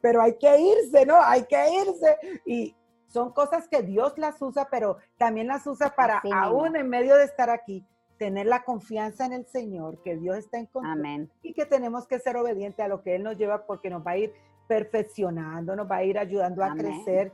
pero 0.00 0.22
hay 0.22 0.36
que 0.38 0.58
irse, 0.58 1.04
¿no? 1.04 1.20
Hay 1.20 1.44
que 1.44 1.82
irse. 1.82 2.40
Y 2.46 2.74
son 3.06 3.32
cosas 3.32 3.68
que 3.68 3.82
Dios 3.82 4.16
las 4.16 4.40
usa, 4.40 4.68
pero 4.70 4.96
también 5.18 5.46
las 5.46 5.66
usa 5.66 5.94
para, 5.94 6.22
aún 6.34 6.76
en 6.76 6.88
medio 6.88 7.16
de 7.16 7.24
estar 7.24 7.50
aquí, 7.50 7.84
tener 8.18 8.46
la 8.46 8.64
confianza 8.64 9.26
en 9.26 9.34
el 9.34 9.46
Señor, 9.46 10.02
que 10.02 10.16
Dios 10.16 10.38
está 10.38 10.58
en 10.58 10.66
control 10.66 11.30
y 11.42 11.52
que 11.52 11.66
tenemos 11.66 12.06
que 12.06 12.18
ser 12.18 12.36
obedientes 12.36 12.84
a 12.84 12.88
lo 12.88 13.02
que 13.02 13.16
Él 13.16 13.22
nos 13.22 13.36
lleva 13.36 13.66
porque 13.66 13.90
nos 13.90 14.06
va 14.06 14.12
a 14.12 14.16
ir 14.16 14.32
perfeccionando, 14.66 15.74
nos 15.76 15.90
va 15.90 15.96
a 15.96 16.04
ir 16.04 16.18
ayudando 16.18 16.62
a 16.64 16.74
crecer, 16.74 17.32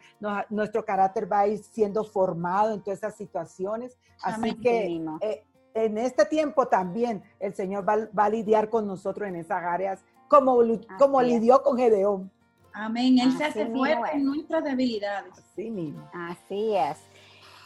nuestro 0.50 0.84
carácter 0.84 1.30
va 1.30 1.40
a 1.40 1.48
ir 1.48 1.58
siendo 1.58 2.04
formado 2.04 2.74
en 2.74 2.82
todas 2.82 2.98
esas 2.98 3.16
situaciones. 3.16 3.96
Así 4.22 4.54
que 4.56 5.00
eh, 5.20 5.44
en 5.74 5.98
este 5.98 6.24
tiempo 6.26 6.66
también 6.66 7.22
el 7.40 7.54
Señor 7.54 7.88
va, 7.88 8.24
a 8.24 8.28
lidiar 8.28 8.68
con 8.68 8.86
nosotros 8.86 9.28
en 9.28 9.36
esas 9.36 9.62
áreas, 9.62 10.04
como, 10.28 10.58
como 10.98 11.22
lidió 11.22 11.62
con 11.62 11.76
Gedeón. 11.76 12.30
Amén. 12.72 13.18
Él 13.18 13.32
se 13.32 13.44
hace 13.44 13.66
fuerte 13.66 14.10
en 14.14 14.24
nuestras 14.24 14.64
debilidades. 14.64 15.32
Así 15.32 15.70
mismo. 15.70 16.08
Así 16.12 16.74
es. 16.74 16.98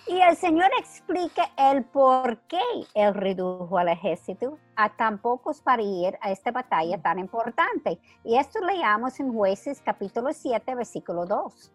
Y 0.09 0.20
el 0.20 0.36
Señor 0.36 0.70
explica 0.78 1.50
el 1.57 1.84
por 1.84 2.38
qué 2.42 2.61
Él 2.94 3.12
redujo 3.12 3.76
al 3.76 3.88
ejército 3.88 4.57
a 4.76 4.94
tan 4.94 5.18
pocos 5.18 5.61
para 5.61 5.82
ir 5.82 6.16
a 6.20 6.30
esta 6.30 6.52
batalla 6.52 7.02
tan 7.02 7.18
importante. 7.18 7.98
Y 8.22 8.36
esto 8.36 8.61
leamos 8.61 9.18
en 9.18 9.32
Jueces 9.32 9.82
capítulo 9.84 10.32
7, 10.32 10.76
versículo 10.76 11.26
2. 11.26 11.72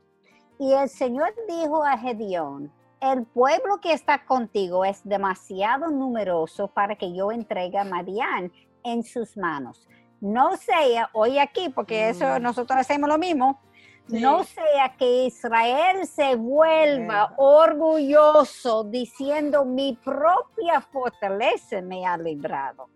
Y 0.60 0.72
el 0.72 0.88
Señor 0.88 1.34
dijo 1.50 1.84
a 1.84 1.98
Gedeón, 1.98 2.72
el 3.02 3.26
pueblo 3.26 3.82
que 3.82 3.92
está 3.92 4.24
contigo 4.26 4.86
es 4.86 5.02
demasiado 5.04 5.90
numeroso 5.90 6.70
para 6.70 6.96
que 6.96 7.14
yo 7.14 7.34
entregue 7.34 7.80
a 7.80 7.84
Madián 7.84 8.54
en 8.84 9.04
sus 9.04 9.36
manos. 9.36 9.90
No 10.22 10.56
sea, 10.56 11.10
hoy 11.12 11.38
aquí, 11.38 11.68
porque 11.68 12.10
eso 12.10 12.26
mm. 12.26 12.42
nosotros 12.42 12.80
hacemos 12.80 13.10
lo 13.10 13.18
mismo, 13.18 13.60
no 14.08 14.44
sea 14.44 14.96
que 14.98 15.26
Israel 15.26 16.06
se 16.06 16.36
vuelva 16.36 17.34
orgulloso 17.38 18.84
diciendo 18.84 19.64
mi 19.66 19.98
propia 20.04 20.82
fortaleza 20.82 21.82
me 21.82 22.06
ha 22.06 22.18
librado. 22.18 22.90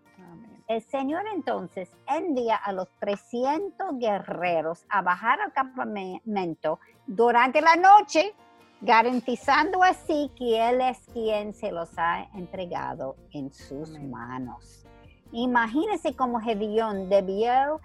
El 0.68 0.82
Señor 0.82 1.22
entonces 1.32 1.88
envía 2.08 2.56
a 2.56 2.72
los 2.72 2.88
300 2.98 3.98
guerreros 4.00 4.84
a 4.88 5.00
bajar 5.00 5.40
al 5.40 5.52
campamento 5.52 6.80
durante 7.06 7.60
la 7.60 7.76
noche, 7.76 8.34
garantizando 8.80 9.84
así 9.84 10.32
que 10.36 10.68
Él 10.68 10.80
es 10.80 10.98
quien 11.12 11.54
se 11.54 11.70
los 11.70 11.96
ha 11.96 12.24
entregado 12.34 13.14
en 13.30 13.54
sus 13.54 13.96
manos. 14.00 14.86
Imagínense 15.30 16.16
cómo 16.16 16.40
Gedeón 16.40 17.08
debió 17.08 17.80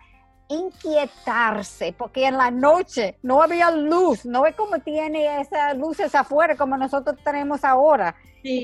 inquietarse, 0.51 1.93
porque 1.97 2.27
en 2.27 2.37
la 2.37 2.51
noche 2.51 3.17
no 3.23 3.41
había 3.41 3.71
luz, 3.71 4.25
no 4.25 4.45
es 4.45 4.55
como 4.55 4.79
tiene 4.79 5.41
esas 5.41 5.77
luces 5.77 6.13
afuera 6.15 6.55
como 6.55 6.77
nosotros 6.77 7.17
tenemos 7.23 7.63
ahora. 7.63 8.15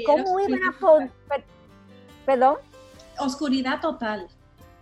¿Cómo 0.06 0.40
iban 0.40 0.62
a 0.64 0.80
poder, 0.80 1.12
perdón? 2.26 2.58
Oscuridad 3.20 3.80
total. 3.80 4.28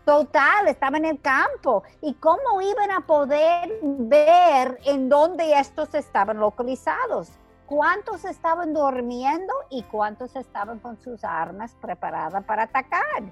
Total, 0.05 0.67
estaba 0.67 0.97
en 0.97 1.05
el 1.05 1.19
campo. 1.19 1.83
¿Y 2.01 2.13
cómo 2.13 2.61
iban 2.61 2.91
a 2.91 3.01
poder 3.01 3.79
ver 3.81 4.79
en 4.85 5.09
dónde 5.09 5.59
estos 5.59 5.93
estaban 5.95 6.37
localizados? 6.37 7.31
¿Cuántos 7.65 8.23
estaban 8.25 8.73
durmiendo 8.73 9.51
y 9.71 9.81
cuántos 9.83 10.35
estaban 10.35 10.77
con 10.77 11.01
sus 11.01 11.23
armas 11.23 11.75
preparadas 11.81 12.43
para 12.45 12.63
atacar? 12.63 13.23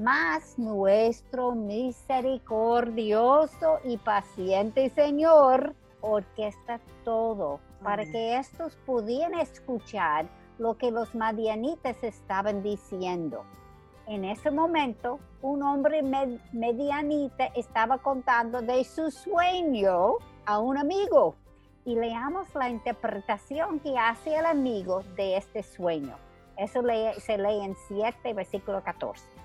Mas 0.00 0.58
nuestro 0.58 1.54
misericordioso 1.54 3.78
y 3.84 3.98
paciente 3.98 4.88
Señor 4.88 5.76
orquesta 6.00 6.80
todo 7.04 7.60
para 7.82 8.06
que 8.06 8.38
estos 8.38 8.76
pudieran 8.86 9.38
escuchar 9.38 10.26
lo 10.56 10.78
que 10.78 10.90
los 10.90 11.14
madianitas 11.14 12.02
estaban 12.02 12.62
diciendo. 12.62 13.44
En 14.06 14.24
ese 14.24 14.50
momento, 14.50 15.20
un 15.42 15.62
hombre 15.62 16.02
medianita 16.52 17.50
estaba 17.54 17.98
contando 17.98 18.62
de 18.62 18.82
su 18.84 19.10
sueño 19.10 20.14
a 20.46 20.60
un 20.60 20.78
amigo. 20.78 21.34
Y 21.84 21.96
leamos 21.96 22.54
la 22.54 22.70
interpretación 22.70 23.80
que 23.80 23.98
hace 23.98 24.34
el 24.34 24.46
amigo 24.46 25.02
de 25.14 25.36
este 25.36 25.62
sueño. 25.62 26.16
Eso 26.56 26.80
se 27.18 27.36
lee 27.36 27.64
en 27.64 27.76
7, 27.86 28.32
versículo 28.32 28.82
14. 28.82 29.39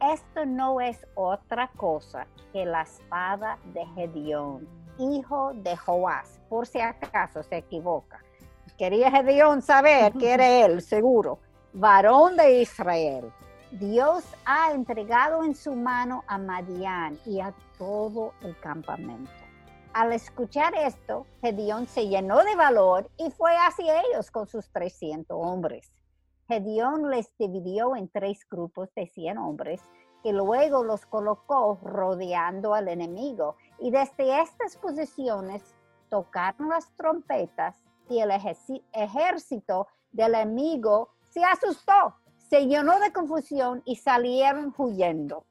Esto 0.00 0.46
no 0.46 0.80
es 0.80 1.04
otra 1.16 1.72
cosa 1.76 2.28
que 2.52 2.64
la 2.64 2.82
espada 2.82 3.58
de 3.74 3.84
Gedeón, 3.96 4.68
hijo 4.96 5.52
de 5.54 5.76
Joás, 5.76 6.38
por 6.48 6.68
si 6.68 6.80
acaso 6.80 7.42
se 7.42 7.56
equivoca. 7.56 8.22
Quería 8.78 9.10
Gedeón 9.10 9.60
saber 9.60 10.12
que 10.12 10.32
era 10.32 10.46
él, 10.46 10.82
seguro, 10.82 11.40
varón 11.72 12.36
de 12.36 12.62
Israel. 12.62 13.32
Dios 13.72 14.24
ha 14.44 14.70
entregado 14.70 15.42
en 15.42 15.56
su 15.56 15.74
mano 15.74 16.22
a 16.28 16.38
Madián 16.38 17.18
y 17.26 17.40
a 17.40 17.52
todo 17.76 18.34
el 18.42 18.56
campamento. 18.60 19.32
Al 19.94 20.12
escuchar 20.12 20.74
esto, 20.76 21.26
Gedeón 21.40 21.88
se 21.88 22.06
llenó 22.06 22.44
de 22.44 22.54
valor 22.54 23.10
y 23.16 23.30
fue 23.32 23.56
hacia 23.56 24.00
ellos 24.02 24.30
con 24.30 24.46
sus 24.46 24.70
300 24.70 25.36
hombres. 25.36 25.90
Gedeón 26.48 27.10
les 27.10 27.30
dividió 27.36 27.94
en 27.94 28.08
tres 28.08 28.48
grupos 28.48 28.88
de 28.94 29.06
100 29.06 29.36
hombres 29.36 29.82
que 30.22 30.32
luego 30.32 30.82
los 30.82 31.04
colocó 31.04 31.78
rodeando 31.82 32.72
al 32.72 32.88
enemigo. 32.88 33.56
Y 33.78 33.90
desde 33.90 34.40
estas 34.40 34.78
posiciones 34.78 35.62
tocaron 36.08 36.70
las 36.70 36.90
trompetas 36.96 37.76
y 38.08 38.20
el 38.20 38.30
ejército 38.30 39.88
del 40.10 40.34
enemigo 40.34 41.10
se 41.20 41.44
asustó, 41.44 42.16
se 42.38 42.66
llenó 42.66 42.98
de 42.98 43.12
confusión 43.12 43.82
y 43.84 43.96
salieron 43.96 44.74
huyendo. 44.78 45.44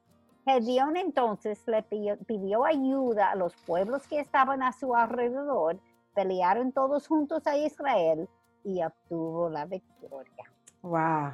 Gedeón 0.44 0.96
entonces 0.96 1.62
le 1.68 1.84
pidió, 1.84 2.64
ayuda 2.64 3.30
a 3.30 3.36
los 3.36 3.54
pueblos 3.66 4.08
que 4.08 4.18
estaban 4.18 4.64
a 4.64 4.72
su 4.72 4.96
alrededor, 4.96 5.78
pelearon 6.14 6.72
todos 6.72 7.06
juntos 7.06 7.46
a 7.46 7.56
Israel 7.56 8.28
y 8.64 8.82
obtuvo 8.82 9.48
la 9.48 9.64
victoria. 9.64 10.57
Wow. 10.88 11.32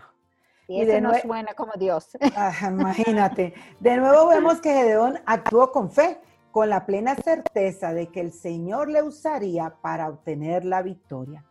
Y, 0.67 0.85
de 0.85 1.01
no 1.01 1.15
suena 1.15 1.55
como 1.55 1.73
Dios. 1.77 2.09
imagínate. 2.63 3.55
De 3.81 3.97
nuevo 3.97 4.29
vemos 4.29 4.61
que 4.61 4.73
Gedeón 4.73 5.19
actuó 5.27 5.71
con 5.71 5.91
fe 5.91 6.19
con 6.51 6.71
la 6.71 6.87
plena 6.87 7.17
certeza 7.17 7.93
de 7.93 8.07
que 8.09 8.21
el 8.21 8.33
Señor 8.33 8.89
le 8.89 9.03
usaría 9.03 9.75
para 9.83 10.09
obtener 10.09 10.65
la 10.65 10.83
victoria. 10.83 11.45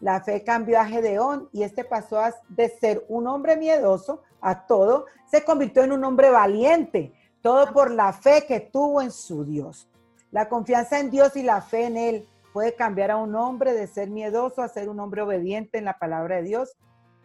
La 0.00 0.20
fe 0.20 0.44
cambió 0.44 0.78
a 0.78 0.84
Gedeón 0.84 1.48
y 1.52 1.62
este 1.62 1.84
pasó 1.84 2.20
de 2.48 2.68
ser 2.68 3.04
un 3.08 3.26
hombre 3.26 3.56
miedoso 3.56 4.22
a 4.40 4.66
todo, 4.66 5.06
se 5.26 5.44
convirtió 5.44 5.82
en 5.82 5.92
un 5.92 6.04
hombre 6.04 6.30
valiente, 6.30 7.12
todo 7.42 7.72
por 7.72 7.90
la 7.90 8.12
fe 8.12 8.44
que 8.46 8.60
tuvo 8.60 9.00
en 9.02 9.10
su 9.10 9.44
Dios. 9.44 9.88
La 10.30 10.48
confianza 10.48 11.00
en 11.00 11.10
Dios 11.10 11.36
y 11.36 11.42
la 11.42 11.60
fe 11.60 11.86
en 11.86 11.96
Él 11.96 12.28
puede 12.52 12.74
cambiar 12.74 13.10
a 13.10 13.16
un 13.16 13.34
hombre 13.34 13.72
de 13.72 13.86
ser 13.86 14.10
miedoso 14.10 14.62
a 14.62 14.68
ser 14.68 14.88
un 14.88 15.00
hombre 15.00 15.22
obediente 15.22 15.78
en 15.78 15.86
la 15.86 15.98
palabra 15.98 16.36
de 16.36 16.42
Dios. 16.42 16.76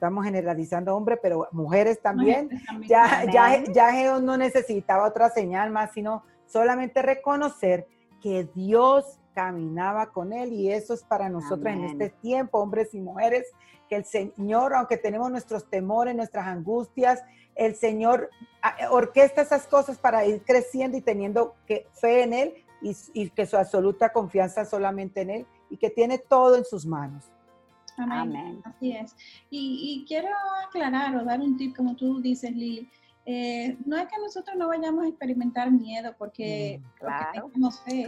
Estamos 0.06 0.26
generalizando 0.26 0.96
hombres, 0.96 1.18
pero 1.20 1.48
mujeres 1.52 2.00
también. 2.00 2.50
Ya, 2.88 3.26
ya, 3.34 3.64
ya 3.74 4.20
no 4.20 4.38
necesitaba 4.38 5.08
otra 5.08 5.30
señal 5.32 5.72
más, 5.72 5.94
sino 5.94 6.24
solamente 6.46 7.02
reconocer 7.02 7.88
que 8.22 8.48
Dios 8.54 9.20
caminaba 9.34 10.12
con 10.12 10.32
él 10.32 10.54
y 10.54 10.72
eso 10.72 10.94
es 10.94 11.04
para 11.04 11.28
nosotros 11.28 11.74
en 11.74 11.86
este 11.86 12.10
tiempo, 12.22 12.60
hombres 12.60 12.94
y 12.94 13.02
mujeres, 13.02 13.48
que 13.90 13.96
el 13.96 14.06
Señor, 14.06 14.76
aunque 14.76 14.98
tenemos 14.98 15.32
nuestros 15.32 15.70
temores, 15.70 16.16
nuestras 16.16 16.46
angustias, 16.46 17.24
el 17.56 17.76
Señor 17.76 18.30
ah, 18.62 18.76
orquesta 18.92 19.42
esas 19.42 19.66
cosas 19.66 19.98
para 19.98 20.24
ir 20.26 20.44
creciendo 20.44 20.98
y 20.98 21.02
teniendo 21.02 21.56
que, 21.66 21.88
fe 21.94 22.24
en 22.24 22.34
Él 22.34 22.54
y, 22.82 23.30
que 23.32 23.46
su 23.48 23.58
absoluta 23.58 24.14
confianza 24.14 24.66
solamente 24.66 25.22
en 25.22 25.30
Él 25.32 25.48
y 25.70 25.78
que 25.78 25.90
tiene 25.90 26.20
todo 26.20 26.56
en 26.58 26.66
sus 26.66 26.86
manos. 26.86 27.32
Amén. 27.98 28.62
Así 28.64 28.92
es. 28.92 29.16
Y, 29.50 30.02
y, 30.04 30.06
quiero 30.06 30.30
aclarar 30.68 31.16
o 31.16 31.24
dar 31.24 31.40
un 31.40 31.58
tip, 31.58 31.76
como 31.76 31.96
tú 31.96 32.22
dices, 32.22 32.52
Lili. 32.52 32.90
Eh, 33.28 33.76
no 33.86 33.98
es 33.98 34.08
que 34.08 34.20
nosotros 34.20 34.56
no 34.56 34.68
vayamos 34.68 35.04
a 35.04 35.08
experimentar 35.08 35.72
miedo 35.72 36.14
porque, 36.18 36.80
mm, 37.02 37.34
tenemos 37.34 37.80
fe. 37.82 38.06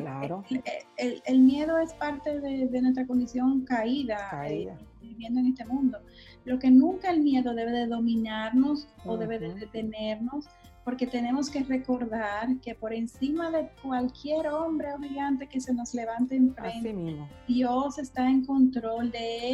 El, 1.25 1.39
miedo 1.39 1.79
es 1.79 1.93
parte 1.93 2.39
de, 2.39 2.81
nuestra 2.81 3.07
condición 3.07 3.61
caída, 3.61 4.29
eh, 4.47 4.71
viviendo 5.01 5.39
en 5.39 5.47
este 5.47 5.65
mundo. 5.65 5.97
Lo 6.45 6.59
que 6.59 6.69
nunca 6.69 7.09
el 7.09 7.21
miedo 7.21 7.55
debe 7.55 7.71
de 7.71 7.87
dominarnos 7.87 8.87
o 9.05 9.17
debe 9.17 9.39
de 9.39 9.55
detenernos 9.55 10.45
porque 10.87 11.05
tenemos 11.05 11.49
que 11.49 11.63
recordar 11.63 12.47
que 12.61 12.73
por 12.73 12.93
encima 12.93 13.51
de 13.51 13.69
cualquier 13.83 14.47
hombre 14.47 14.93
o 14.93 14.97
gigante 14.99 15.45
que 15.45 15.59
se 15.59 15.73
nos 15.73 15.93
levante 15.93 16.37
enfrente, 16.37 17.17
Dios 17.45 17.99
está 17.99 18.25
en 18.29 18.45
control 18.45 19.11
de 19.11 19.51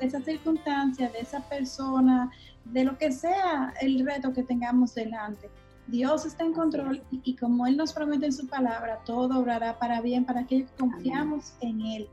esa, 0.00 0.20
circunstancia, 0.20 1.10
de 1.10 1.20
esa 1.20 1.48
persona, 1.48 2.32
de 2.64 2.82
lo 2.82 2.98
que 2.98 3.12
sea 3.12 3.72
el 3.80 4.04
reto 4.04 4.32
que 4.32 4.42
tengamos 4.42 4.96
delante. 4.96 5.48
Dios 5.86 6.26
está 6.26 6.42
en 6.42 6.54
control 6.54 7.04
y, 7.12 7.36
como 7.36 7.64
Él 7.68 7.76
nos 7.76 7.92
promete 7.92 8.26
en 8.26 8.32
su 8.32 8.48
palabra, 8.48 8.98
todo 9.04 9.38
obrará 9.38 9.78
para 9.78 10.00
bien 10.00 10.24
para 10.24 10.44
que 10.44 10.66
confiamos 10.76 11.54
en 11.60 11.82
Él. 11.82 12.08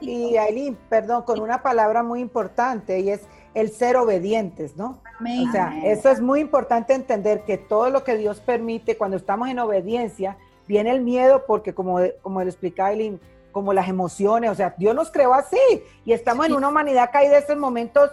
y 0.00 0.36
Aileen, 0.36 0.76
perdón, 0.88 1.22
con 1.22 1.38
una 1.38 1.62
palabra 1.62 2.02
muy 2.02 2.18
importante 2.18 2.98
y 2.98 3.10
es 3.10 3.20
el 3.54 3.70
ser 3.70 3.96
obedientes, 3.96 4.76
¿no? 4.76 4.98
O 5.48 5.52
sea, 5.52 5.80
eso 5.84 6.10
es 6.10 6.20
muy 6.20 6.40
importante 6.40 6.94
entender 6.94 7.44
que 7.44 7.58
todo 7.58 7.90
lo 7.90 8.02
que 8.02 8.16
Dios 8.16 8.40
permite, 8.40 8.96
cuando 8.96 9.16
estamos 9.16 9.48
en 9.48 9.58
obediencia, 9.58 10.36
viene 10.66 10.90
el 10.90 11.00
miedo 11.00 11.44
porque 11.46 11.74
como, 11.74 11.98
como 12.22 12.42
lo 12.42 12.48
explicaba 12.48 12.92
Eileen, 12.92 13.20
como 13.52 13.72
las 13.72 13.88
emociones, 13.88 14.50
o 14.50 14.54
sea, 14.54 14.74
Dios 14.78 14.94
nos 14.94 15.10
creó 15.10 15.34
así 15.34 15.58
y 16.04 16.12
estamos 16.12 16.46
en 16.46 16.54
una 16.54 16.68
humanidad 16.68 17.10
caída 17.12 17.32
de 17.34 17.40
esos 17.40 17.58
momentos 17.58 18.10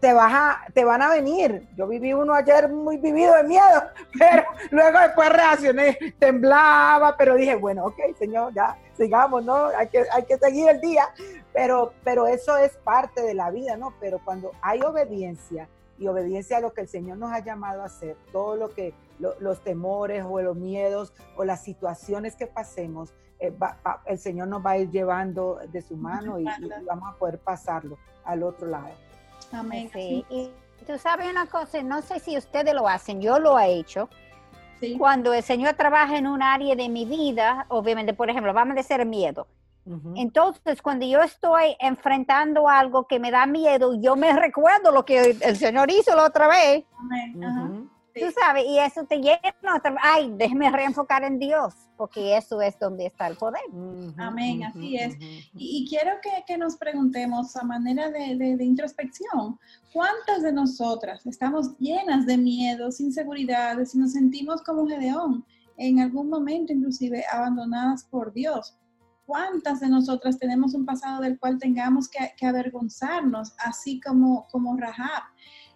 te, 0.00 0.12
vas 0.12 0.58
te 0.72 0.84
van 0.84 1.02
a 1.02 1.10
venir. 1.10 1.68
Yo 1.76 1.86
viví 1.86 2.12
uno 2.12 2.34
ayer 2.34 2.68
muy 2.68 2.96
vivido 2.96 3.34
de 3.34 3.44
miedo, 3.44 3.82
pero 4.18 4.44
luego 4.70 4.98
después 4.98 5.28
reaccioné, 5.30 5.98
temblaba, 6.18 7.16
pero 7.16 7.34
dije, 7.34 7.56
bueno, 7.56 7.86
ok, 7.86 7.98
Señor, 8.18 8.52
ya 8.54 8.76
sigamos, 8.96 9.44
¿no? 9.44 9.66
Hay 9.66 9.88
que, 9.88 10.04
hay 10.12 10.24
que 10.24 10.38
seguir 10.38 10.68
el 10.68 10.80
día. 10.80 11.08
Pero, 11.52 11.92
pero 12.04 12.26
eso 12.26 12.56
es 12.56 12.72
parte 12.78 13.22
de 13.22 13.34
la 13.34 13.50
vida, 13.50 13.76
¿no? 13.76 13.94
Pero 14.00 14.20
cuando 14.24 14.52
hay 14.62 14.80
obediencia 14.80 15.68
y 15.98 16.06
obediencia 16.06 16.56
a 16.56 16.60
lo 16.60 16.72
que 16.72 16.82
el 16.82 16.88
Señor 16.88 17.18
nos 17.18 17.32
ha 17.32 17.40
llamado 17.40 17.82
a 17.82 17.86
hacer, 17.86 18.16
todo 18.32 18.56
lo 18.56 18.70
que 18.70 18.94
los 19.18 19.62
temores 19.62 20.24
o 20.28 20.40
los 20.40 20.56
miedos 20.56 21.12
o 21.36 21.44
las 21.44 21.62
situaciones 21.62 22.34
que 22.34 22.46
pasemos, 22.46 23.12
eh, 23.38 23.52
el 24.06 24.18
Señor 24.18 24.48
nos 24.48 24.64
va 24.64 24.72
a 24.72 24.78
ir 24.78 24.90
llevando 24.90 25.60
de 25.70 25.82
su 25.82 25.96
mano 25.96 26.38
y 26.38 26.44
vamos 26.86 27.14
a 27.14 27.18
poder 27.18 27.38
pasarlo 27.38 27.98
al 28.24 28.42
otro 28.42 28.68
lado. 28.68 28.90
Amén. 29.52 29.90
Y 29.94 30.50
tú 30.86 30.98
sabes 30.98 31.30
una 31.30 31.46
cosa, 31.46 31.82
no 31.82 32.02
sé 32.02 32.18
si 32.18 32.36
ustedes 32.36 32.74
lo 32.74 32.88
hacen, 32.88 33.20
yo 33.20 33.38
lo 33.38 33.58
he 33.58 33.74
hecho. 33.74 34.08
Cuando 34.98 35.32
el 35.32 35.44
Señor 35.44 35.74
trabaja 35.74 36.16
en 36.16 36.26
un 36.26 36.42
área 36.42 36.74
de 36.74 36.88
mi 36.88 37.04
vida, 37.04 37.66
obviamente, 37.68 38.14
por 38.14 38.28
ejemplo, 38.28 38.52
vamos 38.52 38.72
a 38.72 38.76
decir 38.76 39.04
miedo. 39.06 39.46
Entonces, 40.16 40.80
cuando 40.80 41.06
yo 41.06 41.22
estoy 41.22 41.76
enfrentando 41.80 42.68
algo 42.68 43.06
que 43.06 43.18
me 43.18 43.30
da 43.30 43.46
miedo, 43.46 43.94
yo 44.00 44.16
me 44.16 44.32
recuerdo 44.32 44.92
lo 44.92 45.04
que 45.04 45.36
el 45.40 45.56
Señor 45.56 45.90
hizo 45.90 46.14
la 46.14 46.26
otra 46.26 46.48
vez. 46.48 46.84
Amén. 46.98 47.90
Tú 48.14 48.26
sabes, 48.38 48.64
y 48.66 48.78
eso 48.78 49.04
te 49.04 49.16
llena, 49.16 49.40
ay, 50.02 50.32
déjeme 50.36 50.70
reenfocar 50.70 51.24
en 51.24 51.38
Dios, 51.38 51.74
porque 51.96 52.36
eso 52.36 52.60
es 52.60 52.78
donde 52.78 53.06
está 53.06 53.26
el 53.26 53.36
poder. 53.36 53.62
Amén, 54.18 54.64
así 54.64 54.96
es. 54.96 55.16
Y, 55.54 55.86
quiero 55.88 56.12
que, 56.46 56.58
nos 56.58 56.76
preguntemos 56.76 57.56
a 57.56 57.64
manera 57.64 58.10
de, 58.10 58.36
de, 58.36 58.64
introspección, 58.64 59.58
¿cuántas 59.92 60.42
de 60.42 60.52
nosotras 60.52 61.24
estamos 61.26 61.76
llenas 61.78 62.26
de 62.26 62.36
miedos, 62.36 63.00
inseguridades 63.00 63.94
y 63.94 63.98
nos 63.98 64.12
sentimos 64.12 64.62
como 64.62 64.86
Gedeón, 64.86 65.44
en 65.78 66.00
algún 66.00 66.28
momento 66.28 66.72
inclusive 66.72 67.24
abandonadas 67.32 68.04
por 68.04 68.32
Dios? 68.32 68.76
¿Cuántas 69.24 69.80
de 69.80 69.88
nosotras 69.88 70.38
tenemos 70.38 70.74
un 70.74 70.84
pasado 70.84 71.22
del 71.22 71.38
cual 71.38 71.58
tengamos 71.58 72.08
que, 72.08 72.18
que 72.36 72.44
avergonzarnos, 72.44 73.54
así 73.58 74.00
como, 74.00 74.46
como 74.50 74.76
Rahab? 74.76 75.22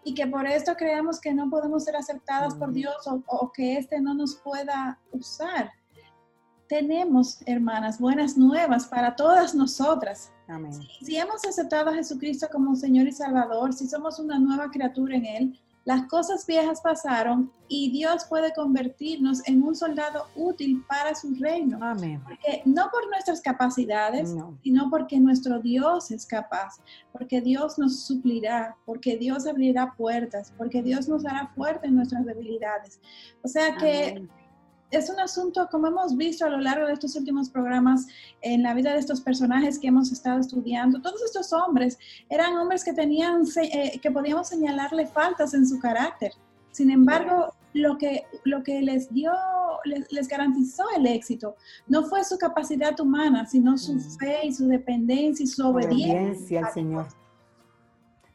Y 0.07 0.15
que 0.15 0.25
por 0.25 0.47
esto 0.47 0.77
creamos 0.77 1.21
que 1.21 1.35
no 1.35 1.51
podemos 1.51 1.83
ser 1.83 1.97
aceptadas 1.97 2.55
por 2.55 2.73
Dios 2.73 2.95
o, 3.09 3.51
que 3.53 3.77
éste 3.77 4.01
no 4.01 4.15
nos 4.15 4.37
pueda 4.37 5.01
usar. 5.11 5.73
Tenemos, 6.69 7.41
hermanas, 7.45 7.99
buenas 7.99 8.39
nuevas 8.39 8.87
para 8.87 9.17
todas 9.17 9.53
nosotras. 9.53 10.31
Amén. 10.47 10.73
si, 11.03 11.17
hemos 11.17 11.45
aceptado 11.45 11.91
a 11.91 11.95
Jesucristo 11.95 12.47
como 12.53 12.77
Señor 12.77 13.09
y 13.09 13.13
Salvador, 13.13 13.73
si 13.73 13.89
somos 13.89 14.21
una 14.21 14.39
nueva 14.39 14.71
criatura 14.71 15.17
en 15.17 15.27
Él, 15.27 15.61
las 15.87 16.09
cosas 16.09 16.45
viejas 16.47 16.81
pasaron 16.81 17.53
y 17.69 17.93
Dios 17.93 18.25
puede 18.29 18.53
convertirnos 18.53 19.47
en 19.47 19.63
un 19.63 19.77
soldado 19.77 20.27
útil 20.35 20.85
para 20.89 21.15
su 21.15 21.33
reino. 21.37 21.79
Amén. 21.81 22.21
Porque 22.25 22.63
no 22.65 22.91
por 22.91 23.09
nuestras 23.09 23.41
capacidades, 23.41 24.35
sino 24.65 24.91
porque 24.91 25.21
nuestro 25.21 25.61
Dios 25.61 26.11
es 26.11 26.27
capaz, 26.27 26.81
porque 27.13 27.41
Dios 27.41 27.79
nos 27.79 28.01
suplirá, 28.01 28.77
porque 28.85 29.17
Dios 29.17 29.47
abrirá 29.47 29.95
puertas, 29.97 30.53
porque 30.59 30.83
Dios 30.83 31.09
nos 31.09 31.25
hará 31.25 31.53
fuerte 31.55 31.87
en 31.87 31.95
nuestras 31.95 32.27
debilidades. 32.27 33.01
O 33.45 33.49
sea 33.49 33.77
que 33.77 34.27
es 34.91 35.11
un 35.11 35.19
asunto, 35.19 35.69
como 35.71 35.89
hemos 35.89 36.17
visto 36.17 36.45
a 36.45 36.49
lo 36.49 36.59
largo 36.59 36.87
de 36.87 36.93
estos 36.93 37.17
últimos 37.17 37.51
programas, 37.51 38.07
en 38.41 38.63
la 38.63 38.75
vida 38.75 38.93
de 38.93 39.01
estos 39.01 39.21
personajes 39.21 39.79
que 39.79 39.89
hemos 39.89 40.13
estado 40.13 40.41
estudiando, 40.41 41.01
todos 41.01 41.23
estos 41.23 41.53
hombres 41.53 41.99
eran 42.29 42.57
hombres 42.57 42.85
que 42.85 42.93
tenían, 42.93 43.43
eh, 43.63 43.99
que 44.01 44.11
podíamos 44.11 44.49
señalarle 44.49 45.07
faltas 45.07 45.55
en 45.55 45.67
su 45.67 45.79
carácter. 45.81 46.33
Sin 46.71 46.91
embargo, 46.91 47.55
lo 47.73 47.99
que, 47.99 48.25
lo 48.45 48.63
que 48.63 48.81
les 48.81 49.13
dio, 49.13 49.33
les, 49.85 50.29
garantizó 50.29 50.85
el 50.97 51.07
éxito, 51.07 51.57
no 51.87 52.05
fue 52.05 52.25
su 52.25 52.39
capacidad 52.39 52.99
humana, 53.01 53.47
sino 53.47 53.77
su 53.77 53.95
mm. 53.95 54.19
fe 54.19 54.47
y 54.47 54.53
su 54.53 54.69
dependencia 54.69 55.45
y 55.45 55.47
su 55.47 55.67
obediencia, 55.67 56.67
al 56.67 56.73
Señor. 56.73 57.07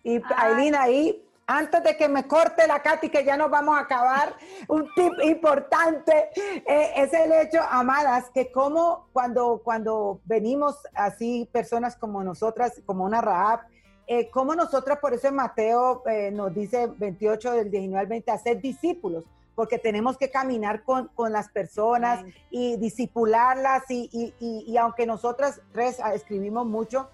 Y 0.03 0.19
ahí 0.35 1.21
antes 1.51 1.83
de 1.83 1.97
que 1.97 2.07
me 2.07 2.27
corte 2.27 2.65
la 2.65 2.81
Katy, 2.81 3.09
que 3.09 3.25
ya 3.25 3.35
nos 3.35 3.51
vamos 3.51 3.77
a 3.77 3.81
acabar, 3.81 4.35
un 4.69 4.87
tip 4.95 5.11
importante 5.23 6.29
eh, 6.65 6.91
es 6.95 7.13
el 7.13 7.31
hecho, 7.33 7.59
amadas, 7.69 8.29
que 8.33 8.51
como 8.51 9.07
cuando, 9.11 9.61
cuando 9.63 10.21
venimos 10.23 10.77
así, 10.93 11.49
personas 11.51 11.97
como 11.97 12.23
nosotras, 12.23 12.81
como 12.85 13.03
una 13.03 13.19
Raab, 13.19 13.61
eh, 14.07 14.29
como 14.29 14.55
nosotras, 14.55 14.99
por 14.99 15.13
eso 15.13 15.27
en 15.27 15.35
Mateo 15.35 16.03
eh, 16.05 16.31
nos 16.31 16.53
dice 16.53 16.87
28 16.87 17.51
del 17.51 17.71
19 17.71 17.99
al 17.99 18.07
20, 18.07 18.31
hacer 18.31 18.61
discípulos, 18.61 19.25
porque 19.53 19.77
tenemos 19.77 20.17
que 20.17 20.31
caminar 20.31 20.83
con, 20.83 21.09
con 21.09 21.33
las 21.33 21.49
personas 21.49 22.23
y 22.49 22.77
disipularlas 22.77 23.83
y, 23.89 24.09
y, 24.13 24.33
y, 24.39 24.71
y, 24.71 24.77
aunque 24.77 25.05
nosotras 25.05 25.61
tres 25.73 25.99
escribimos 26.13 26.65
mucho, 26.65 27.09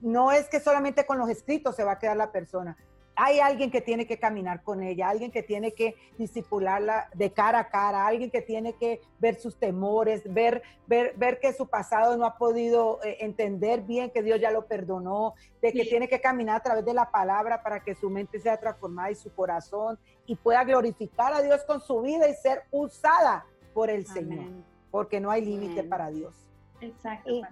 no 0.00 0.32
es 0.32 0.48
que 0.48 0.58
solamente 0.58 1.04
con 1.06 1.18
los 1.18 1.28
escritos 1.28 1.76
se 1.76 1.84
va 1.84 1.92
a 1.92 1.98
quedar 1.98 2.16
la 2.16 2.32
persona, 2.32 2.76
hay 3.20 3.40
alguien 3.40 3.72
que 3.72 3.80
tiene 3.80 4.06
que 4.06 4.18
caminar 4.18 4.62
con 4.62 4.80
ella, 4.80 5.08
alguien 5.08 5.32
que 5.32 5.42
tiene 5.42 5.72
que 5.72 5.96
disipularla 6.16 7.10
de 7.14 7.32
cara 7.32 7.58
a 7.58 7.68
cara, 7.68 8.06
alguien 8.06 8.30
que 8.30 8.42
tiene 8.42 8.74
que 8.74 9.00
ver 9.18 9.34
sus 9.34 9.58
temores, 9.58 10.22
ver, 10.32 10.62
ver, 10.86 11.14
ver 11.16 11.40
que 11.40 11.52
su 11.52 11.66
pasado 11.66 12.16
no 12.16 12.24
ha 12.24 12.38
podido 12.38 13.02
eh, 13.02 13.16
entender 13.20 13.82
bien 13.82 14.10
que 14.10 14.22
Dios 14.22 14.40
ya 14.40 14.52
lo 14.52 14.66
perdonó, 14.66 15.34
de 15.60 15.72
que 15.72 15.84
tiene 15.84 16.08
que 16.08 16.20
caminar 16.20 16.58
a 16.58 16.62
través 16.62 16.84
de 16.84 16.94
la 16.94 17.10
palabra 17.10 17.60
para 17.60 17.82
que 17.82 17.96
su 17.96 18.08
mente 18.08 18.38
sea 18.38 18.56
transformada 18.56 19.10
y 19.10 19.16
su 19.16 19.34
corazón 19.34 19.98
y 20.24 20.36
pueda 20.36 20.62
glorificar 20.62 21.32
a 21.32 21.42
Dios 21.42 21.64
con 21.64 21.80
su 21.80 22.00
vida 22.02 22.28
y 22.28 22.34
ser 22.34 22.62
usada 22.70 23.44
por 23.74 23.90
el 23.90 24.06
Señor. 24.06 24.46
porque 24.90 25.20
no 25.20 25.30
hay 25.30 25.44
límite 25.44 25.82
para 25.82 26.08
Dios. 26.08 26.46
Exacto. 26.80 27.30
Y, 27.30 27.42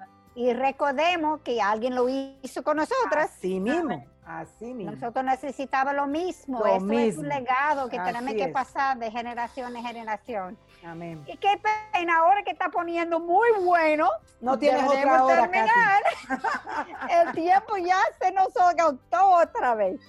recordemos 0.52 1.40
que 1.40 1.62
alguien 1.62 1.94
lo 1.94 2.08
hizo 2.08 2.62
con 2.62 2.76
nosotras. 2.76 3.30
Sí 3.40 3.58
mismo. 3.58 4.04
Así 4.26 4.74
mismo. 4.74 4.92
Nosotros 4.92 5.24
necesitamos 5.24 5.94
lo 5.94 6.06
mismo. 6.06 6.58
Lo 6.58 6.66
Esto 6.66 6.92
es 6.92 7.16
un 7.16 7.28
legado 7.28 7.88
que 7.88 7.98
tenemos 7.98 8.34
que 8.34 8.48
pasar 8.48 8.98
de 8.98 9.10
generación 9.10 9.76
en 9.76 9.84
generación. 9.84 10.58
Amén. 10.84 11.22
Y 11.26 11.36
qué 11.38 11.60
pena, 11.92 12.18
ahora 12.18 12.42
que 12.42 12.50
está 12.50 12.68
poniendo 12.68 13.18
muy 13.20 13.48
bueno. 13.62 14.08
No 14.40 14.58
tienes 14.58 14.84
otra 14.86 15.24
hora 15.24 15.42
terminar. 15.42 16.02
el 17.26 17.32
tiempo 17.32 17.76
ya 17.76 17.98
se 18.20 18.32
nos 18.32 18.56
agotó 18.56 19.30
otra 19.42 19.74
vez. 19.74 20.00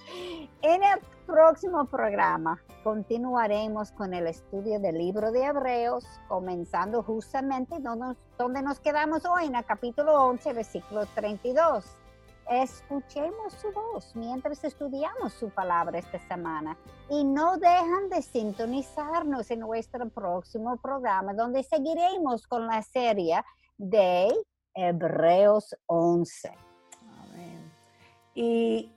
En 0.62 0.82
el 0.82 1.00
próximo 1.26 1.84
programa 1.86 2.62
continuaremos 2.84 3.92
con 3.92 4.14
el 4.14 4.26
estudio 4.26 4.78
del 4.80 4.98
libro 4.98 5.32
de 5.32 5.44
Hebreos, 5.44 6.04
comenzando 6.28 7.02
justamente 7.02 7.76
donde 7.80 8.62
nos 8.62 8.80
quedamos 8.80 9.24
hoy, 9.24 9.46
en 9.46 9.56
el 9.56 9.64
capítulo 9.64 10.24
11, 10.24 10.52
versículo 10.52 11.06
32 11.14 11.97
escuchemos 12.50 13.52
su 13.52 13.70
voz 13.72 14.14
mientras 14.16 14.64
estudiamos 14.64 15.32
su 15.34 15.50
palabra 15.50 15.98
esta 15.98 16.18
semana 16.18 16.76
y 17.10 17.24
no 17.24 17.58
dejan 17.58 18.08
de 18.08 18.22
sintonizarnos 18.22 19.50
en 19.50 19.60
nuestro 19.60 20.08
próximo 20.08 20.76
programa 20.78 21.34
donde 21.34 21.62
seguiremos 21.62 22.46
con 22.46 22.66
la 22.66 22.82
serie 22.82 23.42
de 23.76 24.34
Hebreos 24.74 25.76
11. 25.86 26.48
Amén. 27.22 27.72
Y, 28.34 28.92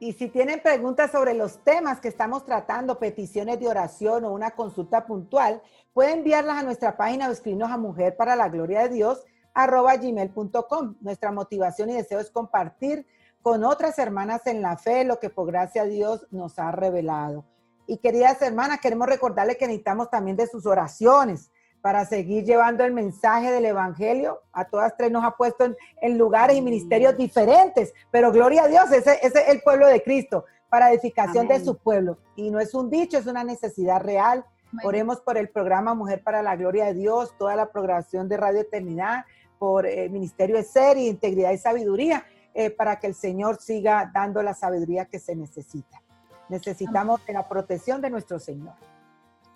y 0.00 0.12
si 0.14 0.28
tienen 0.28 0.60
preguntas 0.60 1.12
sobre 1.12 1.34
los 1.34 1.62
temas 1.62 2.00
que 2.00 2.08
estamos 2.08 2.44
tratando, 2.44 2.98
peticiones 2.98 3.60
de 3.60 3.68
oración 3.68 4.24
o 4.24 4.32
una 4.32 4.50
consulta 4.50 5.06
puntual, 5.06 5.62
pueden 5.92 6.18
enviarlas 6.18 6.58
a 6.58 6.62
nuestra 6.62 6.96
página 6.96 7.28
o 7.28 7.32
escribirnos 7.32 7.70
a 7.70 7.78
Mujer 7.78 8.16
para 8.16 8.34
la 8.34 8.48
Gloria 8.48 8.82
de 8.82 8.88
Dios 8.88 9.24
arroba 9.56 9.96
gmail.com. 9.96 10.96
Nuestra 11.00 11.32
motivación 11.32 11.88
y 11.90 11.94
deseo 11.94 12.20
es 12.20 12.30
compartir 12.30 13.06
con 13.40 13.64
otras 13.64 13.98
hermanas 13.98 14.46
en 14.46 14.60
la 14.60 14.76
fe 14.76 15.04
lo 15.04 15.18
que 15.18 15.30
por 15.30 15.46
gracia 15.46 15.82
a 15.82 15.86
Dios 15.86 16.26
nos 16.30 16.58
ha 16.58 16.70
revelado. 16.72 17.44
Y 17.86 17.98
queridas 17.98 18.42
hermanas, 18.42 18.80
queremos 18.80 19.08
recordarles 19.08 19.56
que 19.56 19.66
necesitamos 19.66 20.10
también 20.10 20.36
de 20.36 20.46
sus 20.46 20.66
oraciones 20.66 21.50
para 21.80 22.04
seguir 22.04 22.44
llevando 22.44 22.84
el 22.84 22.92
mensaje 22.92 23.50
del 23.50 23.64
Evangelio. 23.64 24.42
A 24.52 24.64
todas 24.66 24.94
tres 24.96 25.10
nos 25.10 25.24
ha 25.24 25.36
puesto 25.36 25.64
en, 26.02 26.18
lugares 26.18 26.56
y 26.56 26.62
ministerios 26.62 27.16
diferentes, 27.16 27.94
pero 28.10 28.32
gloria 28.32 28.64
a 28.64 28.68
Dios, 28.68 28.90
ese, 28.92 29.18
es 29.22 29.34
el 29.48 29.62
pueblo 29.62 29.86
de 29.86 30.02
Cristo 30.02 30.44
para 30.68 30.90
edificación 30.90 31.48
de 31.48 31.64
su 31.64 31.78
pueblo. 31.78 32.18
Y 32.34 32.50
no 32.50 32.60
es 32.60 32.74
un 32.74 32.90
dicho, 32.90 33.16
es 33.16 33.26
una 33.26 33.44
necesidad 33.44 34.02
real. 34.02 34.44
Oremos 34.82 35.20
por 35.20 35.38
el 35.38 35.48
programa 35.48 35.94
Mujer 35.94 36.22
para 36.22 36.42
la 36.42 36.56
Gloria 36.56 36.86
de 36.86 36.94
Dios, 36.94 37.32
toda 37.38 37.56
la 37.56 37.70
programación 37.70 38.28
de 38.28 38.36
Radio 38.36 38.60
Eternidad, 38.60 39.24
por 39.58 39.86
el 39.86 40.10
Ministerio 40.10 40.56
de 40.56 40.62
Ser 40.62 40.96
y 40.98 41.08
Integridad 41.08 41.52
y 41.52 41.58
Sabiduría, 41.58 42.24
eh, 42.54 42.70
para 42.70 42.98
que 42.98 43.06
el 43.06 43.14
Señor 43.14 43.60
siga 43.60 44.10
dando 44.14 44.42
la 44.42 44.54
sabiduría 44.54 45.04
que 45.04 45.18
se 45.18 45.36
necesita. 45.36 46.02
Necesitamos 46.48 47.24
de 47.26 47.32
la 47.32 47.48
protección 47.48 48.00
de 48.00 48.10
nuestro 48.10 48.38
Señor. 48.38 48.74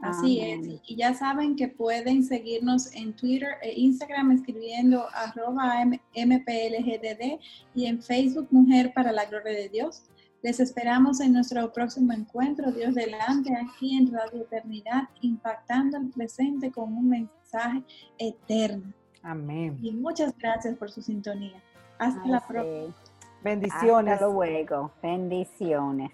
Así 0.03 0.41
es. 0.41 0.81
Y 0.87 0.97
ya 0.97 1.15
saben 1.15 1.57
que 1.57 1.69
pueden 1.69 2.25
seguirnos 2.25 2.95
en 2.95 3.15
Twitter 3.15 3.57
e 3.63 3.73
Instagram 3.79 4.33
escribiendo 4.33 5.07
arroba 5.13 5.85
mplgdd 5.85 7.39
y 7.75 7.87
en 7.87 8.03
Facebook 8.03 8.49
Mujer 8.51 8.93
para 8.95 9.13
la 9.13 9.27
Gloria 9.27 9.53
de 9.53 9.69
Dios. 9.69 10.03
Les 10.43 10.59
esperamos 10.59 11.21
en 11.21 11.35
nuestro 11.35 11.71
próximo 11.71 12.15
encuentro, 12.15 12.73
Dios 12.73 12.95
delante, 12.95 13.55
aquí 13.55 13.95
en 13.95 14.11
Radio 14.11 14.43
Eternidad, 14.43 15.03
impactando 15.21 15.99
el 15.99 16.09
presente 16.09 16.71
con 16.71 16.97
un 16.97 17.11
mensaje 17.11 17.83
eterno. 18.17 18.95
Amén. 19.23 19.79
Y 19.83 19.93
muchas 19.93 20.37
gracias 20.39 20.77
por 20.77 20.91
su 20.91 21.03
sintonía. 21.03 21.61
Hasta 21.99 22.27
la 22.27 22.41
próxima. 22.41 22.95
Bendiciones. 23.43 24.15
Hasta 24.15 24.27
luego. 24.27 24.91
Bendiciones. 25.03 26.11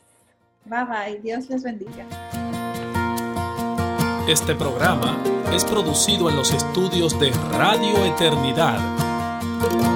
Bye 0.64 0.84
bye. 0.84 1.20
Dios 1.20 1.48
les 1.48 1.62
bendiga. 1.62 2.06
Este 4.28 4.56
programa 4.56 5.16
es 5.52 5.64
producido 5.64 6.28
en 6.28 6.36
los 6.36 6.52
estudios 6.52 7.18
de 7.20 7.30
Radio 7.52 8.04
Eternidad. 8.04 9.95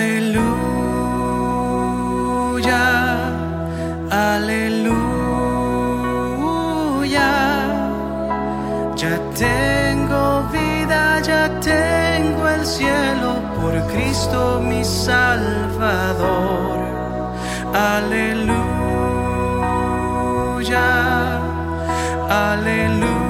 Aleluya, 0.00 0.40
aleluya. 4.08 5.00
Ya 8.96 9.14
tengo 9.36 10.22
vida, 10.56 11.20
ya 11.20 11.42
tengo 11.60 12.48
el 12.48 12.64
cielo 12.64 13.42
por 13.60 13.74
Cristo 13.92 14.62
mi 14.64 14.82
Salvador. 14.82 16.78
Aleluya, 17.74 18.48
aleluya. 22.48 23.20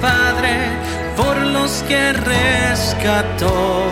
Padre 0.00 0.56
por 1.16 1.36
los 1.38 1.82
que 1.88 2.12
rescató. 2.12 3.84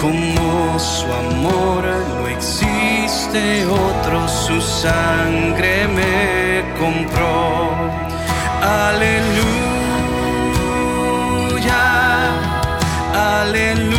Como 0.00 0.78
su 0.78 1.06
amor 1.12 1.84
no 2.08 2.28
existe 2.28 3.66
otro, 3.66 4.28
su 4.28 4.60
sangre 4.60 5.88
me 5.88 6.64
compró. 6.78 7.72
Aleluya, 8.62 9.28
aleluya. 13.14 13.97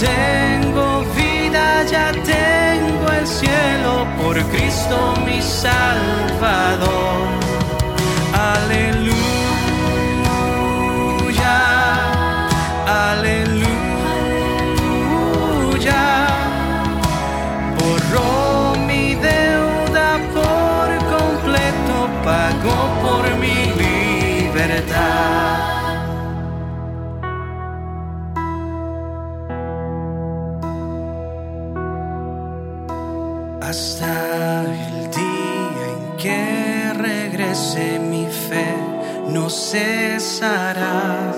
tengo 0.00 1.04
vida, 1.14 1.84
ya 1.90 2.12
tengo 2.12 3.12
el 3.12 3.26
cielo 3.26 4.06
por 4.20 4.36
Cristo 4.50 5.14
mi 5.24 5.40
Salvador. 5.40 7.45
No 39.36 39.50
cesará, 39.50 41.30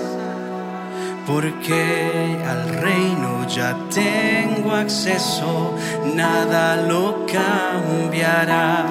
porque 1.27 2.37
al 2.47 2.69
reino 2.85 3.45
ya 3.45 3.75
tengo 3.93 4.71
acceso, 4.73 5.75
nada 6.15 6.77
lo 6.77 7.25
cambiará. 7.25 8.85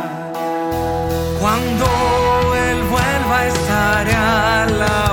Cuando 1.40 1.86
Él 2.68 2.80
vuelva 2.94 3.46
estaré 3.46 4.14
alabando 4.14 5.07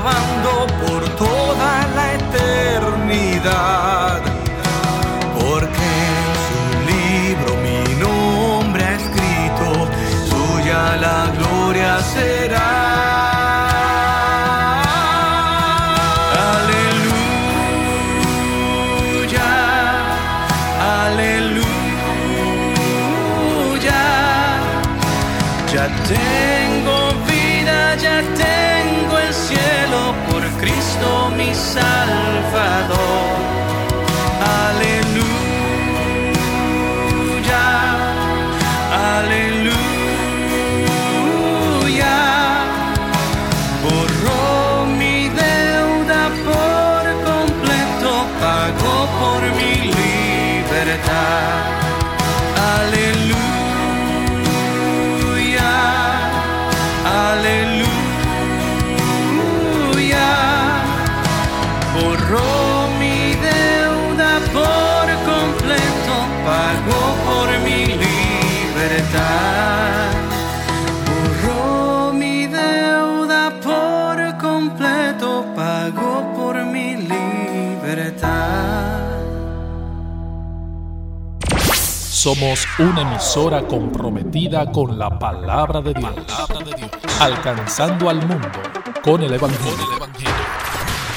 Somos 82.26 82.65
una 82.80 83.01
emisora 83.03 83.67
comprometida 83.67 84.71
con 84.71 84.97
la 84.97 85.19
palabra 85.19 85.80
de 85.80 85.93
Dios, 85.93 86.11
alcanzando 87.19 88.09
al 88.09 88.26
mundo 88.26 88.49
con 89.03 89.21
el 89.21 89.32
Evangelio. 89.32 89.86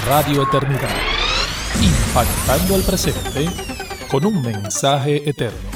Radio 0.07 0.43
Eternidad, 0.43 0.91
impactando 1.81 2.75
al 2.75 2.83
presente 2.83 3.49
con 4.11 4.27
un 4.27 4.43
mensaje 4.43 5.27
eterno. 5.27 5.71